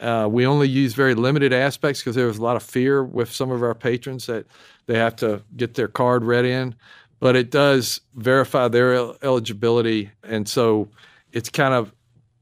Uh, 0.00 0.28
we 0.30 0.46
only 0.46 0.68
use 0.68 0.94
very 0.94 1.14
limited 1.14 1.52
aspects 1.52 2.00
because 2.00 2.16
there 2.16 2.26
was 2.26 2.38
a 2.38 2.42
lot 2.42 2.56
of 2.56 2.62
fear 2.62 3.02
with 3.02 3.32
some 3.32 3.50
of 3.50 3.62
our 3.62 3.74
patrons 3.74 4.26
that 4.26 4.46
they 4.86 4.98
have 4.98 5.16
to 5.16 5.42
get 5.56 5.74
their 5.74 5.88
card 5.88 6.24
read 6.24 6.44
in. 6.44 6.74
But 7.20 7.36
it 7.36 7.50
does 7.50 8.00
verify 8.14 8.68
their 8.68 8.92
eligibility, 9.24 10.10
and 10.22 10.48
so 10.48 10.88
it's 11.34 11.50
kind 11.50 11.74
of 11.74 11.92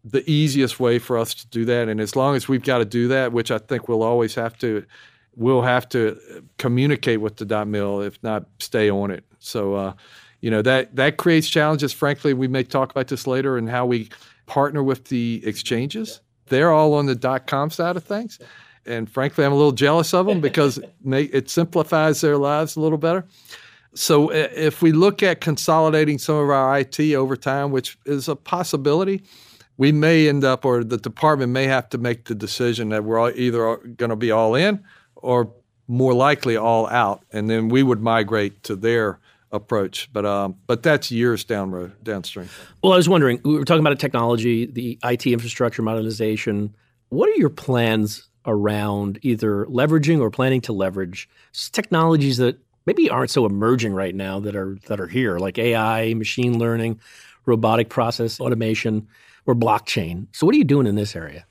the 0.04 0.28
easiest 0.30 0.78
way 0.78 0.98
for 0.98 1.18
us 1.18 1.34
to 1.34 1.46
do 1.48 1.64
that. 1.64 1.88
And 1.88 2.00
as 2.00 2.14
long 2.14 2.36
as 2.36 2.46
we've 2.46 2.62
got 2.62 2.78
to 2.78 2.84
do 2.84 3.08
that, 3.08 3.32
which 3.32 3.50
I 3.50 3.58
think 3.58 3.88
we'll 3.88 4.02
always 4.02 4.34
have 4.34 4.56
to, 4.58 4.84
we'll 5.34 5.62
have 5.62 5.88
to 5.90 6.44
communicate 6.58 7.20
with 7.20 7.36
the 7.36 7.44
dot 7.44 7.66
mil, 7.66 8.00
if 8.02 8.22
not 8.22 8.44
stay 8.60 8.90
on 8.90 9.10
it. 9.10 9.24
So, 9.38 9.74
uh, 9.74 9.92
you 10.40 10.50
know, 10.50 10.60
that, 10.62 10.94
that 10.96 11.16
creates 11.16 11.48
challenges. 11.48 11.92
Frankly, 11.92 12.34
we 12.34 12.48
may 12.48 12.64
talk 12.64 12.90
about 12.90 13.08
this 13.08 13.26
later 13.26 13.56
and 13.56 13.68
how 13.68 13.86
we 13.86 14.10
partner 14.46 14.82
with 14.82 15.06
the 15.06 15.40
exchanges. 15.44 16.20
They're 16.46 16.72
all 16.72 16.94
on 16.94 17.06
the 17.06 17.14
dot 17.14 17.46
com 17.46 17.70
side 17.70 17.96
of 17.96 18.04
things. 18.04 18.38
And 18.84 19.08
frankly, 19.08 19.44
I'm 19.44 19.52
a 19.52 19.56
little 19.56 19.72
jealous 19.72 20.12
of 20.12 20.26
them 20.26 20.40
because 20.40 20.80
it 21.06 21.48
simplifies 21.48 22.20
their 22.20 22.36
lives 22.36 22.76
a 22.76 22.80
little 22.80 22.98
better. 22.98 23.24
So 23.94 24.30
if 24.30 24.80
we 24.80 24.92
look 24.92 25.22
at 25.22 25.40
consolidating 25.40 26.18
some 26.18 26.36
of 26.36 26.48
our 26.48 26.78
IT 26.78 26.98
over 27.14 27.36
time, 27.36 27.70
which 27.70 27.98
is 28.06 28.28
a 28.28 28.36
possibility, 28.36 29.22
we 29.76 29.92
may 29.92 30.28
end 30.28 30.44
up, 30.44 30.64
or 30.64 30.84
the 30.84 30.96
department 30.96 31.52
may 31.52 31.64
have 31.64 31.88
to 31.90 31.98
make 31.98 32.24
the 32.24 32.34
decision 32.34 32.90
that 32.90 33.04
we're 33.04 33.32
either 33.32 33.76
going 33.76 34.10
to 34.10 34.16
be 34.16 34.30
all 34.30 34.54
in 34.54 34.82
or 35.16 35.52
more 35.88 36.14
likely 36.14 36.56
all 36.56 36.86
out, 36.88 37.24
and 37.32 37.50
then 37.50 37.68
we 37.68 37.82
would 37.82 38.00
migrate 38.00 38.62
to 38.64 38.76
their 38.76 39.18
approach. 39.50 40.08
But 40.12 40.24
um, 40.24 40.56
but 40.66 40.82
that's 40.82 41.10
years 41.10 41.44
down 41.44 41.70
road 41.70 41.92
downstream. 42.02 42.48
Well, 42.82 42.92
I 42.92 42.96
was 42.96 43.08
wondering, 43.08 43.40
we 43.44 43.58
were 43.58 43.64
talking 43.64 43.80
about 43.80 43.92
a 43.92 43.96
technology, 43.96 44.66
the 44.66 44.98
IT 45.04 45.26
infrastructure 45.26 45.82
modernization. 45.82 46.74
What 47.10 47.28
are 47.28 47.36
your 47.36 47.50
plans 47.50 48.28
around 48.46 49.18
either 49.22 49.66
leveraging 49.66 50.20
or 50.20 50.30
planning 50.30 50.60
to 50.62 50.72
leverage 50.72 51.28
technologies 51.72 52.38
that 52.38 52.58
maybe 52.86 53.08
aren't 53.10 53.30
so 53.30 53.46
emerging 53.46 53.92
right 53.92 54.14
now 54.14 54.40
that 54.40 54.56
are 54.56 54.78
that 54.86 55.00
are 55.00 55.06
here, 55.06 55.38
like 55.38 55.58
AI, 55.58 56.14
machine 56.14 56.58
learning, 56.58 57.00
robotic 57.46 57.88
process 57.88 58.40
automation, 58.40 59.08
or 59.46 59.54
blockchain? 59.54 60.26
So, 60.32 60.46
what 60.46 60.54
are 60.54 60.58
you 60.58 60.64
doing 60.64 60.86
in 60.86 60.94
this 60.94 61.16
area? 61.16 61.46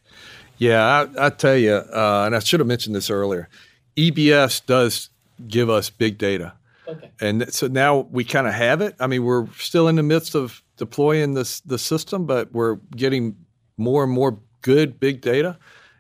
Yeah, 0.57 0.83
I, 1.17 1.25
I 1.25 1.29
tell 1.29 1.57
you, 1.57 1.73
uh, 1.73 2.23
and 2.25 2.35
I 2.35 2.39
should 2.39 2.59
have 2.59 2.67
mentioned 2.67 2.95
this 2.95 3.09
earlier. 3.09 3.49
EBS 3.97 4.65
does 4.65 5.09
give 5.47 5.69
us 5.69 5.89
big 5.89 6.17
data. 6.17 6.53
Okay. 6.87 7.11
And 7.19 7.53
so 7.53 7.67
now 7.67 8.07
we 8.11 8.23
kind 8.23 8.47
of 8.47 8.53
have 8.53 8.81
it. 8.81 8.95
I 8.99 9.07
mean, 9.07 9.23
we're 9.23 9.47
still 9.53 9.87
in 9.87 9.95
the 9.95 10.03
midst 10.03 10.35
of 10.35 10.61
deploying 10.77 11.33
this 11.33 11.61
the 11.61 11.79
system, 11.79 12.25
but 12.25 12.51
we're 12.51 12.75
getting 12.95 13.37
more 13.77 14.03
and 14.03 14.11
more 14.11 14.39
good 14.61 14.99
big 14.99 15.21
data. 15.21 15.57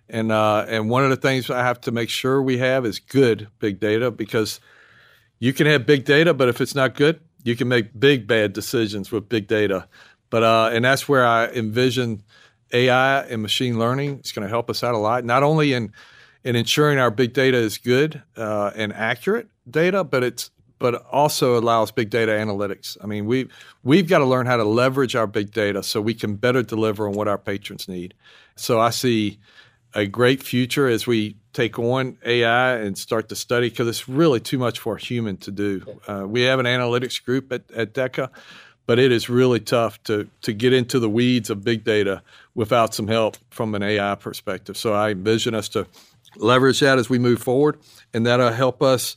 And 0.09 0.31
uh, 0.31 0.65
and 0.67 0.89
one 0.89 1.03
of 1.03 1.09
the 1.09 1.15
things 1.15 1.49
I 1.49 1.63
have 1.63 1.79
to 1.81 1.91
make 1.91 2.09
sure 2.09 2.41
we 2.41 2.57
have 2.57 2.85
is 2.85 2.99
good 2.99 3.47
big 3.59 3.79
data 3.79 4.11
because 4.11 4.59
you 5.41 5.53
can 5.53 5.65
have 5.65 5.87
big 5.87 6.05
data, 6.05 6.35
but 6.35 6.47
if 6.49 6.61
it's 6.61 6.75
not 6.75 6.93
good, 6.93 7.19
you 7.43 7.55
can 7.55 7.67
make 7.67 7.99
big 7.99 8.27
bad 8.27 8.53
decisions 8.53 9.11
with 9.11 9.27
big 9.27 9.47
data. 9.47 9.87
But 10.29 10.43
uh, 10.43 10.69
and 10.71 10.85
that's 10.85 11.09
where 11.09 11.25
I 11.25 11.47
envision 11.47 12.23
AI 12.71 13.23
and 13.23 13.41
machine 13.41 13.79
learning 13.79 14.21
is 14.23 14.31
going 14.31 14.43
to 14.43 14.49
help 14.49 14.69
us 14.69 14.83
out 14.83 14.93
a 14.93 14.99
lot, 14.99 15.25
not 15.25 15.41
only 15.41 15.73
in 15.73 15.91
in 16.43 16.55
ensuring 16.55 16.99
our 16.99 17.09
big 17.09 17.33
data 17.33 17.57
is 17.57 17.79
good 17.79 18.21
uh, 18.37 18.69
and 18.75 18.93
accurate 18.93 19.47
data, 19.69 20.03
but 20.03 20.23
it's 20.23 20.51
but 20.77 21.05
also 21.11 21.57
allows 21.57 21.91
big 21.91 22.11
data 22.11 22.31
analytics. 22.31 22.95
I 23.03 23.07
mean, 23.07 23.25
we 23.25 23.49
we've 23.83 24.07
got 24.07 24.19
to 24.19 24.25
learn 24.25 24.45
how 24.45 24.57
to 24.57 24.63
leverage 24.63 25.15
our 25.15 25.27
big 25.27 25.51
data 25.51 25.81
so 25.81 25.99
we 26.01 26.13
can 26.13 26.35
better 26.35 26.61
deliver 26.61 27.07
on 27.07 27.13
what 27.13 27.27
our 27.27 27.39
patrons 27.39 27.87
need. 27.87 28.13
So 28.57 28.79
I 28.79 28.91
see 28.91 29.39
a 29.95 30.05
great 30.05 30.43
future 30.43 30.87
as 30.87 31.07
we 31.07 31.35
take 31.53 31.77
on 31.79 32.17
AI 32.25 32.77
and 32.77 32.97
start 32.97 33.29
to 33.29 33.35
study 33.35 33.69
because 33.69 33.87
it's 33.87 34.07
really 34.07 34.39
too 34.39 34.57
much 34.57 34.79
for 34.79 34.95
a 34.95 34.99
human 34.99 35.37
to 35.37 35.51
do. 35.51 35.83
Uh, 36.07 36.25
we 36.27 36.41
have 36.41 36.59
an 36.59 36.65
analytics 36.65 37.23
group 37.23 37.51
at, 37.51 37.69
at 37.71 37.93
DECA, 37.93 38.29
but 38.85 38.99
it 38.99 39.11
is 39.11 39.29
really 39.29 39.59
tough 39.59 40.01
to 40.03 40.27
to 40.41 40.53
get 40.53 40.73
into 40.73 40.99
the 40.99 41.09
weeds 41.09 41.49
of 41.49 41.63
big 41.63 41.83
data 41.83 42.21
without 42.55 42.93
some 42.93 43.07
help 43.07 43.37
from 43.49 43.75
an 43.75 43.83
AI 43.83 44.15
perspective. 44.15 44.77
So 44.77 44.93
I 44.93 45.11
envision 45.11 45.53
us 45.53 45.69
to 45.69 45.87
leverage 46.37 46.79
that 46.79 46.97
as 46.97 47.09
we 47.09 47.19
move 47.19 47.41
forward, 47.41 47.79
and 48.13 48.25
that'll 48.25 48.51
help 48.51 48.81
us 48.81 49.15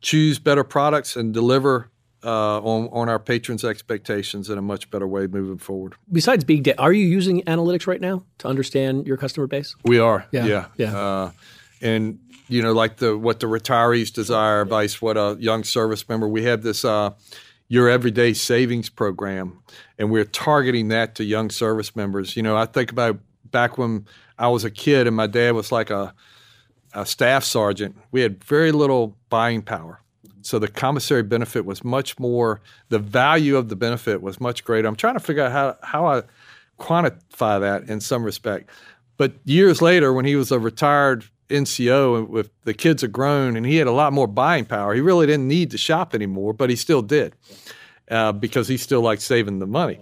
choose 0.00 0.38
better 0.38 0.64
products 0.64 1.16
and 1.16 1.34
deliver 1.34 1.90
uh, 2.22 2.60
on, 2.60 2.88
on 2.92 3.08
our 3.08 3.18
patrons' 3.18 3.64
expectations 3.64 4.50
in 4.50 4.58
a 4.58 4.62
much 4.62 4.90
better 4.90 5.06
way 5.06 5.26
moving 5.26 5.58
forward. 5.58 5.94
Besides 6.12 6.44
big 6.44 6.62
data, 6.62 6.80
are 6.80 6.92
you 6.92 7.06
using 7.06 7.42
analytics 7.42 7.86
right 7.86 8.00
now 8.00 8.24
to 8.38 8.48
understand 8.48 9.06
your 9.06 9.16
customer 9.16 9.46
base? 9.46 9.74
We 9.84 9.98
are. 9.98 10.26
Yeah. 10.30 10.46
Yeah. 10.46 10.66
yeah. 10.76 10.98
Uh, 10.98 11.30
and 11.80 12.18
you 12.48 12.62
know, 12.62 12.72
like 12.72 12.96
the 12.96 13.16
what 13.16 13.40
the 13.40 13.46
retirees 13.46 14.12
desire, 14.12 14.64
vice 14.64 15.00
what 15.00 15.16
a 15.16 15.36
young 15.38 15.64
service 15.64 16.08
member. 16.08 16.28
We 16.28 16.44
have 16.44 16.62
this 16.62 16.84
uh, 16.84 17.10
your 17.68 17.88
everyday 17.88 18.32
savings 18.32 18.90
program, 18.90 19.62
and 19.98 20.10
we're 20.10 20.24
targeting 20.24 20.88
that 20.88 21.14
to 21.16 21.24
young 21.24 21.50
service 21.50 21.94
members. 21.94 22.36
You 22.36 22.42
know, 22.42 22.56
I 22.56 22.66
think 22.66 22.90
about 22.90 23.18
back 23.44 23.78
when 23.78 24.06
I 24.38 24.48
was 24.48 24.64
a 24.64 24.70
kid 24.70 25.06
and 25.06 25.14
my 25.14 25.26
dad 25.26 25.52
was 25.52 25.70
like 25.70 25.90
a 25.90 26.14
a 26.92 27.06
staff 27.06 27.44
sergeant, 27.44 27.96
we 28.10 28.20
had 28.20 28.42
very 28.42 28.72
little 28.72 29.16
buying 29.28 29.62
power. 29.62 30.00
So 30.42 30.58
the 30.58 30.68
commissary 30.68 31.22
benefit 31.22 31.64
was 31.64 31.84
much 31.84 32.18
more, 32.18 32.60
the 32.88 32.98
value 32.98 33.56
of 33.56 33.68
the 33.68 33.76
benefit 33.76 34.22
was 34.22 34.40
much 34.40 34.64
greater. 34.64 34.88
I'm 34.88 34.96
trying 34.96 35.14
to 35.14 35.20
figure 35.20 35.44
out 35.44 35.52
how, 35.52 35.76
how 35.82 36.06
I 36.06 36.22
quantify 36.78 37.60
that 37.60 37.88
in 37.88 38.00
some 38.00 38.24
respect. 38.24 38.70
But 39.16 39.34
years 39.44 39.82
later, 39.82 40.12
when 40.12 40.24
he 40.24 40.34
was 40.34 40.50
a 40.50 40.58
retired 40.58 41.24
NCO 41.50 42.28
with 42.28 42.50
the 42.64 42.74
kids 42.74 43.04
are 43.04 43.08
grown 43.08 43.56
and 43.56 43.66
he 43.66 43.76
had 43.76 43.86
a 43.86 43.92
lot 43.92 44.12
more 44.12 44.26
buying 44.26 44.64
power, 44.64 44.94
he 44.94 45.00
really 45.00 45.26
didn't 45.26 45.48
need 45.48 45.70
to 45.72 45.78
shop 45.78 46.14
anymore, 46.14 46.52
but 46.52 46.70
he 46.70 46.76
still 46.76 47.02
did 47.02 47.34
uh, 48.10 48.32
because 48.32 48.68
he 48.68 48.76
still 48.76 49.02
liked 49.02 49.22
saving 49.22 49.58
the 49.58 49.66
money. 49.66 50.00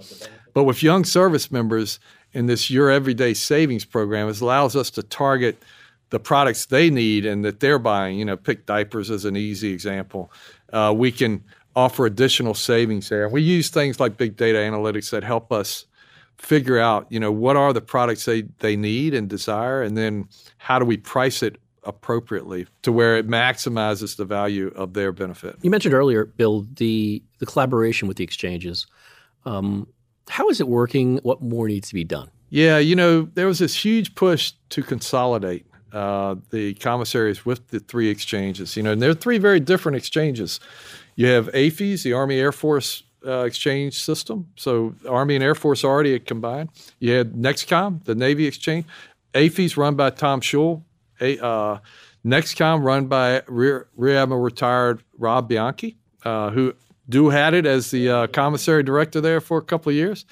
But 0.54 0.64
with 0.64 0.82
young 0.82 1.04
service 1.04 1.50
members 1.50 2.00
in 2.32 2.46
this 2.46 2.70
Your 2.70 2.90
Everyday 2.90 3.34
Savings 3.34 3.84
program, 3.84 4.28
it 4.28 4.40
allows 4.40 4.76
us 4.76 4.90
to 4.90 5.02
target– 5.02 5.62
the 6.10 6.20
products 6.20 6.66
they 6.66 6.90
need 6.90 7.26
and 7.26 7.44
that 7.44 7.60
they're 7.60 7.78
buying. 7.78 8.18
You 8.18 8.24
know, 8.24 8.36
pick 8.36 8.66
diapers 8.66 9.10
as 9.10 9.24
an 9.24 9.36
easy 9.36 9.72
example. 9.72 10.32
Uh, 10.72 10.94
we 10.96 11.12
can 11.12 11.44
offer 11.76 12.06
additional 12.06 12.54
savings 12.54 13.08
there. 13.08 13.28
We 13.28 13.42
use 13.42 13.68
things 13.68 14.00
like 14.00 14.16
big 14.16 14.36
data 14.36 14.58
analytics 14.58 15.10
that 15.10 15.22
help 15.22 15.52
us 15.52 15.86
figure 16.38 16.78
out, 16.78 17.06
you 17.10 17.20
know, 17.20 17.32
what 17.32 17.56
are 17.56 17.72
the 17.72 17.80
products 17.80 18.24
they, 18.24 18.42
they 18.60 18.76
need 18.76 19.14
and 19.14 19.28
desire, 19.28 19.82
and 19.82 19.96
then 19.96 20.28
how 20.58 20.78
do 20.78 20.84
we 20.84 20.96
price 20.96 21.42
it 21.42 21.58
appropriately 21.88 22.66
to 22.82 22.92
where 22.92 23.16
it 23.16 23.26
maximizes 23.26 24.16
the 24.16 24.24
value 24.24 24.68
of 24.76 24.92
their 24.92 25.10
benefit. 25.10 25.56
You 25.62 25.70
mentioned 25.70 25.94
earlier, 25.94 26.26
Bill, 26.26 26.66
the 26.74 27.22
the 27.38 27.46
collaboration 27.46 28.06
with 28.06 28.18
the 28.18 28.24
exchanges. 28.24 28.86
Um, 29.44 29.88
how 30.28 30.48
is 30.50 30.60
it 30.60 30.68
working? 30.68 31.18
What 31.22 31.40
more 31.40 31.66
needs 31.66 31.88
to 31.88 31.94
be 31.94 32.04
done? 32.04 32.30
Yeah, 32.50 32.78
you 32.78 32.94
know, 32.94 33.22
there 33.34 33.46
was 33.46 33.58
this 33.58 33.74
huge 33.74 34.14
push 34.14 34.52
to 34.70 34.82
consolidate 34.82 35.66
uh, 35.92 36.36
the 36.50 36.74
commissaries 36.74 37.44
with 37.46 37.68
the 37.68 37.80
three 37.80 38.08
exchanges. 38.08 38.76
You 38.76 38.82
know, 38.82 38.92
and 38.92 39.02
they're 39.02 39.14
three 39.14 39.38
very 39.38 39.60
different 39.60 39.96
exchanges. 39.96 40.60
You 41.16 41.26
have 41.28 41.48
AAFES, 41.52 42.02
the 42.02 42.12
Army 42.12 42.38
Air 42.38 42.52
Force 42.52 43.02
uh, 43.28 43.44
exchange 43.44 44.02
system. 44.02 44.48
So 44.56 44.94
Army 45.08 45.34
and 45.34 45.44
Air 45.44 45.54
Force 45.54 45.84
already 45.84 46.18
combined. 46.18 46.70
You 46.98 47.12
had 47.12 47.34
NEXCOM, 47.34 48.04
the 48.04 48.14
Navy 48.14 48.46
exchange. 48.46 48.86
AAFES 49.34 49.76
run 49.76 49.94
by 49.94 50.10
Tom 50.10 50.40
Shull. 50.40 50.84
A, 51.20 51.38
uh, 51.44 51.78
NEXCOM 52.24 52.82
run 52.82 53.06
by 53.06 53.42
Rear, 53.46 53.88
Rear 53.96 54.16
Admiral 54.16 54.40
retired 54.40 55.02
Rob 55.18 55.48
Bianchi, 55.48 55.96
uh, 56.24 56.50
who 56.50 56.74
do 57.08 57.28
had 57.28 57.54
it 57.54 57.66
as 57.66 57.90
the 57.90 58.08
uh, 58.08 58.26
commissary 58.28 58.82
director 58.82 59.20
there 59.20 59.40
for 59.40 59.58
a 59.58 59.62
couple 59.62 59.90
of 59.90 59.96
years. 59.96 60.24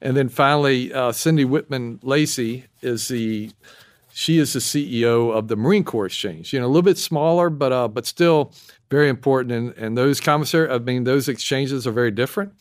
And 0.00 0.16
then 0.16 0.28
finally, 0.28 0.92
uh, 0.92 1.12
Cindy 1.12 1.44
Whitman 1.44 2.00
Lacey 2.02 2.64
is 2.82 3.08
the 3.08 3.50
she 4.12 4.38
is 4.38 4.52
the 4.52 4.60
CEO 4.60 5.32
of 5.34 5.48
the 5.48 5.56
Marine 5.56 5.82
Corps 5.82 6.06
Exchange. 6.06 6.52
You 6.52 6.60
know, 6.60 6.66
a 6.66 6.68
little 6.68 6.82
bit 6.82 6.98
smaller, 6.98 7.50
but 7.50 7.72
uh, 7.72 7.88
but 7.88 8.06
still 8.06 8.52
very 8.94 9.08
important. 9.08 9.52
And, 9.52 9.84
and 9.84 9.98
those 9.98 10.20
commissary, 10.20 10.70
I 10.70 10.78
mean, 10.78 11.02
those 11.02 11.28
exchanges 11.28 11.84
are 11.84 11.90
very 11.90 12.12
different. 12.12 12.52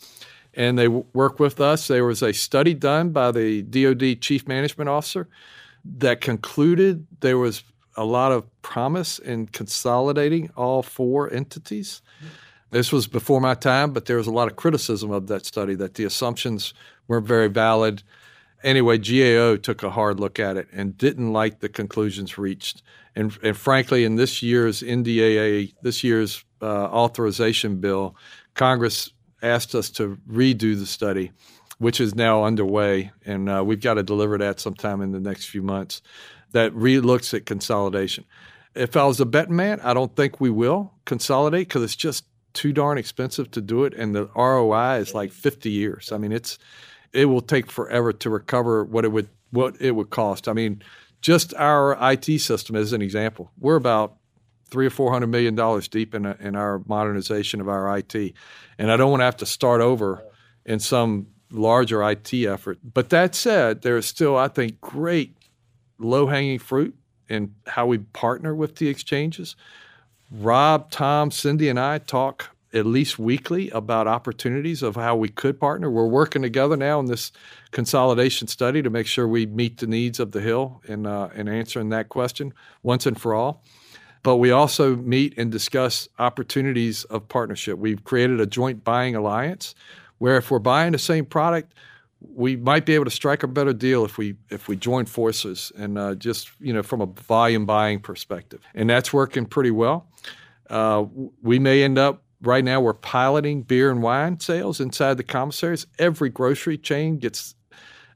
And 0.56 0.80
they 0.80 0.86
w- 0.86 1.06
work 1.14 1.40
with 1.40 1.62
us. 1.62 1.88
There 1.88 2.06
was 2.06 2.24
a 2.24 2.34
study 2.34 2.74
done 2.74 3.12
by 3.12 3.32
the 3.32 3.62
DoD 3.62 4.20
Chief 4.20 4.48
Management 4.48 4.90
Officer 4.90 5.28
that 6.00 6.22
concluded 6.22 7.06
there 7.20 7.38
was 7.38 7.64
a 7.96 8.04
lot 8.04 8.32
of 8.32 8.42
promise 8.64 9.20
in 9.20 9.46
consolidating 9.46 10.50
all 10.58 10.82
four 10.82 11.32
entities. 11.32 12.02
This 12.72 12.92
was 12.92 13.06
before 13.06 13.40
my 13.40 13.54
time, 13.54 13.94
but 13.94 14.06
there 14.06 14.18
was 14.18 14.26
a 14.26 14.32
lot 14.32 14.48
of 14.48 14.56
criticism 14.56 15.12
of 15.12 15.28
that 15.28 15.46
study 15.46 15.76
that 15.76 15.94
the 15.94 16.06
assumptions 16.06 16.74
weren't 17.08 17.28
very 17.28 17.48
valid 17.48 18.02
anyway, 18.64 18.98
GAO 18.98 19.58
took 19.58 19.84
a 19.84 19.90
hard 19.90 20.20
look 20.20 20.40
at 20.40 20.58
it 20.58 20.68
and 20.72 20.98
didn't 20.98 21.34
like 21.34 21.60
the 21.60 21.70
conclusions 21.70 22.38
reached. 22.38 22.82
And, 23.16 23.38
and 23.44 23.56
frankly, 23.56 24.06
in 24.06 24.16
this 24.16 24.42
year's 24.42 24.82
NDAA, 24.82 25.74
this 25.82 26.04
year's 26.04 26.44
uh, 26.62 26.66
authorization 26.66 27.80
bill, 27.80 28.16
Congress 28.56 29.12
asked 29.42 29.76
us 29.76 29.90
to 29.92 30.18
redo 30.30 30.78
the 30.78 30.86
study, 30.86 31.32
which 31.78 32.00
is 32.00 32.16
now 32.16 32.44
underway, 32.44 33.12
and 33.26 33.50
uh, 33.50 33.64
we've 33.64 33.82
got 33.82 33.96
to 33.96 34.04
deliver 34.04 34.38
that 34.38 34.60
sometime 34.60 35.02
in 35.02 35.12
the 35.12 35.20
next 35.20 35.46
few 35.46 35.62
months. 35.62 36.02
That 36.54 36.74
re-looks 36.76 37.34
at 37.34 37.48
consolidation. 37.48 38.26
If 38.76 38.96
I 38.96 39.06
was 39.06 39.20
a 39.20 39.26
betting 39.26 39.56
man, 39.56 39.80
I 39.82 39.94
don't 39.94 40.16
think 40.16 40.40
we 40.40 40.52
will 40.52 40.94
consolidate 41.06 41.68
because 41.68 41.84
it's 41.84 41.96
just 41.96 42.26
too 42.54 42.72
darn 42.72 43.00
expensive 43.00 43.50
to 43.52 43.62
do 43.62 43.84
it, 43.84 43.94
and 43.96 44.16
the 44.16 44.28
ROI 44.36 44.98
is 44.98 45.14
like 45.14 45.32
50 45.32 45.70
years. 45.70 46.12
I 46.12 46.18
mean, 46.18 46.32
it's 46.32 46.60
it 47.14 47.26
will 47.26 47.42
take 47.42 47.72
forever 47.72 48.12
to 48.12 48.30
recover 48.30 48.84
what 48.84 49.06
it 49.06 49.12
would 49.12 49.30
what 49.52 49.80
it 49.80 49.92
would 49.92 50.10
cost. 50.10 50.48
I 50.48 50.54
mean, 50.54 50.82
just 51.22 51.54
our 51.54 51.98
IT 52.12 52.40
system 52.40 52.76
as 52.76 52.92
an 52.92 53.02
example, 53.02 53.52
we're 53.60 53.76
about 53.76 54.16
three 54.70 54.88
or 54.88 54.90
four 54.90 55.12
hundred 55.12 55.28
million 55.28 55.56
dollars 55.56 55.88
deep 55.88 56.16
in, 56.16 56.26
a, 56.26 56.36
in 56.40 56.56
our 56.56 56.82
modernization 56.88 57.62
of 57.62 57.70
our 57.70 57.98
IT, 57.98 58.34
and 58.78 58.92
I 58.92 58.98
don't 58.98 59.12
want 59.12 59.22
to 59.22 59.26
have 59.26 59.38
to 59.38 59.46
start 59.46 59.82
over 59.82 60.24
in 60.66 60.80
some 60.80 61.28
larger 61.52 62.04
IT 62.10 62.34
effort. 62.34 62.80
But 62.84 63.10
that 63.12 63.36
said, 63.36 63.84
there 63.84 63.98
is 63.98 64.08
still, 64.08 64.36
I 64.36 64.48
think, 64.48 64.82
great 64.82 65.38
low 66.00 66.28
hanging 66.28 66.60
fruit 66.60 66.96
in 67.30 67.54
how 67.68 67.86
we 67.86 68.00
partner 68.00 68.56
with 68.56 68.78
the 68.78 68.90
exchanges. 68.90 69.56
Rob, 70.32 70.90
Tom, 70.90 71.30
Cindy, 71.30 71.70
and 71.70 71.80
I 71.80 72.00
talk 72.00 72.53
at 72.74 72.86
least 72.86 73.20
weekly 73.20 73.70
about 73.70 74.08
opportunities 74.08 74.82
of 74.82 74.96
how 74.96 75.16
we 75.16 75.30
could 75.30 75.60
partner. 75.60 75.92
We're 75.92 76.08
working 76.08 76.42
together 76.42 76.76
now 76.76 77.00
in 77.00 77.06
this 77.06 77.32
consolidation 77.72 78.48
study 78.48 78.82
to 78.82 78.90
make 78.90 79.06
sure 79.06 79.28
we 79.28 79.46
meet 79.46 79.78
the 79.78 79.88
needs 79.88 80.20
of 80.20 80.32
the 80.32 80.42
Hill 80.42 80.82
in, 80.86 81.06
uh, 81.06 81.30
in 81.36 81.48
answering 81.48 81.90
that 81.90 82.10
question 82.10 82.54
once 82.82 83.06
and 83.06 83.20
for 83.20 83.34
all. 83.34 83.64
But 84.24 84.38
we 84.38 84.52
also 84.52 84.96
meet 84.96 85.38
and 85.38 85.52
discuss 85.52 86.08
opportunities 86.18 87.04
of 87.06 87.28
partnership. 87.28 87.78
We've 87.78 88.04
created 88.04 88.40
a 88.40 88.46
joint 88.46 88.84
buying 88.84 89.16
alliance 89.16 89.76
where 90.18 90.38
if 90.38 90.50
we're 90.50 90.60
buying 90.60 90.94
the 90.94 91.00
same 91.00 91.26
product, 91.26 91.74
we 92.22 92.56
might 92.56 92.86
be 92.86 92.96
able 92.96 93.06
to 93.06 93.12
strike 93.12 93.44
a 93.44 93.48
better 93.48 93.74
deal 93.74 94.06
if 94.06 94.18
we 94.18 94.36
if 94.50 94.70
we 94.70 94.78
join 94.78 95.06
forces 95.06 95.74
and 95.78 95.98
uh, 95.98 96.16
just 96.16 96.52
you 96.62 96.72
know 96.72 96.82
from 96.82 97.02
a 97.02 97.06
volume 97.06 97.66
buying 97.66 98.00
perspective, 98.00 98.62
and 98.74 98.90
that's 98.90 99.12
working 99.12 99.46
pretty 99.46 99.72
well. 99.72 100.08
Uh, 100.70 101.04
we 101.42 101.60
may 101.60 101.84
end 101.84 101.98
up 101.98 102.23
right 102.44 102.64
now 102.64 102.82
we're 102.82 102.94
piloting 102.94 103.62
beer 103.62 103.90
and 103.90 104.04
wine 104.04 104.40
sales 104.40 104.80
inside 104.80 105.18
the 105.18 105.24
commissaries. 105.24 105.88
Every 105.98 106.30
grocery 106.30 106.78
chain 106.78 107.18
gets 107.18 107.56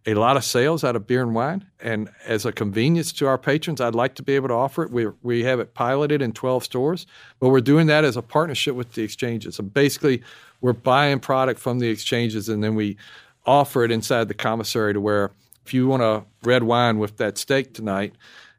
a 0.05 0.13
lot 0.13 0.37
of 0.37 0.43
sales 0.43 0.83
out 0.83 0.95
of 0.95 1.07
beer 1.07 1.21
and 1.21 1.33
wine. 1.33 1.65
And 1.79 2.09
as 2.25 2.45
a 2.45 2.51
convenience 2.51 3.11
to 3.13 3.27
our 3.27 3.37
patrons, 3.37 3.81
I'd 3.81 3.95
like 3.95 4.15
to 4.15 4.23
be 4.23 4.35
able 4.35 4.47
to 4.49 4.53
offer 4.53 4.83
it. 4.83 4.91
We, 4.91 5.07
we 5.21 5.43
have 5.43 5.59
it 5.59 5.73
piloted 5.73 6.21
in 6.21 6.31
12 6.31 6.63
stores, 6.63 7.07
but 7.39 7.49
we're 7.49 7.61
doing 7.61 7.87
that 7.87 8.05
as 8.05 8.15
a 8.15 8.21
partnership 8.21 8.75
with 8.75 8.93
the 8.93 9.03
exchanges. 9.03 9.55
So 9.55 9.63
basically, 9.63 10.23
we're 10.61 10.73
buying 10.73 11.19
product 11.19 11.59
from 11.59 11.79
the 11.79 11.89
exchanges 11.89 12.47
and 12.47 12.63
then 12.63 12.75
we 12.75 12.97
offer 13.45 13.83
it 13.83 13.91
inside 13.91 14.27
the 14.27 14.33
commissary 14.33 14.93
to 14.93 15.01
where 15.01 15.31
if 15.65 15.73
you 15.73 15.87
want 15.87 16.01
a 16.01 16.23
red 16.43 16.63
wine 16.63 16.99
with 16.99 17.17
that 17.17 17.37
steak 17.37 17.73
tonight, 17.73 18.13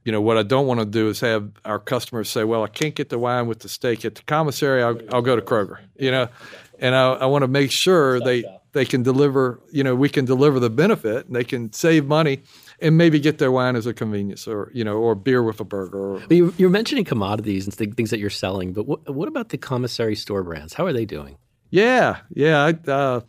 you 0.08 0.12
know, 0.12 0.22
what 0.22 0.38
I 0.38 0.42
don't 0.42 0.66
want 0.66 0.80
to 0.80 0.86
do 0.86 1.10
is 1.10 1.20
have 1.20 1.50
our 1.66 1.78
customers 1.78 2.30
say, 2.30 2.42
well, 2.42 2.64
I 2.64 2.68
can't 2.68 2.94
get 2.94 3.10
the 3.10 3.18
wine 3.18 3.46
with 3.46 3.58
the 3.58 3.68
steak 3.68 4.06
at 4.06 4.14
the 4.14 4.22
commissary. 4.22 4.82
I'll, 4.82 4.98
I'll 5.12 5.20
go 5.20 5.36
to 5.36 5.42
Kroger, 5.42 5.80
you 5.98 6.10
know, 6.10 6.30
and 6.78 6.94
I, 6.94 7.12
I 7.12 7.26
want 7.26 7.42
to 7.42 7.46
make 7.46 7.70
sure 7.70 8.18
they, 8.18 8.42
they 8.72 8.86
can 8.86 9.02
deliver, 9.02 9.60
you 9.70 9.84
know, 9.84 9.94
we 9.94 10.08
can 10.08 10.24
deliver 10.24 10.60
the 10.60 10.70
benefit 10.70 11.26
and 11.26 11.36
they 11.36 11.44
can 11.44 11.74
save 11.74 12.06
money 12.06 12.40
and 12.80 12.96
maybe 12.96 13.20
get 13.20 13.36
their 13.36 13.52
wine 13.52 13.76
as 13.76 13.84
a 13.84 13.92
convenience 13.92 14.48
or, 14.48 14.70
you 14.72 14.82
know, 14.82 14.96
or 14.96 15.14
beer 15.14 15.42
with 15.42 15.60
a 15.60 15.64
burger. 15.64 16.14
Or, 16.14 16.22
you, 16.30 16.54
are 16.58 16.70
mentioning 16.70 17.04
commodities 17.04 17.66
and 17.66 17.74
things 17.74 18.08
that 18.08 18.18
you're 18.18 18.30
selling, 18.30 18.72
but 18.72 18.86
what, 18.86 19.14
what 19.14 19.28
about 19.28 19.50
the 19.50 19.58
commissary 19.58 20.16
store 20.16 20.42
brands? 20.42 20.72
How 20.72 20.86
are 20.86 20.92
they 20.94 21.04
doing? 21.04 21.36
Yeah, 21.68 22.20
yeah. 22.30 22.64
I, 22.64 22.90
uh, 22.90 23.20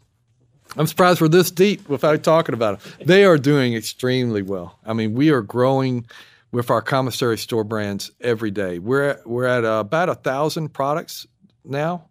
I'm 0.77 0.88
surprised 0.88 1.19
we're 1.19 1.27
this 1.27 1.51
deep 1.51 1.89
without 1.89 2.23
talking 2.23 2.53
about 2.53 2.80
them. 2.80 2.93
They 3.05 3.25
are 3.25 3.38
doing 3.38 3.73
extremely 3.73 4.43
well. 4.43 4.80
I 4.86 4.93
mean, 4.93 5.13
we 5.13 5.30
are 5.30 5.41
growing 5.41 6.05
with 6.52 6.70
our 6.70 6.82
commissary 6.82 7.38
store 7.38 7.64
brands 7.64 8.12
every 8.22 8.52
day. 8.52 8.80
We're 8.80 9.10
at, 9.10 9.28
we're 9.28 9.45
at 9.45 9.66
uh, 9.66 9.80
about 9.82 10.10
a 10.10 10.16
thousand 10.16 10.70
products 10.70 11.28
now. 11.64 12.06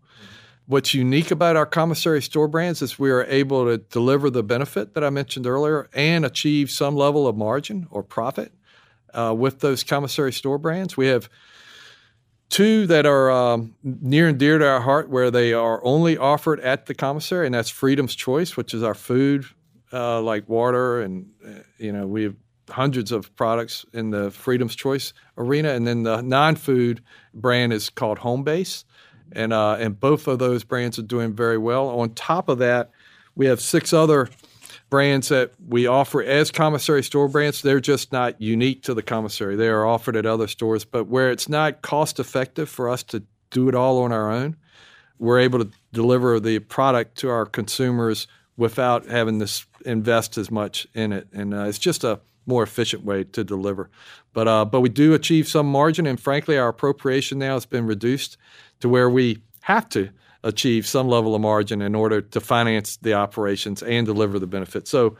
What's 0.67 0.93
unique 0.93 1.31
about 1.31 1.57
our 1.57 1.65
commissary 1.65 2.21
store 2.21 2.47
brands 2.47 2.83
is 2.83 2.99
we 2.99 3.11
are 3.11 3.25
able 3.25 3.65
to 3.65 3.79
deliver 3.79 4.29
the 4.29 4.43
benefit 4.43 4.95
that 4.95 5.03
I 5.03 5.11
mentioned 5.11 5.47
earlier 5.47 5.89
and 5.95 6.27
achieve 6.27 6.71
some 6.71 6.95
level 6.95 7.27
of 7.27 7.37
margin 7.37 7.89
or 7.91 8.03
profit 8.03 8.53
uh, 9.15 9.35
with 9.37 9.61
those 9.61 9.83
commissary 9.83 10.33
store 10.33 10.59
brands. 10.59 10.95
We 10.95 11.07
have 11.07 11.31
two 12.51 12.87
that 12.87 13.07
are 13.07 13.31
um, 13.31 13.75
near 13.83 14.29
and 14.29 14.39
dear 14.39 14.59
to 14.59 14.69
our 14.69 14.81
heart 14.81 15.09
where 15.09 15.31
they 15.31 15.55
are 15.55 15.83
only 15.83 16.19
offered 16.19 16.61
at 16.61 16.85
the 16.85 16.95
commissary, 16.95 17.47
and 17.47 17.55
that's 17.55 17.71
Freedom's 17.71 18.15
Choice, 18.15 18.55
which 18.57 18.75
is 18.75 18.83
our 18.83 18.95
food 18.95 19.47
uh, 19.93 20.21
like 20.21 20.49
water 20.49 21.01
and 21.01 21.31
uh, 21.47 21.61
you 21.79 21.93
know 21.93 22.07
we 22.07 22.25
have 22.25 22.37
hundreds 22.69 23.13
of 23.13 23.35
products 23.37 23.85
in 23.93 24.11
the 24.11 24.31
Freedom's 24.31 24.75
Choice 24.75 25.13
arena, 25.37 25.71
and 25.71 25.87
then 25.87 26.03
the 26.03 26.21
non-food 26.21 27.03
brand 27.35 27.73
is 27.73 27.91
called 27.91 28.19
Home 28.19 28.43
Base, 28.45 28.85
and 29.33 29.53
uh, 29.53 29.77
and 29.79 29.99
both 29.99 30.27
of 30.27 30.39
those 30.39 30.65
brands 30.65 30.99
are 30.99 31.03
doing 31.03 31.35
very 31.35 31.59
well. 31.59 31.89
On 32.01 32.13
top 32.15 32.49
of 32.49 32.59
that, 32.59 32.91
we 33.35 33.47
have 33.47 33.61
six 33.61 33.93
other 33.93 34.29
brands 34.91 35.29
that 35.29 35.53
we 35.69 35.87
offer 35.87 36.23
as 36.23 36.51
commissary 36.51 37.03
store 37.03 37.29
brands. 37.29 37.63
They're 37.63 37.81
just 37.81 38.11
not 38.11 38.41
unique 38.41 38.83
to 38.85 38.95
the 38.95 39.03
commissary. 39.03 39.55
They 39.57 39.69
are 39.69 39.87
offered 39.87 40.17
at 40.17 40.27
other 40.27 40.49
stores, 40.49 40.85
but 40.85 41.07
where 41.07 41.31
it's 41.31 41.49
not 41.49 41.83
cost 41.83 42.19
effective 42.19 42.69
for 42.69 42.89
us 42.89 43.03
to 43.05 43.23
do 43.51 43.69
it 43.69 43.75
all 43.75 44.03
on 44.03 44.13
our 44.13 44.31
own, 44.31 44.57
we're 45.19 45.41
able 45.41 45.59
to 45.59 45.71
deliver 45.93 46.41
the 46.41 46.59
product 46.61 47.19
to 47.19 47.29
our 47.29 47.45
consumers 47.45 48.27
without 48.57 49.07
having 49.07 49.39
to 49.39 49.67
invest 49.85 50.37
as 50.37 50.51
much 50.51 50.87
in 50.95 51.13
it, 51.13 51.29
and 51.33 51.55
uh, 51.55 51.65
it's 51.65 51.79
just 51.79 52.03
a 52.05 52.21
more 52.49 52.65
efficient 52.65 53.05
way 53.05 53.25
to 53.25 53.45
deliver. 53.45 53.91
But 54.33 54.49
uh, 54.49 54.65
but 54.65 54.81
we 54.81 54.89
do 54.89 55.15
achieve 55.15 55.47
some 55.47 55.71
margin, 55.71 56.07
and 56.07 56.19
frankly, 56.21 56.59
our 56.59 56.69
appropriation 56.69 57.39
now 57.39 57.55
has 57.55 57.67
been 57.67 57.87
reduced 57.87 58.37
to 58.81 58.89
where 58.89 59.11
we 59.11 59.39
have 59.61 59.89
to 59.91 60.09
achieve 60.43 60.87
some 60.87 61.09
level 61.09 61.35
of 61.35 61.41
margin 61.41 61.83
in 61.83 61.95
order 61.95 62.21
to 62.21 62.41
finance 62.41 62.97
the 62.97 63.15
operations 63.15 63.83
and 63.83 64.07
deliver 64.07 64.39
the 64.39 64.47
benefits. 64.47 64.91
So 64.91 65.17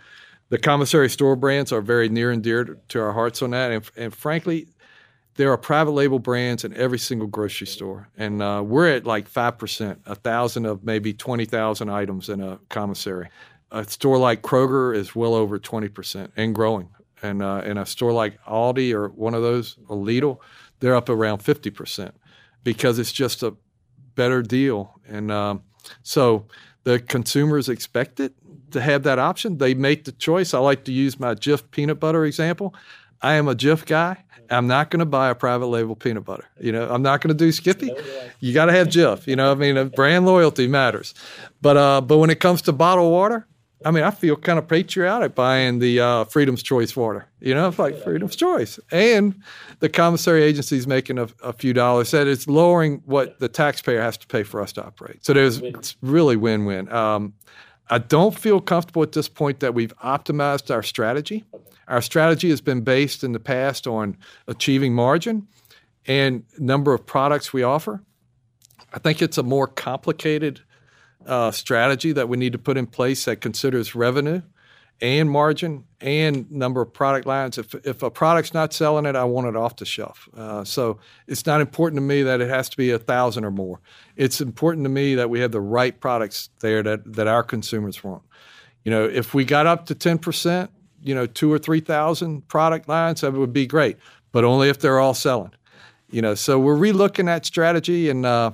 the 0.49 0.59
commissary 0.59 1.11
store 1.11 1.37
brands 1.37 1.73
are 1.73 1.83
very 1.83 2.09
near 2.09 2.31
and 2.31 2.43
dear 2.43 2.79
to 2.89 3.01
our 3.01 3.13
hearts 3.13 3.43
on 3.43 3.51
that, 3.51 3.71
and, 3.71 3.91
and 3.97 4.15
frankly. 4.15 4.69
There 5.35 5.53
are 5.53 5.57
private 5.57 5.93
label 5.93 6.19
brands 6.19 6.65
in 6.65 6.75
every 6.75 6.99
single 6.99 7.29
grocery 7.29 7.69
store, 7.69 8.09
and 8.17 8.43
uh, 8.43 8.61
we're 8.67 8.89
at 8.97 9.07
like 9.07 9.29
five 9.29 9.57
percent, 9.57 10.01
a 10.05 10.17
thousand 10.17 10.67
of 10.67 10.83
maybe 10.83 11.15
twenty 11.15 11.45
thousand 11.45 11.91
items 11.91 12.29
in 12.29 12.41
a 12.41 12.59
commissary. 12.71 13.29
A 13.71 13.85
store 13.85 14.19
like 14.19 14.43
Kroger 14.43 14.93
is 14.97 15.15
well 15.15 15.35
over 15.35 15.61
twenty 15.61 15.89
percent 15.89 16.33
and 16.37 16.57
growing 16.57 16.89
and 17.23 17.43
uh, 17.43 17.63
in 17.65 17.79
a 17.79 17.87
store 17.87 18.13
like 18.13 18.43
Aldi 18.45 18.93
or 18.93 19.09
one 19.09 19.35
of 19.35 19.43
those, 19.43 19.77
or 19.89 19.97
Lidl, 19.97 20.39
they're 20.81 20.97
up 20.97 21.09
around 21.09 21.39
fifty 21.39 21.71
percent 21.71 22.15
because 22.65 22.99
it's 22.99 23.13
just 23.13 23.43
a 23.43 23.55
better 24.15 24.43
deal. 24.43 25.01
And 25.07 25.31
um, 25.31 25.63
so 26.03 26.47
the 26.85 27.01
consumers 27.01 27.69
expect 27.69 28.21
it 28.21 28.35
to 28.71 28.81
have 28.81 29.03
that 29.05 29.19
option. 29.19 29.59
They 29.59 29.75
make 29.75 30.05
the 30.05 30.13
choice. 30.13 30.55
I 30.55 30.59
like 30.59 30.85
to 30.85 30.93
use 30.93 31.19
my 31.19 31.35
Jif 31.35 31.71
peanut 31.71 32.01
butter 32.01 32.25
example. 32.25 32.75
I 33.23 33.35
am 33.35 33.49
a 33.49 33.55
Jif 33.55 33.87
guy. 33.87 34.25
I'm 34.51 34.67
not 34.67 34.91
going 34.91 35.01
to 35.01 35.07
buy 35.07 35.29
a 35.29 35.35
private 35.35 35.67
label 35.67 35.95
peanut 35.95 36.25
butter. 36.25 36.47
You 36.59 36.73
know, 36.73 36.89
I'm 36.89 37.03
not 37.03 37.21
going 37.21 37.37
to 37.37 37.45
do 37.45 37.53
Skippy. 37.53 37.93
You 38.41 38.55
got 38.55 38.67
to 38.67 38.73
have 38.73 38.89
Jif. 38.89 39.27
You 39.27 39.37
know, 39.37 39.53
I 39.53 39.55
mean, 39.55 39.89
brand 39.89 40.25
loyalty 40.25 40.67
matters. 40.67 41.15
But 41.61 41.77
uh, 41.77 42.01
but 42.01 42.19
when 42.19 42.31
it 42.31 42.41
comes 42.41 42.63
to 42.63 42.73
bottled 42.73 43.13
water, 43.13 43.47
I 43.85 43.93
mean, 43.93 44.03
I 44.03 44.11
feel 44.11 44.35
kind 44.35 44.59
of 44.59 44.67
patriotic 44.67 45.35
buying 45.37 45.79
the 45.79 46.01
uh, 46.01 46.25
Freedom's 46.25 46.63
Choice 46.63 46.97
water. 46.97 47.27
You 47.41 47.55
know, 47.55 47.69
it's 47.69 47.79
like 47.79 48.03
Freedom's 48.03 48.35
Choice, 48.35 48.81
and 48.91 49.41
the 49.79 49.89
commissary 49.89 50.43
agency 50.43 50.77
is 50.77 50.87
making 50.87 51.19
a, 51.19 51.29
a, 51.43 51.53
few 51.53 51.73
dollars. 51.73 52.11
That 52.11 52.27
it's 52.27 52.49
lowering 52.49 53.03
what 53.05 53.39
the 53.39 53.49
taxpayer 53.49 54.01
has 54.01 54.17
to 54.19 54.27
pay 54.27 54.43
for 54.43 54.61
us 54.61 54.73
to 54.73 54.85
operate. 54.85 55.25
So 55.25 55.33
there's 55.33 55.59
it's 55.59 55.97
really 56.03 56.37
win-win. 56.37 56.93
Um, 56.93 57.35
I 57.89 57.99
don't 57.99 58.37
feel 58.37 58.61
comfortable 58.61 59.03
at 59.03 59.13
this 59.13 59.29
point 59.29 59.61
that 59.61 59.75
we've 59.75 59.97
optimized 59.99 60.75
our 60.75 60.83
strategy. 60.83 61.45
Our 61.87 62.03
strategy 62.03 62.51
has 62.51 62.61
been 62.61 62.83
based 62.83 63.25
in 63.25 63.33
the 63.33 63.41
past 63.41 63.87
on 63.87 64.17
achieving 64.47 64.93
margin 64.95 65.47
and 66.07 66.45
number 66.59 66.93
of 66.93 67.07
products 67.07 67.53
we 67.53 67.63
offer. 67.63 68.03
I 68.93 68.99
think 68.99 69.23
it's 69.23 69.39
a 69.39 69.43
more 69.43 69.67
complicated 69.67 70.61
uh, 71.29 71.51
strategy 71.51 72.13
that 72.13 72.29
we 72.29 72.37
need 72.37 72.53
to 72.53 72.59
put 72.59 72.77
in 72.77 72.87
place 72.87 73.27
that 73.27 73.41
considers 73.41 73.95
revenue 73.95 74.43
and 75.01 75.31
margin 75.31 75.85
and 76.01 76.51
number 76.51 76.81
of 76.81 76.93
product 76.93 77.27
lines. 77.27 77.59
If, 77.59 77.75
if 77.87 78.03
a 78.03 78.11
product's 78.11 78.53
not 78.53 78.73
selling 78.73 79.07
it, 79.07 79.15
I 79.15 79.25
want 79.25 79.47
it 79.47 79.55
off 79.55 79.77
the 79.77 79.85
shelf. 79.85 80.29
Uh, 80.37 80.65
so 80.65 80.99
it's 81.27 81.47
not 81.47 81.61
important 81.61 81.99
to 81.99 82.03
me 82.03 82.23
that 82.23 82.41
it 82.41 82.49
has 82.49 82.69
to 82.71 82.77
be 82.77 82.91
a 82.91 82.99
thousand 82.99 83.45
or 83.45 83.51
more. 83.51 83.81
It's 84.17 84.41
important 84.41 84.85
to 84.85 84.89
me 84.89 85.15
that 85.15 85.31
we 85.31 85.41
have 85.41 85.53
the 85.53 85.61
right 85.61 85.99
products 85.99 86.51
there 86.61 86.83
that, 86.83 87.13
that 87.15 87.29
our 87.29 87.43
consumers 87.43 88.03
want. 88.03 88.23
You 88.85 88.91
know, 88.91 89.05
if 89.05 89.35
we 89.35 89.45
got 89.45 89.67
up 89.67 89.87
to 89.87 89.95
10%, 89.95 90.69
you 91.03 91.15
know, 91.15 91.27
two 91.27 91.53
or 91.53 91.59
3,000 91.59 92.49
product 92.49 92.89
lines, 92.89 93.21
that 93.21 93.33
would 93.33 93.53
be 93.53 93.67
great, 93.67 93.99
but 94.33 94.45
only 94.45 94.69
if 94.69 94.81
they're 94.81 94.99
all 94.99 95.15
selling. 95.15 95.53
You 96.11 96.23
know, 96.23 96.35
so 96.35 96.59
we're 96.59 96.77
relooking 96.77 97.29
at 97.29 97.45
strategy 97.45 98.09
and, 98.09 98.25
uh, 98.27 98.53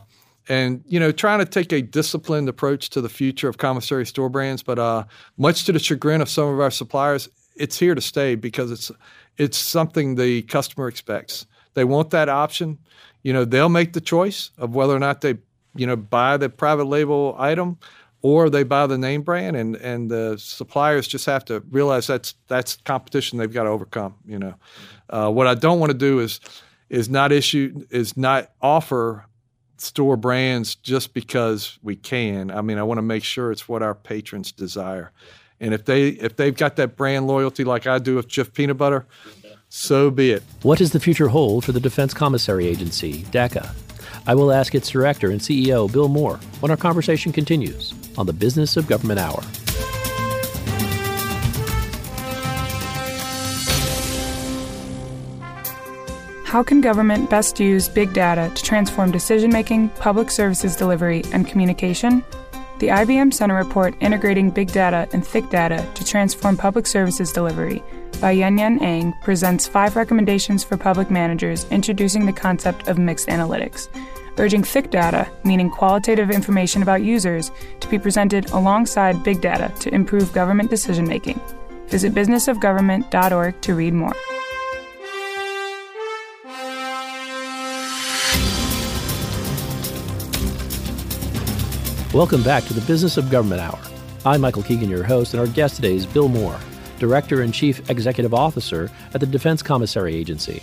and 0.48 0.82
you 0.86 1.00
know 1.00 1.10
trying 1.12 1.38
to 1.38 1.44
take 1.44 1.72
a 1.72 1.82
disciplined 1.82 2.48
approach 2.48 2.90
to 2.90 3.00
the 3.00 3.08
future 3.08 3.48
of 3.48 3.58
commissary 3.58 4.06
store 4.06 4.28
brands 4.28 4.62
but 4.62 4.78
uh, 4.78 5.04
much 5.38 5.64
to 5.64 5.72
the 5.72 5.78
chagrin 5.78 6.20
of 6.20 6.28
some 6.28 6.48
of 6.48 6.60
our 6.60 6.70
suppliers 6.70 7.28
it's 7.56 7.78
here 7.78 7.94
to 7.94 8.00
stay 8.00 8.34
because 8.34 8.70
it's 8.70 8.90
it's 9.36 9.58
something 9.58 10.14
the 10.14 10.42
customer 10.42 10.88
expects. 10.88 11.46
They 11.74 11.84
want 11.84 12.10
that 12.10 12.28
option. 12.28 12.78
You 13.22 13.32
know 13.32 13.44
they'll 13.44 13.68
make 13.68 13.92
the 13.92 14.00
choice 14.00 14.50
of 14.58 14.74
whether 14.74 14.94
or 14.94 14.98
not 14.98 15.20
they 15.20 15.38
you 15.74 15.86
know 15.86 15.96
buy 15.96 16.36
the 16.36 16.48
private 16.48 16.84
label 16.84 17.36
item 17.38 17.78
or 18.22 18.48
they 18.48 18.62
buy 18.62 18.86
the 18.86 18.98
name 18.98 19.22
brand 19.22 19.56
and 19.56 19.76
and 19.76 20.10
the 20.10 20.36
suppliers 20.38 21.08
just 21.08 21.26
have 21.26 21.44
to 21.46 21.60
realize 21.70 22.06
that's 22.06 22.34
that's 22.48 22.76
competition 22.84 23.38
they've 23.38 23.52
got 23.52 23.64
to 23.64 23.70
overcome 23.70 24.14
you 24.26 24.38
know. 24.38 24.54
Uh, 25.10 25.30
what 25.30 25.46
i 25.46 25.54
don't 25.54 25.80
want 25.80 25.90
to 25.90 25.98
do 25.98 26.20
is 26.20 26.40
is 26.90 27.08
not 27.08 27.32
issue 27.32 27.84
is 27.90 28.16
not 28.16 28.50
offer 28.62 29.26
store 29.76 30.16
brands 30.16 30.74
just 30.74 31.14
because 31.14 31.78
we 31.82 31.96
can. 31.96 32.50
I 32.50 32.60
mean, 32.60 32.78
I 32.78 32.82
want 32.82 32.98
to 32.98 33.02
make 33.02 33.24
sure 33.24 33.52
it's 33.52 33.68
what 33.68 33.82
our 33.82 33.94
patrons 33.94 34.52
desire. 34.52 35.12
And 35.60 35.72
if 35.72 35.84
they 35.84 36.08
if 36.08 36.36
they've 36.36 36.56
got 36.56 36.76
that 36.76 36.96
brand 36.96 37.26
loyalty 37.26 37.64
like 37.64 37.86
I 37.86 37.98
do 37.98 38.16
with 38.16 38.28
Jif 38.28 38.52
peanut 38.52 38.76
butter, 38.76 39.06
so 39.68 40.10
be 40.10 40.30
it. 40.30 40.42
What 40.62 40.78
does 40.78 40.92
the 40.92 41.00
future 41.00 41.28
hold 41.28 41.64
for 41.64 41.72
the 41.72 41.80
Defense 41.80 42.14
Commissary 42.14 42.66
Agency, 42.66 43.22
DECA? 43.24 43.74
I 44.26 44.34
will 44.34 44.52
ask 44.52 44.74
its 44.74 44.88
director 44.88 45.30
and 45.30 45.40
CEO, 45.40 45.90
Bill 45.90 46.08
Moore, 46.08 46.38
when 46.60 46.70
our 46.70 46.76
conversation 46.76 47.32
continues 47.32 47.92
on 48.16 48.26
the 48.26 48.32
Business 48.32 48.76
of 48.76 48.86
Government 48.86 49.20
Hour. 49.20 49.42
How 56.54 56.62
can 56.62 56.80
government 56.80 57.30
best 57.30 57.58
use 57.58 57.88
big 57.88 58.12
data 58.12 58.48
to 58.54 58.62
transform 58.62 59.10
decision 59.10 59.50
making, 59.50 59.88
public 59.88 60.30
services 60.30 60.76
delivery, 60.76 61.24
and 61.32 61.48
communication? 61.48 62.22
The 62.78 62.90
IBM 62.90 63.34
Center 63.34 63.56
report 63.56 63.96
Integrating 63.98 64.50
Big 64.50 64.70
Data 64.70 65.08
and 65.12 65.26
Thick 65.26 65.50
Data 65.50 65.84
to 65.96 66.04
Transform 66.04 66.56
Public 66.56 66.86
Services 66.86 67.32
Delivery 67.32 67.82
by 68.20 68.30
Yuen 68.30 68.56
Yuen 68.56 68.80
Ang 68.84 69.14
presents 69.24 69.66
five 69.66 69.96
recommendations 69.96 70.62
for 70.62 70.76
public 70.76 71.10
managers 71.10 71.66
introducing 71.72 72.24
the 72.24 72.32
concept 72.32 72.86
of 72.86 72.98
mixed 72.98 73.26
analytics, 73.26 73.88
urging 74.38 74.62
thick 74.62 74.92
data, 74.92 75.28
meaning 75.42 75.68
qualitative 75.68 76.30
information 76.30 76.82
about 76.82 77.02
users, 77.02 77.50
to 77.80 77.88
be 77.88 77.98
presented 77.98 78.48
alongside 78.50 79.24
big 79.24 79.40
data 79.40 79.72
to 79.80 79.92
improve 79.92 80.32
government 80.32 80.70
decision 80.70 81.08
making. 81.08 81.40
Visit 81.88 82.14
businessofgovernment.org 82.14 83.60
to 83.60 83.74
read 83.74 83.92
more. 83.92 84.14
Welcome 92.14 92.44
back 92.44 92.62
to 92.66 92.72
the 92.72 92.80
Business 92.82 93.16
of 93.16 93.28
Government 93.28 93.60
Hour. 93.60 93.80
I'm 94.24 94.40
Michael 94.40 94.62
Keegan, 94.62 94.88
your 94.88 95.02
host, 95.02 95.34
and 95.34 95.40
our 95.40 95.48
guest 95.48 95.74
today 95.74 95.96
is 95.96 96.06
Bill 96.06 96.28
Moore, 96.28 96.56
Director 97.00 97.42
and 97.42 97.52
Chief 97.52 97.90
Executive 97.90 98.32
Officer 98.32 98.88
at 99.14 99.18
the 99.18 99.26
Defense 99.26 99.64
Commissary 99.64 100.14
Agency. 100.14 100.62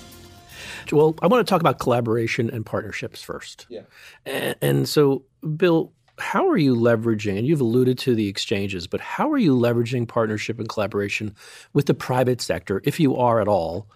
Well, 0.93 1.13
I 1.21 1.27
want 1.27 1.45
to 1.45 1.49
talk 1.49 1.59
about 1.59 1.77
collaboration 1.77 2.49
and 2.49 2.65
partnerships 2.65 3.21
first. 3.21 3.65
Yeah. 3.67 3.81
And, 4.25 4.55
and 4.61 4.87
so, 4.87 5.25
Bill, 5.57 5.91
how 6.17 6.47
are 6.47 6.55
you 6.55 6.73
leveraging, 6.73 7.37
and 7.37 7.45
you've 7.45 7.59
alluded 7.59 7.97
to 7.99 8.15
the 8.15 8.29
exchanges, 8.29 8.87
but 8.87 9.01
how 9.01 9.29
are 9.29 9.37
you 9.37 9.53
leveraging 9.53 10.07
partnership 10.07 10.57
and 10.57 10.69
collaboration 10.69 11.35
with 11.73 11.85
the 11.85 11.93
private 11.93 12.39
sector, 12.39 12.81
if 12.85 12.97
you 12.97 13.17
are 13.17 13.41
at 13.41 13.49
all, 13.49 13.89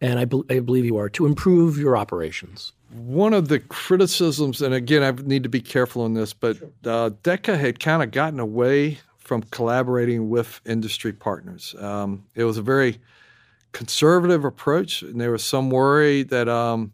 and 0.00 0.20
I, 0.20 0.26
be- 0.26 0.44
I 0.48 0.60
believe 0.60 0.84
you 0.84 0.96
are, 0.98 1.08
to 1.08 1.26
improve 1.26 1.76
your 1.76 1.96
operations? 1.96 2.72
One 2.92 3.34
of 3.34 3.48
the 3.48 3.60
criticisms, 3.60 4.62
and 4.62 4.74
again, 4.74 5.02
I 5.02 5.12
need 5.22 5.44
to 5.44 5.48
be 5.48 5.60
careful 5.60 6.02
on 6.02 6.14
this, 6.14 6.32
but 6.32 6.56
uh, 6.84 7.10
DECA 7.22 7.58
had 7.58 7.78
kind 7.78 8.02
of 8.02 8.10
gotten 8.10 8.40
away 8.40 8.98
from 9.18 9.42
collaborating 9.44 10.28
with 10.28 10.60
industry 10.66 11.12
partners. 11.12 11.76
Um, 11.78 12.24
it 12.34 12.42
was 12.42 12.58
a 12.58 12.62
very 12.62 12.98
conservative 13.70 14.44
approach, 14.44 15.02
and 15.02 15.20
there 15.20 15.30
was 15.30 15.44
some 15.44 15.70
worry 15.70 16.24
that 16.24 16.48
um, 16.48 16.92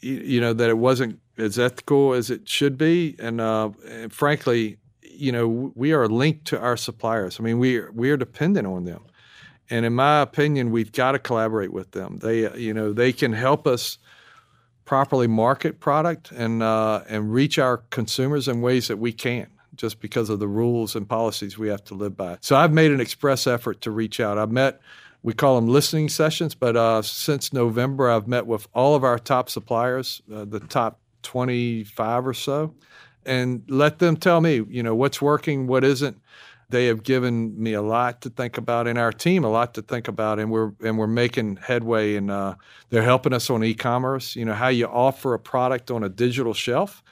you, 0.00 0.14
you, 0.16 0.40
know 0.42 0.52
that 0.52 0.68
it 0.68 0.76
wasn't 0.76 1.18
as 1.38 1.58
ethical 1.58 2.12
as 2.12 2.30
it 2.30 2.46
should 2.46 2.76
be, 2.76 3.16
and, 3.18 3.40
uh, 3.40 3.70
and, 3.88 4.12
frankly, 4.12 4.76
you 5.02 5.32
know, 5.32 5.72
we 5.74 5.92
are 5.92 6.06
linked 6.06 6.44
to 6.48 6.60
our 6.60 6.76
suppliers. 6.76 7.38
I 7.40 7.42
mean, 7.42 7.58
we 7.58 7.80
we 7.90 8.10
are 8.10 8.18
dependent 8.18 8.66
on 8.66 8.84
them, 8.84 9.06
and 9.70 9.86
in 9.86 9.94
my 9.94 10.20
opinion, 10.20 10.70
we've 10.70 10.92
got 10.92 11.12
to 11.12 11.18
collaborate 11.18 11.72
with 11.72 11.92
them. 11.92 12.18
They, 12.18 12.54
you 12.58 12.74
know, 12.74 12.92
they 12.92 13.12
can 13.12 13.32
help 13.32 13.66
us 13.66 13.98
properly 14.88 15.26
market 15.26 15.80
product 15.80 16.32
and 16.32 16.62
uh, 16.62 17.02
and 17.10 17.30
reach 17.30 17.58
our 17.58 17.76
consumers 17.90 18.48
in 18.48 18.62
ways 18.62 18.88
that 18.88 18.96
we 18.96 19.12
can't 19.12 19.50
just 19.74 20.00
because 20.00 20.30
of 20.30 20.38
the 20.38 20.48
rules 20.48 20.96
and 20.96 21.06
policies 21.06 21.58
we 21.58 21.68
have 21.68 21.84
to 21.84 21.94
live 21.94 22.16
by. 22.16 22.38
So 22.40 22.56
I've 22.56 22.72
made 22.72 22.90
an 22.90 22.98
express 22.98 23.46
effort 23.46 23.82
to 23.82 23.90
reach 23.90 24.18
out. 24.18 24.38
I've 24.38 24.50
met, 24.50 24.80
we 25.22 25.34
call 25.34 25.56
them 25.56 25.68
listening 25.68 26.08
sessions, 26.08 26.54
but 26.54 26.74
uh, 26.74 27.02
since 27.02 27.52
November, 27.52 28.08
I've 28.08 28.26
met 28.26 28.46
with 28.46 28.66
all 28.74 28.94
of 28.94 29.04
our 29.04 29.18
top 29.18 29.50
suppliers, 29.50 30.22
uh, 30.34 30.46
the 30.46 30.58
top 30.58 30.98
25 31.22 32.26
or 32.26 32.32
so, 32.32 32.74
and 33.26 33.62
let 33.68 33.98
them 33.98 34.16
tell 34.16 34.40
me, 34.40 34.64
you 34.70 34.82
know, 34.82 34.94
what's 34.94 35.20
working, 35.20 35.66
what 35.66 35.84
isn't. 35.84 36.18
They 36.70 36.86
have 36.86 37.02
given 37.02 37.60
me 37.60 37.72
a 37.72 37.82
lot 37.82 38.20
to 38.22 38.30
think 38.30 38.58
about, 38.58 38.86
and 38.86 38.98
our 38.98 39.12
team 39.12 39.44
a 39.44 39.48
lot 39.48 39.74
to 39.74 39.82
think 39.82 40.06
about, 40.06 40.38
and 40.38 40.50
we're 40.50 40.72
and 40.84 40.98
we're 40.98 41.06
making 41.06 41.56
headway. 41.56 42.16
And 42.16 42.30
uh, 42.30 42.56
they're 42.90 43.02
helping 43.02 43.32
us 43.32 43.48
on 43.50 43.64
e-commerce. 43.64 44.36
You 44.36 44.44
know 44.44 44.54
how 44.54 44.68
you 44.68 44.86
offer 44.86 45.34
a 45.34 45.38
product 45.38 45.90
on 45.90 46.04
a 46.04 46.08
digital 46.08 46.54
shelf. 46.54 47.02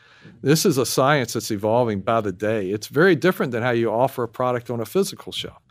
This 0.42 0.66
is 0.66 0.76
a 0.76 0.84
science 0.84 1.32
that's 1.34 1.50
evolving 1.50 2.00
by 2.00 2.20
the 2.20 2.32
day. 2.32 2.70
It's 2.70 2.88
very 2.88 3.14
different 3.14 3.52
than 3.52 3.62
how 3.62 3.70
you 3.70 3.90
offer 3.90 4.24
a 4.24 4.28
product 4.28 4.70
on 4.70 4.80
a 4.80 4.84
physical 4.84 5.32
shelf. 5.32 5.62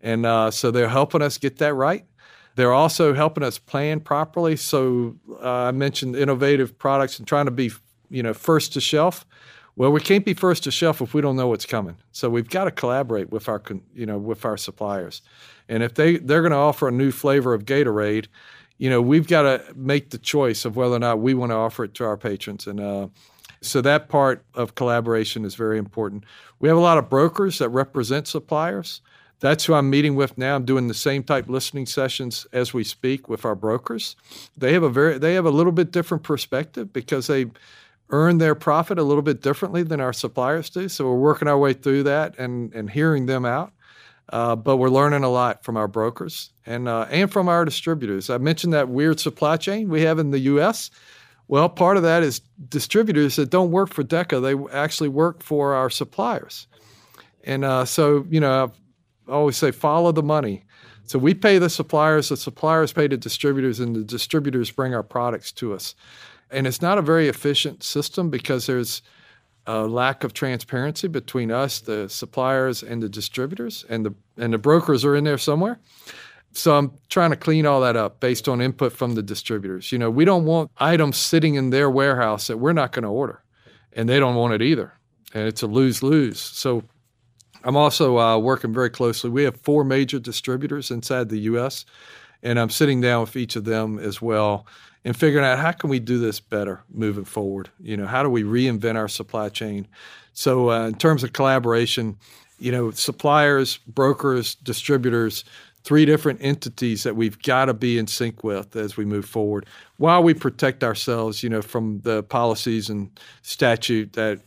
And 0.00 0.26
uh, 0.26 0.50
so 0.50 0.70
they're 0.70 0.88
helping 0.88 1.22
us 1.22 1.38
get 1.38 1.58
that 1.58 1.74
right. 1.74 2.06
They're 2.54 2.72
also 2.72 3.14
helping 3.14 3.44
us 3.44 3.58
plan 3.58 4.00
properly. 4.00 4.56
So 4.56 5.16
uh, 5.30 5.48
I 5.48 5.70
mentioned 5.70 6.16
innovative 6.16 6.76
products 6.76 7.18
and 7.18 7.28
trying 7.28 7.44
to 7.44 7.52
be, 7.52 7.70
you 8.10 8.22
know, 8.22 8.34
first 8.34 8.72
to 8.72 8.80
shelf. 8.80 9.24
Well, 9.78 9.92
we 9.92 10.00
can't 10.00 10.24
be 10.24 10.34
first 10.34 10.64
to 10.64 10.72
shelf 10.72 11.00
if 11.00 11.14
we 11.14 11.22
don't 11.22 11.36
know 11.36 11.46
what's 11.46 11.64
coming. 11.64 11.98
So 12.10 12.28
we've 12.28 12.48
got 12.48 12.64
to 12.64 12.72
collaborate 12.72 13.30
with 13.30 13.48
our, 13.48 13.62
you 13.94 14.06
know, 14.06 14.18
with 14.18 14.44
our 14.44 14.56
suppliers. 14.56 15.22
And 15.68 15.84
if 15.84 15.94
they 15.94 16.16
they're 16.16 16.42
going 16.42 16.50
to 16.50 16.58
offer 16.58 16.88
a 16.88 16.92
new 16.92 17.12
flavor 17.12 17.54
of 17.54 17.64
Gatorade, 17.64 18.26
you 18.78 18.90
know, 18.90 19.00
we've 19.00 19.28
got 19.28 19.42
to 19.42 19.62
make 19.76 20.10
the 20.10 20.18
choice 20.18 20.64
of 20.64 20.74
whether 20.74 20.96
or 20.96 20.98
not 20.98 21.20
we 21.20 21.32
want 21.32 21.52
to 21.52 21.56
offer 21.56 21.84
it 21.84 21.94
to 21.94 22.04
our 22.04 22.16
patrons. 22.16 22.66
And 22.66 22.80
uh, 22.80 23.06
so 23.60 23.80
that 23.82 24.08
part 24.08 24.44
of 24.52 24.74
collaboration 24.74 25.44
is 25.44 25.54
very 25.54 25.78
important. 25.78 26.24
We 26.58 26.68
have 26.68 26.76
a 26.76 26.80
lot 26.80 26.98
of 26.98 27.08
brokers 27.08 27.58
that 27.58 27.68
represent 27.68 28.26
suppliers. 28.26 29.00
That's 29.38 29.64
who 29.64 29.74
I'm 29.74 29.88
meeting 29.88 30.16
with 30.16 30.36
now. 30.36 30.56
I'm 30.56 30.64
doing 30.64 30.88
the 30.88 30.94
same 30.94 31.22
type 31.22 31.48
listening 31.48 31.86
sessions 31.86 32.48
as 32.52 32.74
we 32.74 32.82
speak 32.82 33.28
with 33.28 33.44
our 33.44 33.54
brokers. 33.54 34.16
They 34.56 34.72
have 34.72 34.82
a 34.82 34.90
very 34.90 35.18
they 35.18 35.34
have 35.34 35.46
a 35.46 35.50
little 35.50 35.70
bit 35.70 35.92
different 35.92 36.24
perspective 36.24 36.92
because 36.92 37.28
they 37.28 37.46
earn 38.10 38.38
their 38.38 38.54
profit 38.54 38.98
a 38.98 39.02
little 39.02 39.22
bit 39.22 39.42
differently 39.42 39.82
than 39.82 40.00
our 40.00 40.12
suppliers 40.12 40.70
do. 40.70 40.88
So 40.88 41.06
we're 41.06 41.18
working 41.18 41.48
our 41.48 41.58
way 41.58 41.72
through 41.72 42.04
that 42.04 42.38
and, 42.38 42.72
and 42.74 42.90
hearing 42.90 43.26
them 43.26 43.44
out. 43.44 43.72
Uh, 44.30 44.54
but 44.54 44.76
we're 44.76 44.90
learning 44.90 45.24
a 45.24 45.28
lot 45.28 45.64
from 45.64 45.76
our 45.78 45.88
brokers 45.88 46.50
and 46.66 46.86
uh, 46.86 47.06
and 47.10 47.32
from 47.32 47.48
our 47.48 47.64
distributors. 47.64 48.28
I 48.28 48.36
mentioned 48.36 48.74
that 48.74 48.90
weird 48.90 49.18
supply 49.18 49.56
chain 49.56 49.88
we 49.88 50.02
have 50.02 50.18
in 50.18 50.32
the 50.32 50.38
U.S. 50.40 50.90
Well, 51.46 51.66
part 51.70 51.96
of 51.96 52.02
that 52.02 52.22
is 52.22 52.42
distributors 52.68 53.36
that 53.36 53.48
don't 53.48 53.70
work 53.70 53.88
for 53.88 54.04
DECA; 54.04 54.42
they 54.42 54.76
actually 54.76 55.08
work 55.08 55.42
for 55.42 55.72
our 55.72 55.88
suppliers. 55.88 56.66
And 57.44 57.64
uh, 57.64 57.86
so, 57.86 58.26
you 58.28 58.40
know, 58.40 58.70
I 59.26 59.32
always 59.32 59.56
say 59.56 59.70
follow 59.70 60.12
the 60.12 60.22
money. 60.22 60.64
So 61.04 61.18
we 61.18 61.32
pay 61.32 61.56
the 61.56 61.70
suppliers, 61.70 62.28
the 62.28 62.36
suppliers 62.36 62.92
pay 62.92 63.06
the 63.06 63.16
distributors, 63.16 63.80
and 63.80 63.96
the 63.96 64.04
distributors 64.04 64.70
bring 64.70 64.94
our 64.94 65.02
products 65.02 65.52
to 65.52 65.72
us. 65.72 65.94
And 66.50 66.66
it's 66.66 66.82
not 66.82 66.98
a 66.98 67.02
very 67.02 67.28
efficient 67.28 67.82
system 67.82 68.30
because 68.30 68.66
there's 68.66 69.02
a 69.68 69.86
lack 69.86 70.24
of 70.24 70.32
transparency 70.32 71.08
between 71.08 71.50
us, 71.50 71.80
the 71.80 72.08
suppliers, 72.08 72.82
and 72.82 73.02
the 73.02 73.08
distributors, 73.08 73.84
and 73.88 74.06
the 74.06 74.14
and 74.38 74.54
the 74.54 74.58
brokers 74.58 75.04
are 75.04 75.14
in 75.14 75.24
there 75.24 75.36
somewhere. 75.36 75.78
So 76.52 76.76
I'm 76.76 76.92
trying 77.10 77.30
to 77.30 77.36
clean 77.36 77.66
all 77.66 77.82
that 77.82 77.94
up 77.94 78.20
based 78.20 78.48
on 78.48 78.62
input 78.62 78.92
from 78.92 79.14
the 79.14 79.22
distributors. 79.22 79.92
You 79.92 79.98
know, 79.98 80.10
we 80.10 80.24
don't 80.24 80.46
want 80.46 80.70
items 80.78 81.18
sitting 81.18 81.56
in 81.56 81.68
their 81.68 81.90
warehouse 81.90 82.46
that 82.46 82.56
we're 82.56 82.72
not 82.72 82.92
going 82.92 83.02
to 83.02 83.10
order, 83.10 83.44
and 83.92 84.08
they 84.08 84.18
don't 84.18 84.34
want 84.34 84.54
it 84.54 84.62
either, 84.62 84.94
and 85.34 85.46
it's 85.46 85.62
a 85.62 85.66
lose 85.66 86.02
lose. 86.02 86.40
So 86.40 86.82
I'm 87.62 87.76
also 87.76 88.18
uh, 88.18 88.38
working 88.38 88.72
very 88.72 88.88
closely. 88.88 89.28
We 89.28 89.42
have 89.42 89.60
four 89.60 89.84
major 89.84 90.18
distributors 90.18 90.90
inside 90.90 91.28
the 91.28 91.40
U.S., 91.40 91.84
and 92.42 92.58
I'm 92.58 92.70
sitting 92.70 93.02
down 93.02 93.22
with 93.22 93.36
each 93.36 93.56
of 93.56 93.64
them 93.64 93.98
as 93.98 94.22
well 94.22 94.66
and 95.04 95.16
figuring 95.16 95.44
out 95.44 95.58
how 95.58 95.72
can 95.72 95.90
we 95.90 95.98
do 95.98 96.18
this 96.18 96.40
better 96.40 96.82
moving 96.90 97.24
forward. 97.24 97.70
You 97.80 97.96
know, 97.96 98.06
how 98.06 98.22
do 98.22 98.30
we 98.30 98.42
reinvent 98.42 98.96
our 98.96 99.08
supply 99.08 99.48
chain? 99.48 99.86
So, 100.32 100.70
uh, 100.70 100.88
in 100.88 100.94
terms 100.94 101.24
of 101.24 101.32
collaboration, 101.32 102.16
you 102.58 102.72
know, 102.72 102.90
suppliers, 102.90 103.78
brokers, 103.86 104.54
distributors, 104.56 105.44
three 105.84 106.04
different 106.04 106.40
entities 106.42 107.02
that 107.04 107.16
we've 107.16 107.40
got 107.42 107.66
to 107.66 107.74
be 107.74 107.98
in 107.98 108.06
sync 108.06 108.44
with 108.44 108.76
as 108.76 108.96
we 108.96 109.04
move 109.04 109.24
forward, 109.24 109.66
while 109.96 110.22
we 110.22 110.34
protect 110.34 110.84
ourselves, 110.84 111.42
you 111.42 111.48
know, 111.48 111.62
from 111.62 112.00
the 112.02 112.22
policies 112.24 112.90
and 112.90 113.18
statute 113.42 114.12
that 114.12 114.40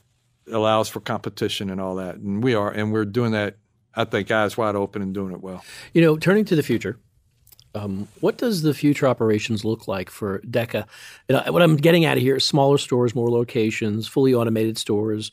allows 0.52 0.90
for 0.90 1.00
competition 1.00 1.70
and 1.70 1.80
all 1.80 1.96
that. 1.96 2.16
And 2.16 2.44
we 2.44 2.54
are, 2.54 2.70
and 2.70 2.92
we're 2.92 3.06
doing 3.06 3.32
that. 3.32 3.56
I 3.96 4.06
think 4.06 4.32
eyes 4.32 4.56
wide 4.56 4.76
open 4.76 5.02
and 5.02 5.14
doing 5.14 5.34
it 5.34 5.42
well. 5.42 5.64
You 5.94 6.02
know, 6.02 6.18
turning 6.18 6.46
to 6.46 6.56
the 6.56 6.64
future, 6.64 6.98
um, 7.74 8.08
what 8.20 8.38
does 8.38 8.62
the 8.62 8.74
future 8.74 9.08
operations 9.08 9.64
look 9.64 9.88
like 9.88 10.10
for 10.10 10.40
DECA? 10.40 10.86
what 11.30 11.62
I'm 11.62 11.78
getting 11.78 12.06
at 12.06 12.18
here 12.18 12.36
is 12.38 12.46
smaller 12.46 12.78
stores, 12.78 13.16
more 13.16 13.30
locations, 13.30 14.08
fully 14.08 14.34
automated 14.34 14.78
stores, 14.78 15.32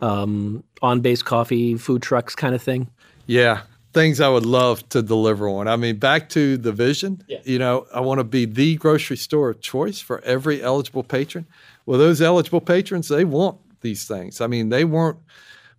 um, 0.00 0.64
on 0.82 1.00
base 1.00 1.22
coffee, 1.22 1.76
food 1.76 2.02
trucks 2.02 2.34
kind 2.34 2.54
of 2.54 2.62
thing? 2.62 2.88
Yeah, 3.26 3.62
things 3.92 4.20
I 4.20 4.28
would 4.28 4.44
love 4.44 4.86
to 4.90 5.02
deliver 5.02 5.48
on. 5.48 5.68
I 5.68 5.76
mean, 5.76 5.96
back 5.96 6.28
to 6.30 6.56
the 6.56 6.72
vision, 6.72 7.22
yeah. 7.28 7.38
you 7.44 7.58
know, 7.58 7.86
I 7.94 8.00
want 8.00 8.18
to 8.18 8.24
be 8.24 8.44
the 8.44 8.76
grocery 8.76 9.16
store 9.16 9.50
of 9.50 9.60
choice 9.60 10.00
for 10.00 10.20
every 10.22 10.62
eligible 10.62 11.02
patron. 11.02 11.46
Well, 11.86 11.98
those 11.98 12.20
eligible 12.20 12.60
patrons, 12.60 13.08
they 13.08 13.24
want 13.24 13.58
these 13.80 14.06
things. 14.06 14.40
I 14.40 14.48
mean, 14.48 14.70
they 14.70 14.84
weren't 14.84 15.18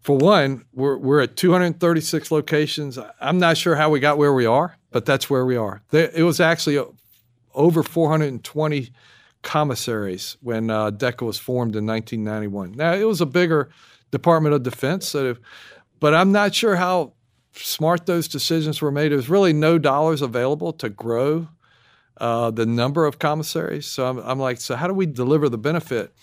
for 0.01 0.18
one, 0.18 0.64
we're, 0.74 0.97
we're 0.97 1.22
at 1.22 1.36
236 1.36 2.32
locations. 2.32 2.97
I'm 3.20 3.39
not 3.39 3.58
sure 3.58 3.76
how 3.76 3.89
we 3.89 3.99
got 3.99 4.18
where 4.18 4.34
we 4.34 4.45
are, 4.45 4.76
but 4.92 5.06
that's 5.06 5.30
where 5.30 5.46
we 5.46 5.56
are. 5.56 5.82
There, 5.90 6.10
it 6.14 6.24
was 6.24 6.40
actually 6.40 6.78
a, 6.78 6.86
over 7.54 7.84
420 7.84 8.90
commissaries 9.44 10.38
when 10.42 10.70
uh, 10.70 10.92
DECA 10.92 11.26
was 11.26 11.40
formed 11.40 11.76
in 11.76 11.86
1991. 11.86 12.74
Now, 12.74 12.94
it 12.94 13.08
was 13.08 13.22
a 13.22 13.26
bigger 13.26 13.70
Department 14.12 14.56
of 14.56 14.64
Defense, 14.64 15.08
so, 15.08 15.36
but 16.00 16.14
I'm 16.14 16.32
not 16.32 16.54
sure 16.56 16.76
how 16.76 17.14
smart 17.54 18.06
those 18.06 18.28
decisions 18.28 18.82
were 18.82 18.92
made. 18.92 19.12
There's 19.12 19.30
really 19.30 19.54
no 19.54 19.78
dollars 19.78 20.22
available 20.22 20.74
to 20.74 20.90
grow 20.90 21.48
uh, 22.18 22.52
the 22.52 22.66
number 22.66 23.06
of 23.06 23.20
commissaries. 23.20 23.86
So 23.86 24.08
I'm, 24.08 24.18
I'm 24.20 24.40
like, 24.40 24.60
so 24.60 24.76
how 24.76 24.88
do 24.88 24.94
we 24.94 25.06
deliver 25.06 25.50
the 25.50 25.58
benefit 25.58 26.14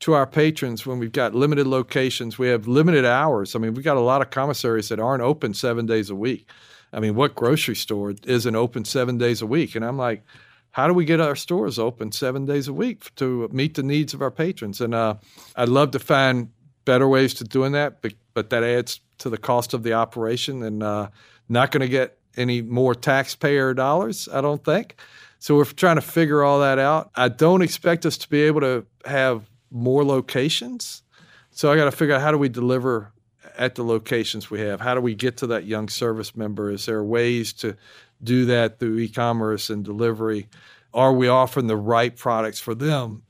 to 0.00 0.12
our 0.12 0.26
patrons 0.26 0.86
when 0.86 0.98
we've 0.98 1.12
got 1.12 1.34
limited 1.34 1.66
locations? 1.66 2.38
We 2.38 2.48
have 2.48 2.68
limited 2.68 3.04
hours. 3.04 3.54
I 3.54 3.58
mean, 3.58 3.74
we've 3.74 3.84
got 3.84 3.96
a 3.96 4.00
lot 4.00 4.22
of 4.22 4.30
commissaries 4.30 4.88
that 4.88 5.00
aren't 5.00 5.22
open 5.22 5.54
seven 5.54 5.86
days 5.86 6.10
a 6.10 6.14
week. 6.14 6.48
I 6.92 7.00
mean, 7.00 7.14
what 7.14 7.34
grocery 7.34 7.76
store 7.76 8.14
isn't 8.24 8.56
open 8.56 8.84
seven 8.84 9.18
days 9.18 9.42
a 9.42 9.46
week? 9.46 9.74
And 9.74 9.84
I'm 9.84 9.96
like, 9.96 10.24
how 10.70 10.86
do 10.86 10.94
we 10.94 11.04
get 11.04 11.20
our 11.20 11.36
stores 11.36 11.78
open 11.78 12.12
seven 12.12 12.46
days 12.46 12.68
a 12.68 12.72
week 12.72 13.14
to 13.16 13.48
meet 13.52 13.74
the 13.74 13.82
needs 13.82 14.14
of 14.14 14.22
our 14.22 14.30
patrons? 14.30 14.80
And 14.80 14.94
uh, 14.94 15.14
I'd 15.56 15.68
love 15.68 15.90
to 15.92 15.98
find 15.98 16.50
better 16.84 17.08
ways 17.08 17.34
to 17.34 17.44
doing 17.44 17.72
that, 17.72 18.00
but, 18.00 18.14
but 18.34 18.50
that 18.50 18.62
adds 18.62 19.00
to 19.18 19.28
the 19.28 19.38
cost 19.38 19.74
of 19.74 19.82
the 19.82 19.92
operation 19.92 20.62
and 20.62 20.82
uh, 20.82 21.08
not 21.48 21.70
going 21.70 21.80
to 21.80 21.88
get 21.88 22.18
any 22.36 22.62
more 22.62 22.94
taxpayer 22.94 23.74
dollars, 23.74 24.28
I 24.32 24.40
don't 24.40 24.64
think. 24.64 24.96
So 25.38 25.56
we're 25.56 25.64
trying 25.64 25.96
to 25.96 26.02
figure 26.02 26.42
all 26.42 26.60
that 26.60 26.78
out. 26.78 27.10
I 27.14 27.28
don't 27.28 27.62
expect 27.62 28.06
us 28.06 28.16
to 28.18 28.28
be 28.28 28.42
able 28.42 28.60
to 28.60 28.86
have 29.04 29.48
more 29.70 30.04
locations. 30.04 31.02
So 31.50 31.72
I 31.72 31.76
got 31.76 31.86
to 31.86 31.92
figure 31.92 32.14
out 32.14 32.20
how 32.20 32.30
do 32.30 32.38
we 32.38 32.48
deliver 32.48 33.12
at 33.58 33.74
the 33.74 33.84
locations 33.84 34.50
we 34.50 34.60
have? 34.60 34.80
How 34.80 34.94
do 34.94 35.00
we 35.00 35.14
get 35.14 35.36
to 35.38 35.46
that 35.48 35.64
young 35.64 35.88
service 35.88 36.36
member? 36.36 36.70
Is 36.70 36.86
there 36.86 37.02
ways 37.02 37.52
to 37.54 37.76
do 38.22 38.44
that 38.46 38.78
through 38.78 38.98
e-commerce 38.98 39.70
and 39.70 39.84
delivery? 39.84 40.48
Are 40.94 41.12
we 41.12 41.28
offering 41.28 41.66
the 41.66 41.76
right 41.76 42.16
products 42.16 42.60
for 42.60 42.74
them? 42.74 43.22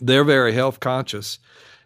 They're 0.00 0.24
very 0.24 0.52
health 0.52 0.80
conscious. 0.80 1.38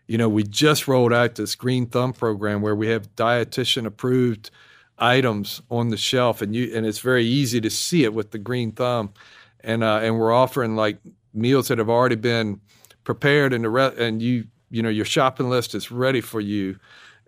You 0.06 0.18
know, 0.18 0.28
we 0.28 0.42
just 0.42 0.88
rolled 0.88 1.12
out 1.12 1.36
this 1.36 1.54
Green 1.54 1.86
Thumb 1.86 2.12
program 2.12 2.62
where 2.62 2.74
we 2.74 2.88
have 2.88 3.14
dietitian 3.14 3.86
approved 3.86 4.50
items 4.98 5.62
on 5.70 5.88
the 5.88 5.96
shelf, 5.96 6.42
and 6.42 6.54
you 6.54 6.74
and 6.74 6.84
it's 6.84 6.98
very 6.98 7.24
easy 7.24 7.60
to 7.60 7.70
see 7.70 8.04
it 8.04 8.12
with 8.12 8.32
the 8.32 8.38
Green 8.38 8.72
Thumb, 8.72 9.12
and 9.60 9.84
uh, 9.84 10.00
and 10.02 10.18
we're 10.18 10.32
offering 10.32 10.74
like 10.74 10.98
meals 11.32 11.68
that 11.68 11.78
have 11.78 11.88
already 11.88 12.16
been 12.16 12.60
prepared 13.04 13.52
and 13.52 13.64
the 13.64 13.70
re- 13.70 13.94
and 13.96 14.20
you 14.20 14.46
you 14.70 14.82
know 14.82 14.88
your 14.88 15.04
shopping 15.04 15.48
list 15.48 15.74
is 15.74 15.90
ready 15.90 16.20
for 16.20 16.40
you, 16.40 16.78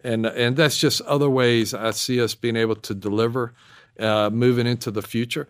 and 0.05 0.27
and 0.27 0.57
that's 0.57 0.79
just 0.79 1.01
other 1.03 1.31
ways 1.31 1.75
I 1.75 1.91
see 1.93 2.21
us 2.21 2.35
being 2.35 2.57
able 2.57 2.77
to 2.77 2.95
deliver 2.95 3.55
uh, 3.99 4.31
moving 4.31 4.67
into 4.67 4.91
the 4.91 5.03
future. 5.03 5.49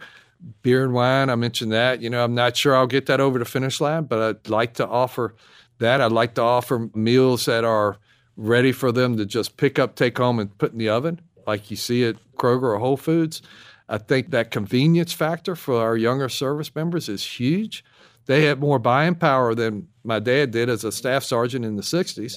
Beer 0.63 0.83
and 0.83 0.93
wine, 0.93 1.31
I 1.31 1.37
mentioned 1.37 1.73
that. 1.73 2.03
You 2.03 2.11
know, 2.11 2.25
I'm 2.25 2.35
not 2.35 2.57
sure 2.57 2.75
I'll 2.75 2.87
get 2.87 3.07
that 3.07 3.21
over 3.21 3.39
the 3.39 3.45
finish 3.45 3.81
line, 3.81 4.05
but 4.05 4.19
I'd 4.19 4.49
like 4.49 4.75
to 4.75 4.87
offer 4.87 5.35
that. 5.79 6.01
I'd 6.01 6.13
like 6.13 6.35
to 6.35 6.43
offer 6.43 6.91
meals 6.95 7.45
that 7.45 7.65
are 7.65 7.99
ready 8.37 8.73
for 8.73 8.91
them 8.91 9.17
to 9.19 9.27
just 9.27 9.57
pick 9.57 9.79
up, 9.79 9.95
take 9.95 10.19
home, 10.19 10.39
and 10.39 10.57
put 10.59 10.73
in 10.73 10.79
the 10.79 10.89
oven, 10.89 11.21
like 11.47 11.71
you 11.71 11.77
see 11.77 12.05
at 12.05 12.17
Kroger 12.37 12.75
or 12.75 12.79
Whole 12.79 12.97
Foods. 12.97 13.43
I 13.89 13.99
think 13.99 14.31
that 14.31 14.51
convenience 14.51 15.13
factor 15.13 15.55
for 15.55 15.81
our 15.81 15.97
younger 15.97 16.29
service 16.29 16.75
members 16.75 17.09
is 17.09 17.25
huge. 17.25 17.85
They 18.27 18.45
have 18.45 18.59
more 18.59 18.79
buying 18.79 19.17
power 19.17 19.55
than 19.55 19.89
my 20.05 20.19
dad 20.19 20.51
did 20.51 20.69
as 20.69 20.85
a 20.85 20.93
staff 20.93 21.25
sergeant 21.25 21.65
in 21.65 21.77
the 21.77 21.83
60s. 21.83 22.37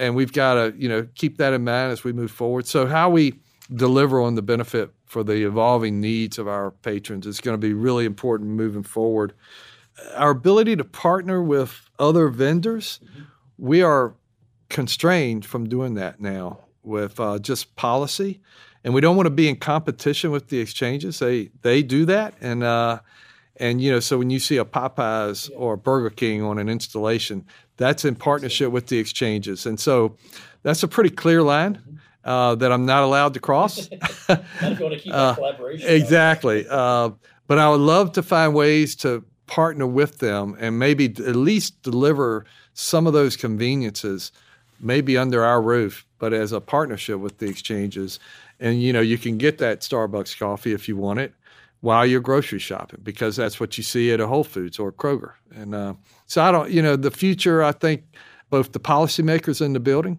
And 0.00 0.16
we've 0.16 0.32
got 0.32 0.54
to, 0.54 0.74
you 0.76 0.88
know, 0.88 1.06
keep 1.14 1.36
that 1.36 1.52
in 1.52 1.62
mind 1.62 1.92
as 1.92 2.02
we 2.02 2.12
move 2.12 2.30
forward. 2.30 2.66
So 2.66 2.86
how 2.86 3.10
we 3.10 3.34
deliver 3.72 4.20
on 4.20 4.34
the 4.34 4.42
benefit 4.42 4.90
for 5.04 5.22
the 5.22 5.44
evolving 5.46 6.00
needs 6.00 6.38
of 6.38 6.48
our 6.48 6.70
patrons 6.70 7.26
is 7.26 7.40
going 7.40 7.54
to 7.54 7.58
be 7.58 7.74
really 7.74 8.06
important 8.06 8.50
moving 8.50 8.82
forward. 8.82 9.34
Our 10.16 10.30
ability 10.30 10.76
to 10.76 10.84
partner 10.84 11.42
with 11.42 11.88
other 11.98 12.28
vendors, 12.28 12.98
we 13.58 13.82
are 13.82 14.14
constrained 14.70 15.44
from 15.44 15.68
doing 15.68 15.94
that 15.94 16.20
now 16.20 16.60
with 16.82 17.20
uh, 17.20 17.38
just 17.38 17.76
policy, 17.76 18.40
and 18.82 18.94
we 18.94 19.02
don't 19.02 19.16
want 19.16 19.26
to 19.26 19.30
be 19.30 19.48
in 19.48 19.56
competition 19.56 20.30
with 20.30 20.48
the 20.48 20.60
exchanges. 20.60 21.18
They 21.18 21.50
they 21.60 21.82
do 21.82 22.06
that, 22.06 22.34
and 22.40 22.62
uh, 22.62 23.00
and 23.56 23.82
you 23.82 23.92
know, 23.92 24.00
so 24.00 24.16
when 24.16 24.30
you 24.30 24.38
see 24.38 24.56
a 24.56 24.64
Popeyes 24.64 25.50
or 25.54 25.74
a 25.74 25.78
Burger 25.78 26.08
King 26.08 26.42
on 26.42 26.58
an 26.58 26.68
installation, 26.68 27.44
that's 27.80 28.04
in 28.04 28.14
partnership 28.14 28.70
with 28.70 28.88
the 28.88 28.98
exchanges, 28.98 29.64
and 29.64 29.80
so 29.80 30.16
that's 30.62 30.82
a 30.82 30.88
pretty 30.88 31.08
clear 31.08 31.42
line 31.42 31.80
uh, 32.24 32.54
that 32.56 32.70
I'm 32.70 32.84
not 32.84 33.02
allowed 33.02 33.32
to 33.34 33.40
cross. 33.40 33.88
not 34.28 34.44
if 34.60 34.78
you 34.78 34.84
want 34.84 34.94
to 34.94 35.00
keep 35.00 35.12
that 35.12 35.36
collaboration. 35.36 35.88
Exactly. 35.88 36.66
Uh, 36.68 37.10
but 37.46 37.58
I 37.58 37.70
would 37.70 37.80
love 37.80 38.12
to 38.12 38.22
find 38.22 38.54
ways 38.54 38.94
to 38.96 39.24
partner 39.46 39.86
with 39.86 40.18
them 40.18 40.56
and 40.60 40.78
maybe 40.78 41.06
at 41.06 41.36
least 41.36 41.82
deliver 41.82 42.44
some 42.74 43.06
of 43.06 43.14
those 43.14 43.34
conveniences, 43.34 44.30
maybe 44.78 45.16
under 45.16 45.42
our 45.42 45.60
roof, 45.60 46.06
but 46.18 46.34
as 46.34 46.52
a 46.52 46.60
partnership 46.60 47.18
with 47.18 47.38
the 47.38 47.46
exchanges. 47.46 48.20
And 48.60 48.82
you 48.82 48.92
know, 48.92 49.00
you 49.00 49.16
can 49.16 49.38
get 49.38 49.56
that 49.58 49.80
Starbucks 49.80 50.38
coffee 50.38 50.72
if 50.72 50.86
you 50.86 50.96
want 50.96 51.18
it 51.18 51.32
while 51.80 52.04
you're 52.04 52.20
grocery 52.20 52.58
shopping 52.58 53.00
because 53.02 53.36
that's 53.36 53.58
what 53.58 53.76
you 53.78 53.84
see 53.84 54.12
at 54.12 54.20
a 54.20 54.26
Whole 54.26 54.44
Foods 54.44 54.78
or 54.78 54.92
Kroger. 54.92 55.32
And 55.54 55.74
uh, 55.74 55.94
so 56.26 56.42
I 56.42 56.52
don't, 56.52 56.70
you 56.70 56.82
know, 56.82 56.96
the 56.96 57.10
future. 57.10 57.62
I 57.62 57.72
think 57.72 58.04
both 58.50 58.72
the 58.72 58.80
policymakers 58.80 59.64
in 59.64 59.72
the 59.72 59.80
building 59.80 60.18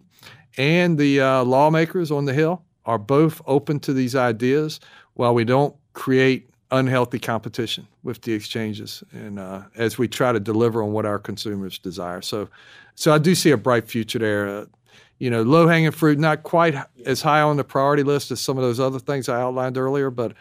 and 0.58 0.98
the 0.98 1.22
uh, 1.22 1.44
lawmakers 1.44 2.12
on 2.12 2.26
the 2.26 2.34
Hill 2.34 2.64
are 2.86 2.98
both 2.98 3.42
open 3.46 3.80
to 3.82 3.94
these 3.94 4.16
ideas 4.16 4.80
while 5.14 5.34
we 5.34 5.46
don't 5.46 5.76
create 5.94 6.50
unhealthy 6.72 7.20
competition 7.20 7.86
with 8.02 8.22
the 8.22 8.34
exchanges 8.34 9.04
and 9.12 9.38
uh, 9.38 9.62
as 9.76 9.98
we 9.98 10.08
try 10.08 10.32
to 10.32 10.40
deliver 10.40 10.82
on 10.82 10.94
what 10.94 11.06
our 11.06 11.20
consumers 11.20 11.78
desire. 11.78 12.22
So, 12.22 12.50
so 12.96 13.14
I 13.14 13.18
do 13.18 13.36
see 13.36 13.52
a 13.52 13.58
bright 13.58 13.88
future 13.88 14.20
there. 14.20 14.48
Uh, 14.48 14.66
you 15.20 15.30
know, 15.30 15.44
low 15.44 15.68
hanging 15.68 15.92
fruit, 15.92 16.18
not 16.18 16.42
quite 16.42 16.74
as 17.06 17.22
high 17.22 17.42
on 17.42 17.56
the 17.56 17.64
priority 17.64 18.02
list 18.02 18.32
as 18.32 18.42
some 18.42 18.58
of 18.58 18.64
those 18.64 18.80
other 18.80 18.98
things 18.98 19.30
I 19.30 19.40
outlined 19.40 19.78
earlier, 19.78 20.10
but 20.10 20.34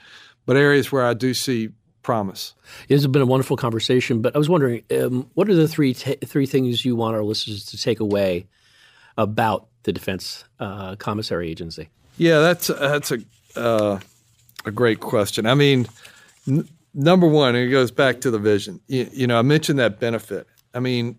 but 0.46 0.56
areas 0.56 0.90
where 0.90 1.04
I 1.04 1.14
do 1.14 1.34
see 1.34 1.70
promise. 2.02 2.54
It 2.88 2.94
has 2.94 3.06
been 3.06 3.22
a 3.22 3.26
wonderful 3.26 3.56
conversation, 3.56 4.22
but 4.22 4.34
I 4.34 4.38
was 4.38 4.48
wondering, 4.48 4.82
um, 4.90 5.30
what 5.34 5.48
are 5.48 5.54
the 5.54 5.68
three 5.68 5.94
t- 5.94 6.16
three 6.24 6.46
things 6.46 6.84
you 6.84 6.96
want 6.96 7.14
our 7.14 7.22
listeners 7.22 7.64
to 7.66 7.78
take 7.78 8.00
away 8.00 8.46
about 9.18 9.68
the 9.82 9.92
Defense 9.92 10.44
uh, 10.58 10.96
Commissary 10.96 11.50
Agency? 11.50 11.88
Yeah, 12.16 12.40
that's 12.40 12.68
that's 12.68 13.12
a 13.12 13.18
uh, 13.56 14.00
a 14.64 14.70
great 14.70 15.00
question. 15.00 15.46
I 15.46 15.54
mean, 15.54 15.86
n- 16.48 16.68
number 16.94 17.26
one, 17.26 17.54
it 17.54 17.68
goes 17.68 17.90
back 17.90 18.20
to 18.22 18.30
the 18.30 18.38
vision. 18.38 18.80
You, 18.86 19.08
you 19.12 19.26
know, 19.26 19.38
I 19.38 19.42
mentioned 19.42 19.78
that 19.78 20.00
benefit. 20.00 20.46
I 20.74 20.80
mean, 20.80 21.18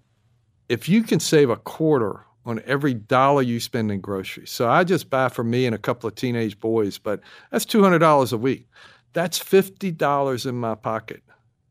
if 0.70 0.88
you 0.90 1.04
can 1.04 1.20
save 1.20 1.50
a 1.50 1.58
quarter 1.58 2.26
on 2.46 2.62
every 2.66 2.94
dollar 2.94 3.42
you 3.42 3.60
spend 3.60 3.92
in 3.92 4.02
groceries. 4.02 4.50
So 4.50 4.68
I 4.70 4.84
just 4.84 5.10
buy 5.10 5.30
for 5.30 5.44
me 5.44 5.66
and 5.66 5.76
a 5.76 5.78
couple 5.78 6.08
of 6.08 6.16
teenage 6.16 6.60
boys, 6.60 6.98
but 6.98 7.20
that's 7.52 7.66
$200 7.66 8.34
a 8.34 8.38
week. 8.38 8.68
That's 9.14 9.40
$50 9.40 10.46
in 10.46 10.56
my 10.56 10.76
pocket 10.76 11.24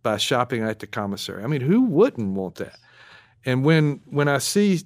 by 0.03 0.17
shopping 0.17 0.63
at 0.63 0.79
the 0.79 0.87
commissary. 0.87 1.43
I 1.43 1.47
mean, 1.47 1.61
who 1.61 1.83
wouldn't 1.83 2.35
want 2.35 2.57
that? 2.57 2.79
And 3.45 3.65
when 3.65 4.01
when 4.07 4.29
I 4.29 4.39
see 4.39 4.83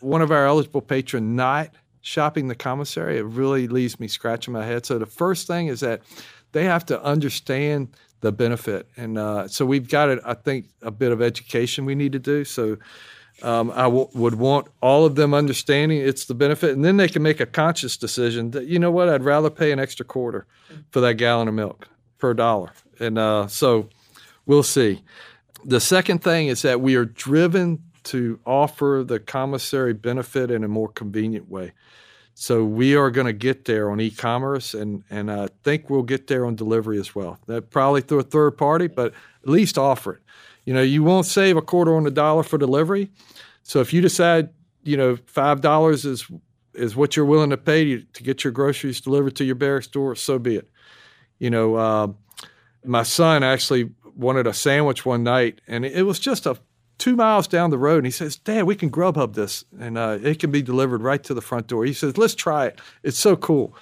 one 0.00 0.22
of 0.22 0.30
our 0.30 0.46
eligible 0.46 0.80
patrons 0.80 1.36
not 1.36 1.70
shopping 2.00 2.48
the 2.48 2.54
commissary, 2.54 3.18
it 3.18 3.24
really 3.24 3.68
leaves 3.68 4.00
me 4.00 4.08
scratching 4.08 4.54
my 4.54 4.64
head. 4.64 4.86
So 4.86 4.98
the 4.98 5.06
first 5.06 5.46
thing 5.46 5.66
is 5.66 5.80
that 5.80 6.02
they 6.52 6.64
have 6.64 6.86
to 6.86 7.02
understand 7.02 7.88
the 8.20 8.32
benefit, 8.32 8.88
and 8.96 9.16
uh, 9.16 9.46
so 9.46 9.64
we've 9.64 9.88
got, 9.88 10.26
I 10.26 10.34
think, 10.34 10.66
a 10.82 10.90
bit 10.90 11.12
of 11.12 11.22
education 11.22 11.84
we 11.84 11.94
need 11.94 12.12
to 12.12 12.18
do. 12.18 12.44
So 12.44 12.78
um, 13.42 13.70
I 13.70 13.82
w- 13.82 14.08
would 14.14 14.34
want 14.34 14.66
all 14.82 15.04
of 15.04 15.14
them 15.14 15.34
understanding 15.34 15.98
it's 15.98 16.24
the 16.24 16.34
benefit, 16.34 16.70
and 16.70 16.84
then 16.84 16.96
they 16.96 17.08
can 17.08 17.22
make 17.22 17.38
a 17.38 17.46
conscious 17.46 17.96
decision 17.96 18.50
that 18.52 18.66
you 18.66 18.78
know 18.78 18.90
what, 18.90 19.08
I'd 19.08 19.22
rather 19.22 19.50
pay 19.50 19.70
an 19.70 19.78
extra 19.78 20.04
quarter 20.04 20.46
for 20.90 21.00
that 21.00 21.14
gallon 21.14 21.46
of 21.46 21.54
milk 21.54 21.86
per 22.18 22.34
dollar, 22.34 22.72
and 22.98 23.18
uh, 23.18 23.46
so 23.46 23.88
we'll 24.46 24.62
see. 24.62 25.02
The 25.64 25.80
second 25.80 26.22
thing 26.22 26.48
is 26.48 26.62
that 26.62 26.80
we 26.80 26.94
are 26.94 27.04
driven 27.04 27.82
to 28.04 28.40
offer 28.46 29.04
the 29.06 29.18
commissary 29.20 29.92
benefit 29.92 30.50
in 30.50 30.64
a 30.64 30.68
more 30.68 30.88
convenient 30.88 31.50
way. 31.50 31.72
So 32.34 32.64
we 32.64 32.94
are 32.94 33.10
going 33.10 33.26
to 33.26 33.32
get 33.32 33.64
there 33.64 33.90
on 33.90 34.00
e-commerce, 34.00 34.72
and 34.72 35.02
and 35.10 35.30
I 35.30 35.48
think 35.64 35.90
we'll 35.90 36.04
get 36.04 36.28
there 36.28 36.46
on 36.46 36.54
delivery 36.54 36.98
as 37.00 37.14
well. 37.14 37.38
That 37.46 37.70
probably 37.70 38.00
through 38.00 38.20
a 38.20 38.22
third 38.22 38.52
party, 38.52 38.86
but 38.86 39.12
at 39.42 39.48
least 39.48 39.76
offer 39.76 40.14
it. 40.14 40.22
You 40.64 40.72
know, 40.72 40.82
you 40.82 41.02
won't 41.02 41.26
save 41.26 41.56
a 41.56 41.62
quarter 41.62 41.96
on 41.96 42.06
a 42.06 42.10
dollar 42.10 42.44
for 42.44 42.56
delivery. 42.56 43.10
So 43.64 43.80
if 43.80 43.92
you 43.92 44.00
decide, 44.00 44.50
you 44.84 44.96
know, 44.96 45.16
five 45.26 45.60
dollars 45.60 46.04
is 46.04 46.30
is 46.74 46.94
what 46.94 47.16
you're 47.16 47.26
willing 47.26 47.50
to 47.50 47.56
pay 47.56 47.98
to 48.02 48.22
get 48.22 48.44
your 48.44 48.52
groceries 48.52 49.00
delivered 49.00 49.34
to 49.36 49.44
your 49.44 49.56
barracks 49.56 49.88
door, 49.88 50.14
so 50.14 50.38
be 50.38 50.56
it. 50.56 50.70
You 51.38 51.50
know, 51.50 51.74
uh, 51.76 52.08
my 52.84 53.02
son 53.02 53.42
actually 53.42 53.90
wanted 54.16 54.46
a 54.46 54.52
sandwich 54.52 55.06
one 55.06 55.22
night, 55.22 55.60
and 55.66 55.84
it 55.84 56.02
was 56.04 56.18
just 56.18 56.46
a 56.46 56.58
two 56.98 57.14
miles 57.14 57.46
down 57.46 57.70
the 57.70 57.78
road 57.78 57.98
and 57.98 58.06
he 58.06 58.10
says, 58.10 58.36
Dad, 58.36 58.64
we 58.64 58.74
can 58.74 58.90
Grubhub 58.90 59.34
this 59.34 59.64
and 59.78 59.96
uh, 59.96 60.18
it 60.22 60.40
can 60.40 60.50
be 60.50 60.62
delivered 60.62 61.00
right 61.00 61.22
to 61.24 61.32
the 61.32 61.40
front 61.40 61.68
door. 61.68 61.84
He 61.84 61.92
says, 61.92 62.18
Let's 62.18 62.34
try 62.34 62.66
it. 62.66 62.80
It's 63.02 63.18
so 63.18 63.36
cool. 63.36 63.74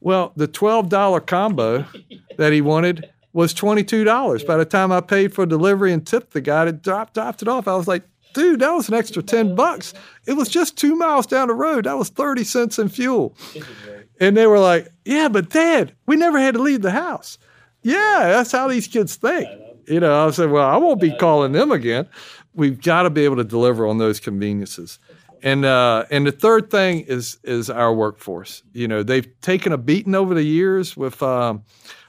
Well, 0.00 0.32
the 0.36 0.48
$12 0.48 1.26
combo 1.26 1.86
that 2.36 2.52
he 2.52 2.60
wanted 2.60 3.08
was 3.32 3.54
$22. 3.54 4.46
By 4.46 4.56
the 4.56 4.64
time 4.64 4.92
I 4.92 5.00
paid 5.00 5.32
for 5.32 5.46
delivery 5.46 5.92
and 5.92 6.06
tipped 6.06 6.32
the 6.32 6.40
guy 6.40 6.64
that 6.64 6.82
dropped, 6.82 7.14
dropped 7.14 7.42
it 7.42 7.48
off, 7.48 7.68
I 7.68 7.76
was 7.76 7.88
like, 7.88 8.02
dude, 8.34 8.60
that 8.60 8.70
was 8.70 8.88
an 8.88 8.94
extra 8.94 9.22
10 9.22 9.54
bucks. 9.54 9.94
It 10.26 10.34
was 10.34 10.48
just 10.48 10.76
two 10.76 10.96
miles 10.96 11.26
down 11.26 11.48
the 11.48 11.54
road. 11.54 11.84
That 11.84 11.96
was 11.96 12.08
30 12.10 12.44
cents 12.44 12.78
in 12.78 12.88
fuel. 12.88 13.36
And 14.20 14.36
they 14.36 14.46
were 14.46 14.58
like, 14.58 14.88
yeah, 15.04 15.28
but 15.28 15.50
dad, 15.50 15.94
we 16.06 16.16
never 16.16 16.38
had 16.38 16.54
to 16.54 16.62
leave 16.62 16.82
the 16.82 16.90
house. 16.90 17.38
Yeah, 17.82 18.28
that's 18.30 18.52
how 18.52 18.68
these 18.68 18.88
kids 18.88 19.16
think. 19.16 19.48
You 19.86 20.00
know, 20.00 20.26
I 20.26 20.30
said, 20.30 20.50
well, 20.50 20.68
I 20.68 20.76
won't 20.76 21.00
be 21.00 21.16
calling 21.16 21.52
them 21.52 21.72
again. 21.72 22.08
We've 22.54 22.80
got 22.80 23.04
to 23.04 23.10
be 23.10 23.24
able 23.24 23.36
to 23.36 23.44
deliver 23.44 23.86
on 23.86 23.98
those 23.98 24.20
conveniences. 24.20 24.98
And 25.42 25.64
uh, 25.64 26.04
and 26.10 26.26
the 26.26 26.32
third 26.32 26.70
thing 26.70 27.00
is 27.02 27.38
is 27.44 27.70
our 27.70 27.94
workforce. 27.94 28.64
You 28.72 28.88
know, 28.88 29.04
they've 29.04 29.28
taken 29.40 29.72
a 29.72 29.78
beating 29.78 30.16
over 30.16 30.34
the 30.34 30.42
years 30.42 30.96
with 30.96 31.22
um, 31.22 31.62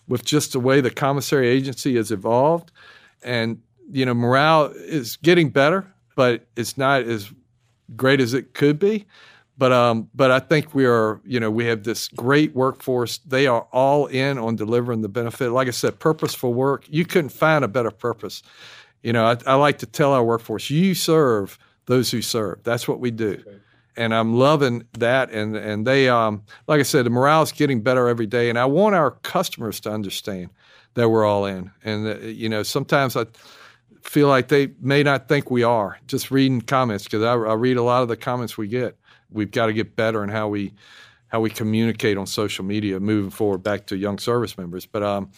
with 0.08 0.26
just 0.26 0.54
the 0.54 0.60
way 0.60 0.82
the 0.82 0.90
commissary 0.90 1.48
agency 1.48 1.96
has 1.96 2.12
evolved, 2.12 2.72
and 3.24 3.62
you 3.92 4.06
know, 4.06 4.14
morale 4.14 4.66
is 4.76 5.16
getting 5.18 5.50
better, 5.50 5.86
but 6.20 6.46
it's 6.58 6.78
not 6.78 7.04
as 7.04 7.32
great 7.96 8.20
as 8.20 8.34
it 8.34 8.54
could 8.54 8.78
be. 8.78 9.06
But 9.58 9.72
um, 9.72 10.10
but 10.14 10.32
I 10.32 10.40
think 10.40 10.76
we 10.76 10.86
are, 10.86 11.22
you 11.24 11.40
know, 11.40 11.50
we 11.50 11.64
have 11.68 11.84
this 11.84 12.10
great 12.10 12.54
workforce. 12.54 13.20
They 13.20 13.48
are 13.48 13.66
all 13.72 14.08
in 14.08 14.38
on 14.38 14.58
delivering 14.58 15.02
the 15.02 15.08
benefit. 15.08 15.52
Like 15.52 15.70
I 15.70 15.72
said, 15.72 15.98
purposeful 15.98 16.54
work. 16.54 16.84
You 16.90 17.06
couldn't 17.06 17.30
find 17.30 17.64
a 17.64 17.70
better 17.70 17.90
purpose. 17.90 18.44
You 19.02 19.14
know, 19.14 19.28
I, 19.28 19.38
I 19.46 19.56
like 19.56 19.78
to 19.78 19.86
tell 19.86 20.12
our 20.12 20.22
workforce, 20.26 20.70
you 20.70 20.94
serve 20.94 21.58
those 21.86 22.12
who 22.12 22.22
serve. 22.22 22.64
That's 22.64 22.86
what 22.86 23.00
we 23.00 23.12
do. 23.12 23.42
And 23.96 24.14
I'm 24.14 24.34
loving 24.34 24.84
that. 24.98 25.32
And 25.32 25.56
and 25.56 25.88
they, 25.88 26.10
um, 26.10 26.44
like 26.68 26.82
I 26.82 26.84
said, 26.84 27.06
the 27.06 27.12
morale 27.12 27.44
is 27.44 27.54
getting 27.54 27.80
better 27.82 28.10
every 28.10 28.28
day. 28.28 28.50
And 28.50 28.60
I 28.60 28.66
want 28.66 28.94
our 28.94 29.12
customers 29.12 29.80
to 29.82 29.90
understand 29.90 30.50
that 30.96 31.08
we're 31.08 31.24
all 31.24 31.46
in. 31.46 31.72
And 31.86 32.08
uh, 32.08 32.18
you 32.28 32.50
know, 32.50 32.64
sometimes 32.64 33.16
I 33.16 33.26
feel 34.02 34.28
like 34.28 34.48
they 34.48 34.72
may 34.80 35.04
not 35.04 35.28
think 35.28 35.52
we 35.52 35.64
are. 35.64 36.00
Just 36.08 36.32
reading 36.32 36.62
comments 36.62 37.04
because 37.04 37.24
I, 37.24 37.34
I 37.34 37.54
read 37.54 37.78
a 37.78 37.84
lot 37.84 38.02
of 38.02 38.08
the 38.08 38.18
comments 38.18 38.58
we 38.58 38.68
get 38.68 38.98
we've 39.32 39.52
got 39.52 39.68
to 39.68 39.74
get 39.74 39.96
better 39.96 40.24
in 40.24 40.30
how 40.30 40.48
we 40.48 40.74
how 41.28 41.40
we 41.40 41.50
communicate 41.50 42.18
on 42.18 42.26
social 42.26 42.66
media 42.66 43.00
moving 43.00 43.30
forward 43.30 43.60
back 43.60 43.86
to 43.86 43.96
young 43.96 44.18
service 44.18 44.58
members. 44.58 44.88
But 44.88 45.04
um, 45.04 45.30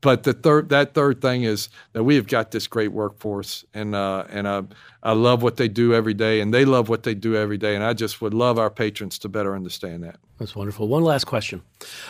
but 0.00 0.22
the 0.22 0.32
third 0.32 0.68
that 0.68 0.94
third 0.94 1.20
thing 1.20 1.42
is 1.42 1.68
that 1.92 2.04
we 2.04 2.14
have 2.16 2.26
got 2.26 2.52
this 2.52 2.66
great 2.66 2.92
workforce, 2.92 3.64
and 3.74 3.94
uh, 3.94 4.24
and 4.30 4.48
I 4.48 4.62
I 5.02 5.12
love 5.12 5.42
what 5.42 5.56
they 5.56 5.68
do 5.68 5.94
every 5.94 6.14
day, 6.14 6.40
and 6.40 6.54
they 6.54 6.64
love 6.64 6.88
what 6.88 7.02
they 7.02 7.14
do 7.14 7.36
every 7.36 7.58
day, 7.58 7.74
and 7.74 7.84
I 7.84 7.92
just 7.92 8.20
would 8.20 8.34
love 8.34 8.58
our 8.58 8.70
patrons 8.70 9.18
to 9.20 9.28
better 9.28 9.54
understand 9.54 10.04
that. 10.04 10.16
That's 10.38 10.54
wonderful. 10.54 10.88
One 10.88 11.02
last 11.02 11.24
question: 11.24 11.62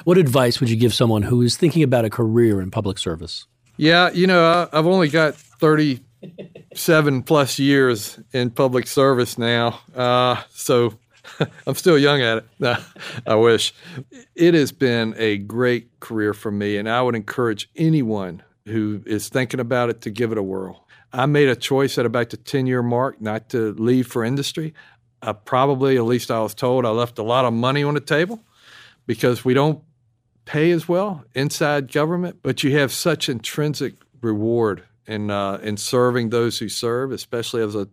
What 0.05 0.18
advice 0.18 0.61
would 0.61 0.70
you 0.70 0.76
give 0.76 0.94
someone 0.94 1.22
who 1.22 1.42
is 1.42 1.57
thinking 1.57 1.82
about 1.82 2.05
a 2.05 2.11
career 2.11 2.61
in 2.61 2.70
public 2.70 2.98
service? 2.98 3.46
Yeah, 3.77 4.11
you 4.12 4.27
know, 4.27 4.68
I, 4.73 4.79
I've 4.79 4.87
only 4.87 5.09
got 5.09 5.35
thirty 5.35 6.01
seven 6.75 7.23
plus 7.23 7.59
years 7.59 8.18
in 8.33 8.51
public 8.51 8.87
service 8.87 9.39
now, 9.39 9.81
uh, 9.95 10.43
so 10.51 10.99
I'm 11.66 11.75
still 11.75 11.99
young 11.99 12.20
at 12.20 12.45
it. 12.61 12.79
I 13.27 13.35
wish. 13.35 13.75
It 14.35 14.55
has 14.55 14.73
been 14.73 15.14
a 15.16 15.39
great 15.39 16.01
career 16.01 16.35
for 16.35 16.51
me, 16.51 16.77
and 16.77 16.89
I 16.89 17.03
would 17.03 17.14
encourage 17.14 17.70
anyone 17.77 18.43
who 18.66 19.03
is 19.07 19.29
thinking 19.29 19.61
about 19.61 19.91
it 19.91 20.01
to 20.03 20.11
give 20.11 20.33
it 20.33 20.39
a 20.39 20.43
whirl. 20.43 20.87
I 21.12 21.27
made 21.27 21.49
a 21.49 21.57
choice 21.57 21.99
at 21.99 22.07
about 22.07 22.31
the 22.31 22.37
10 22.37 22.66
year 22.66 22.83
mark 22.83 23.20
not 23.20 23.49
to 23.51 23.73
leave 23.75 24.07
for 24.07 24.25
industry. 24.25 24.75
I 25.20 25.33
probably, 25.33 25.97
at 25.97 26.05
least 26.05 26.31
I 26.31 26.41
was 26.41 26.55
told, 26.55 26.85
I 26.85 26.91
left 26.91 27.18
a 27.18 27.23
lot 27.23 27.45
of 27.45 27.53
money 27.53 27.83
on 27.83 27.95
the 27.95 28.01
table 28.01 28.43
because 29.07 29.45
we 29.45 29.55
don't 29.55 29.83
pay 30.45 30.70
as 30.70 30.88
well 30.88 31.24
inside 31.34 31.93
government, 31.93 32.38
but 32.43 32.62
you 32.62 32.76
have 32.78 32.93
such 32.93 33.28
intrinsic 33.28 33.95
reward 34.20 34.84
in 35.07 35.30
uh, 35.30 35.59
in 35.62 35.76
serving 35.76 36.30
those 36.30 36.59
who 36.59 36.68
serve, 36.68 37.12
especially 37.12 37.62
as 37.62 37.74
a 37.74 37.88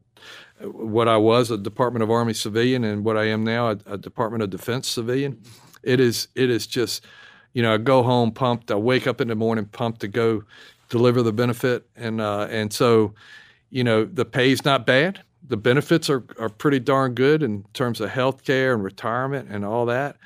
what 0.61 1.07
I 1.07 1.17
was 1.17 1.51
a 1.51 1.57
Department 1.57 2.03
of 2.03 2.11
Army 2.11 2.33
civilian 2.33 2.83
and 2.83 3.05
what 3.05 3.17
I 3.17 3.25
am 3.25 3.43
now 3.43 3.69
a, 3.69 3.77
a, 3.85 3.97
Department 3.97 4.43
of 4.43 4.49
Defense 4.49 4.87
civilian. 4.87 5.41
It 5.83 5.99
is 5.99 6.27
it 6.35 6.49
is 6.49 6.67
just 6.67 7.05
you 7.53 7.61
know 7.61 7.73
I 7.73 7.77
go 7.77 8.03
home 8.03 8.31
pumped. 8.31 8.71
I 8.71 8.75
wake 8.75 9.07
up 9.07 9.21
in 9.21 9.29
the 9.29 9.35
morning 9.35 9.65
pumped 9.65 10.01
to 10.01 10.07
go 10.07 10.43
deliver 10.89 11.21
the 11.21 11.33
benefit 11.33 11.87
and 11.95 12.19
uh, 12.19 12.47
and 12.49 12.73
so 12.73 13.13
you 13.69 13.83
know 13.83 14.05
the 14.05 14.25
pay's 14.25 14.65
not 14.65 14.85
bad. 14.85 15.21
The 15.47 15.57
benefits 15.57 16.09
are 16.09 16.23
are 16.37 16.49
pretty 16.49 16.79
darn 16.79 17.13
good 17.13 17.41
in 17.41 17.65
terms 17.73 18.01
of 18.01 18.09
health 18.09 18.43
care 18.43 18.73
and 18.73 18.83
retirement 18.83 19.49
and 19.49 19.65
all 19.65 19.85
that. 19.87 20.17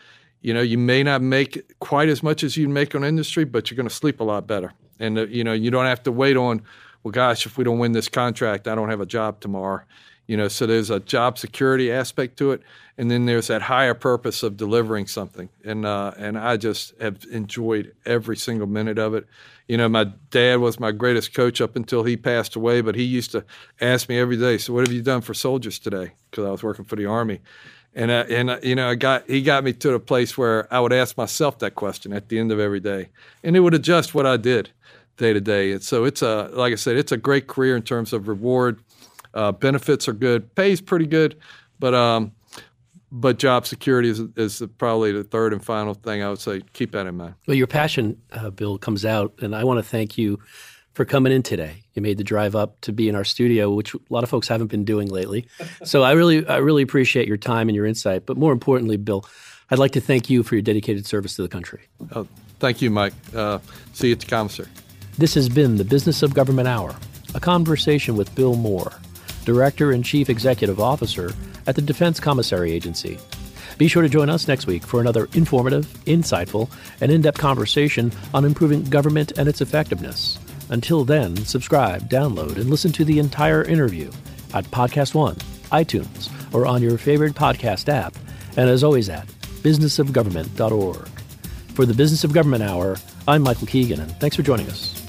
You 0.43 0.53
know 0.53 0.61
you 0.61 0.77
may 0.77 1.01
not 1.01 1.23
make 1.23 1.79
quite 1.79 2.09
as 2.09 2.21
much 2.21 2.43
as 2.43 2.55
you 2.55 2.69
make 2.69 2.93
on 2.93 3.03
industry, 3.03 3.45
but 3.45 3.71
you're 3.71 3.77
going 3.77 3.89
to 3.89 3.95
sleep 3.95 4.19
a 4.19 4.23
lot 4.23 4.45
better. 4.45 4.73
And 4.99 5.17
uh, 5.17 5.25
you 5.25 5.43
know 5.43 5.53
you 5.53 5.71
don't 5.71 5.85
have 5.85 6.03
to 6.03 6.11
wait 6.11 6.37
on 6.37 6.61
well, 7.03 7.11
gosh, 7.11 7.45
if 7.45 7.57
we 7.57 7.63
don't 7.63 7.79
win 7.79 7.91
this 7.91 8.07
contract, 8.07 8.67
I 8.67 8.75
don't 8.75 8.89
have 8.89 9.01
a 9.01 9.05
job 9.05 9.41
tomorrow. 9.41 9.81
You 10.25 10.37
know, 10.37 10.47
so 10.47 10.65
there's 10.65 10.89
a 10.89 11.01
job 11.01 11.37
security 11.37 11.91
aspect 11.91 12.37
to 12.37 12.53
it, 12.53 12.61
and 12.97 13.11
then 13.11 13.25
there's 13.25 13.47
that 13.47 13.61
higher 13.61 13.93
purpose 13.93 14.41
of 14.41 14.55
delivering 14.55 15.05
something. 15.05 15.49
And 15.65 15.85
uh, 15.85 16.13
and 16.17 16.37
I 16.37 16.55
just 16.55 16.93
have 17.01 17.25
enjoyed 17.29 17.93
every 18.05 18.37
single 18.37 18.67
minute 18.67 18.97
of 18.97 19.15
it. 19.15 19.27
You 19.67 19.75
know, 19.75 19.89
my 19.89 20.05
dad 20.29 20.61
was 20.61 20.79
my 20.79 20.93
greatest 20.93 21.33
coach 21.33 21.59
up 21.59 21.75
until 21.75 22.03
he 22.03 22.15
passed 22.15 22.55
away, 22.55 22.79
but 22.79 22.95
he 22.95 23.03
used 23.03 23.31
to 23.31 23.43
ask 23.81 24.07
me 24.07 24.17
every 24.17 24.37
day, 24.37 24.57
"So 24.57 24.73
what 24.73 24.87
have 24.87 24.95
you 24.95 25.01
done 25.01 25.19
for 25.19 25.33
soldiers 25.33 25.77
today?" 25.77 26.13
Because 26.31 26.45
I 26.45 26.51
was 26.51 26.63
working 26.63 26.85
for 26.85 26.95
the 26.95 27.05
army. 27.05 27.41
And 27.95 28.09
and 28.09 28.63
you 28.63 28.75
know, 28.75 28.89
I 28.89 28.95
got 28.95 29.29
he 29.29 29.41
got 29.41 29.63
me 29.63 29.73
to 29.73 29.93
a 29.93 29.99
place 29.99 30.37
where 30.37 30.71
I 30.73 30.79
would 30.79 30.93
ask 30.93 31.17
myself 31.17 31.59
that 31.59 31.75
question 31.75 32.11
at 32.13 32.29
the 32.29 32.39
end 32.39 32.51
of 32.51 32.59
every 32.59 32.79
day, 32.79 33.09
and 33.43 33.55
it 33.55 33.59
would 33.59 33.73
adjust 33.73 34.15
what 34.15 34.25
I 34.25 34.37
did 34.37 34.71
day 35.17 35.31
to 35.31 35.39
day. 35.39 35.73
And 35.73 35.83
so 35.83 36.03
it's 36.03 36.21
a 36.21 36.49
like 36.53 36.71
I 36.71 36.75
said, 36.75 36.97
it's 36.97 37.11
a 37.11 37.17
great 37.17 37.47
career 37.47 37.75
in 37.75 37.83
terms 37.83 38.11
of 38.13 38.27
reward 38.27 38.79
uh, 39.33 39.51
benefits 39.51 40.07
are 40.07 40.13
good, 40.13 40.53
pays 40.55 40.81
pretty 40.81 41.05
good, 41.05 41.37
but 41.79 41.93
um, 41.93 42.31
but 43.11 43.37
job 43.37 43.65
security 43.65 44.09
is, 44.09 44.21
is 44.35 44.63
probably 44.77 45.11
the 45.11 45.23
third 45.23 45.53
and 45.53 45.63
final 45.63 45.93
thing 45.93 46.23
I 46.23 46.29
would 46.29 46.39
say. 46.39 46.61
Keep 46.73 46.91
that 46.93 47.07
in 47.07 47.15
mind. 47.15 47.35
Well, 47.47 47.57
your 47.57 47.67
passion, 47.67 48.21
uh, 48.31 48.49
Bill, 48.49 48.77
comes 48.77 49.05
out, 49.05 49.33
and 49.41 49.55
I 49.55 49.63
want 49.63 49.79
to 49.79 49.83
thank 49.83 50.17
you 50.17 50.39
for 50.93 51.05
coming 51.05 51.33
in 51.33 51.43
today. 51.43 51.83
You 51.93 52.01
made 52.01 52.17
the 52.17 52.23
drive 52.23 52.55
up 52.55 52.79
to 52.81 52.91
be 52.91 53.09
in 53.09 53.15
our 53.15 53.23
studio, 53.23 53.71
which 53.71 53.93
a 53.93 53.99
lot 54.09 54.23
of 54.23 54.29
folks 54.29 54.47
haven't 54.47 54.67
been 54.67 54.85
doing 54.85 55.09
lately. 55.09 55.47
So 55.85 56.03
I 56.03 56.13
really, 56.13 56.45
I 56.47 56.57
really 56.57 56.81
appreciate 56.81 57.27
your 57.27 57.37
time 57.37 57.67
and 57.67 57.75
your 57.75 57.85
insight. 57.85 58.25
But 58.25 58.37
more 58.37 58.53
importantly, 58.53 58.95
Bill, 58.95 59.25
I'd 59.69 59.79
like 59.79 59.91
to 59.91 60.01
thank 60.01 60.29
you 60.29 60.43
for 60.43 60.55
your 60.55 60.61
dedicated 60.61 61.05
service 61.05 61.35
to 61.35 61.41
the 61.41 61.49
country. 61.49 61.81
Oh, 62.15 62.27
thank 62.59 62.81
you, 62.81 62.89
Mike. 62.89 63.13
Uh, 63.35 63.59
see 63.93 64.07
you 64.07 64.13
at 64.13 64.21
the 64.21 64.25
commissary. 64.25 64.69
This 65.17 65.33
has 65.33 65.49
been 65.49 65.77
the 65.77 65.83
Business 65.83 66.23
of 66.23 66.33
Government 66.33 66.67
Hour, 66.67 66.95
a 67.35 67.39
conversation 67.39 68.15
with 68.15 68.33
Bill 68.33 68.55
Moore. 68.55 68.93
Director 69.45 69.91
and 69.91 70.05
Chief 70.05 70.29
Executive 70.29 70.79
Officer 70.79 71.33
at 71.67 71.75
the 71.75 71.81
Defense 71.81 72.19
Commissary 72.19 72.71
Agency. 72.71 73.19
Be 73.77 73.87
sure 73.87 74.03
to 74.03 74.09
join 74.09 74.29
us 74.29 74.47
next 74.47 74.67
week 74.67 74.83
for 74.83 75.01
another 75.01 75.27
informative, 75.33 75.85
insightful, 76.05 76.69
and 77.01 77.11
in 77.11 77.21
depth 77.21 77.39
conversation 77.39 78.11
on 78.33 78.45
improving 78.45 78.83
government 78.83 79.33
and 79.37 79.49
its 79.49 79.61
effectiveness. 79.61 80.37
Until 80.73 81.05
then, 81.05 81.35
subscribe, 81.45 82.09
download, 82.09 82.55
and 82.57 82.67
listen 82.67 82.91
to 82.93 83.05
the 83.05 83.19
entire 83.19 83.61
interview 83.63 84.11
at 84.55 84.65
Podcast 84.71 85.13
One, 85.13 85.35
iTunes, 85.71 86.31
or 86.51 86.65
on 86.65 86.81
your 86.81 86.97
favorite 86.97 87.35
podcast 87.35 87.89
app, 87.89 88.15
and 88.57 88.67
as 88.71 88.83
always 88.83 89.07
at 89.07 89.27
businessofgovernment.org. 89.61 91.07
For 91.75 91.85
the 91.85 91.93
Business 91.93 92.23
of 92.23 92.33
Government 92.33 92.63
Hour, 92.63 92.97
I'm 93.27 93.43
Michael 93.43 93.67
Keegan, 93.67 93.99
and 93.99 94.11
thanks 94.19 94.35
for 94.35 94.41
joining 94.41 94.65
us. 94.65 94.99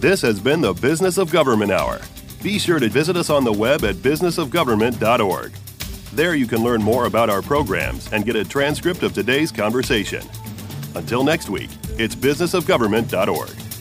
This 0.00 0.22
has 0.22 0.40
been 0.40 0.62
the 0.62 0.72
Business 0.72 1.18
of 1.18 1.30
Government 1.30 1.70
Hour. 1.70 2.00
Be 2.42 2.58
sure 2.58 2.78
to 2.78 2.88
visit 2.88 3.14
us 3.14 3.28
on 3.28 3.44
the 3.44 3.52
web 3.52 3.84
at 3.84 3.96
businessofgovernment.org. 3.96 5.52
There 6.14 6.34
you 6.34 6.46
can 6.46 6.64
learn 6.64 6.82
more 6.82 7.04
about 7.04 7.28
our 7.28 7.42
programs 7.42 8.10
and 8.10 8.24
get 8.24 8.36
a 8.36 8.44
transcript 8.44 9.02
of 9.02 9.12
today's 9.12 9.52
conversation. 9.52 10.26
Until 10.94 11.24
next 11.24 11.50
week, 11.50 11.68
it's 11.98 12.14
businessofgovernment.org. 12.14 13.73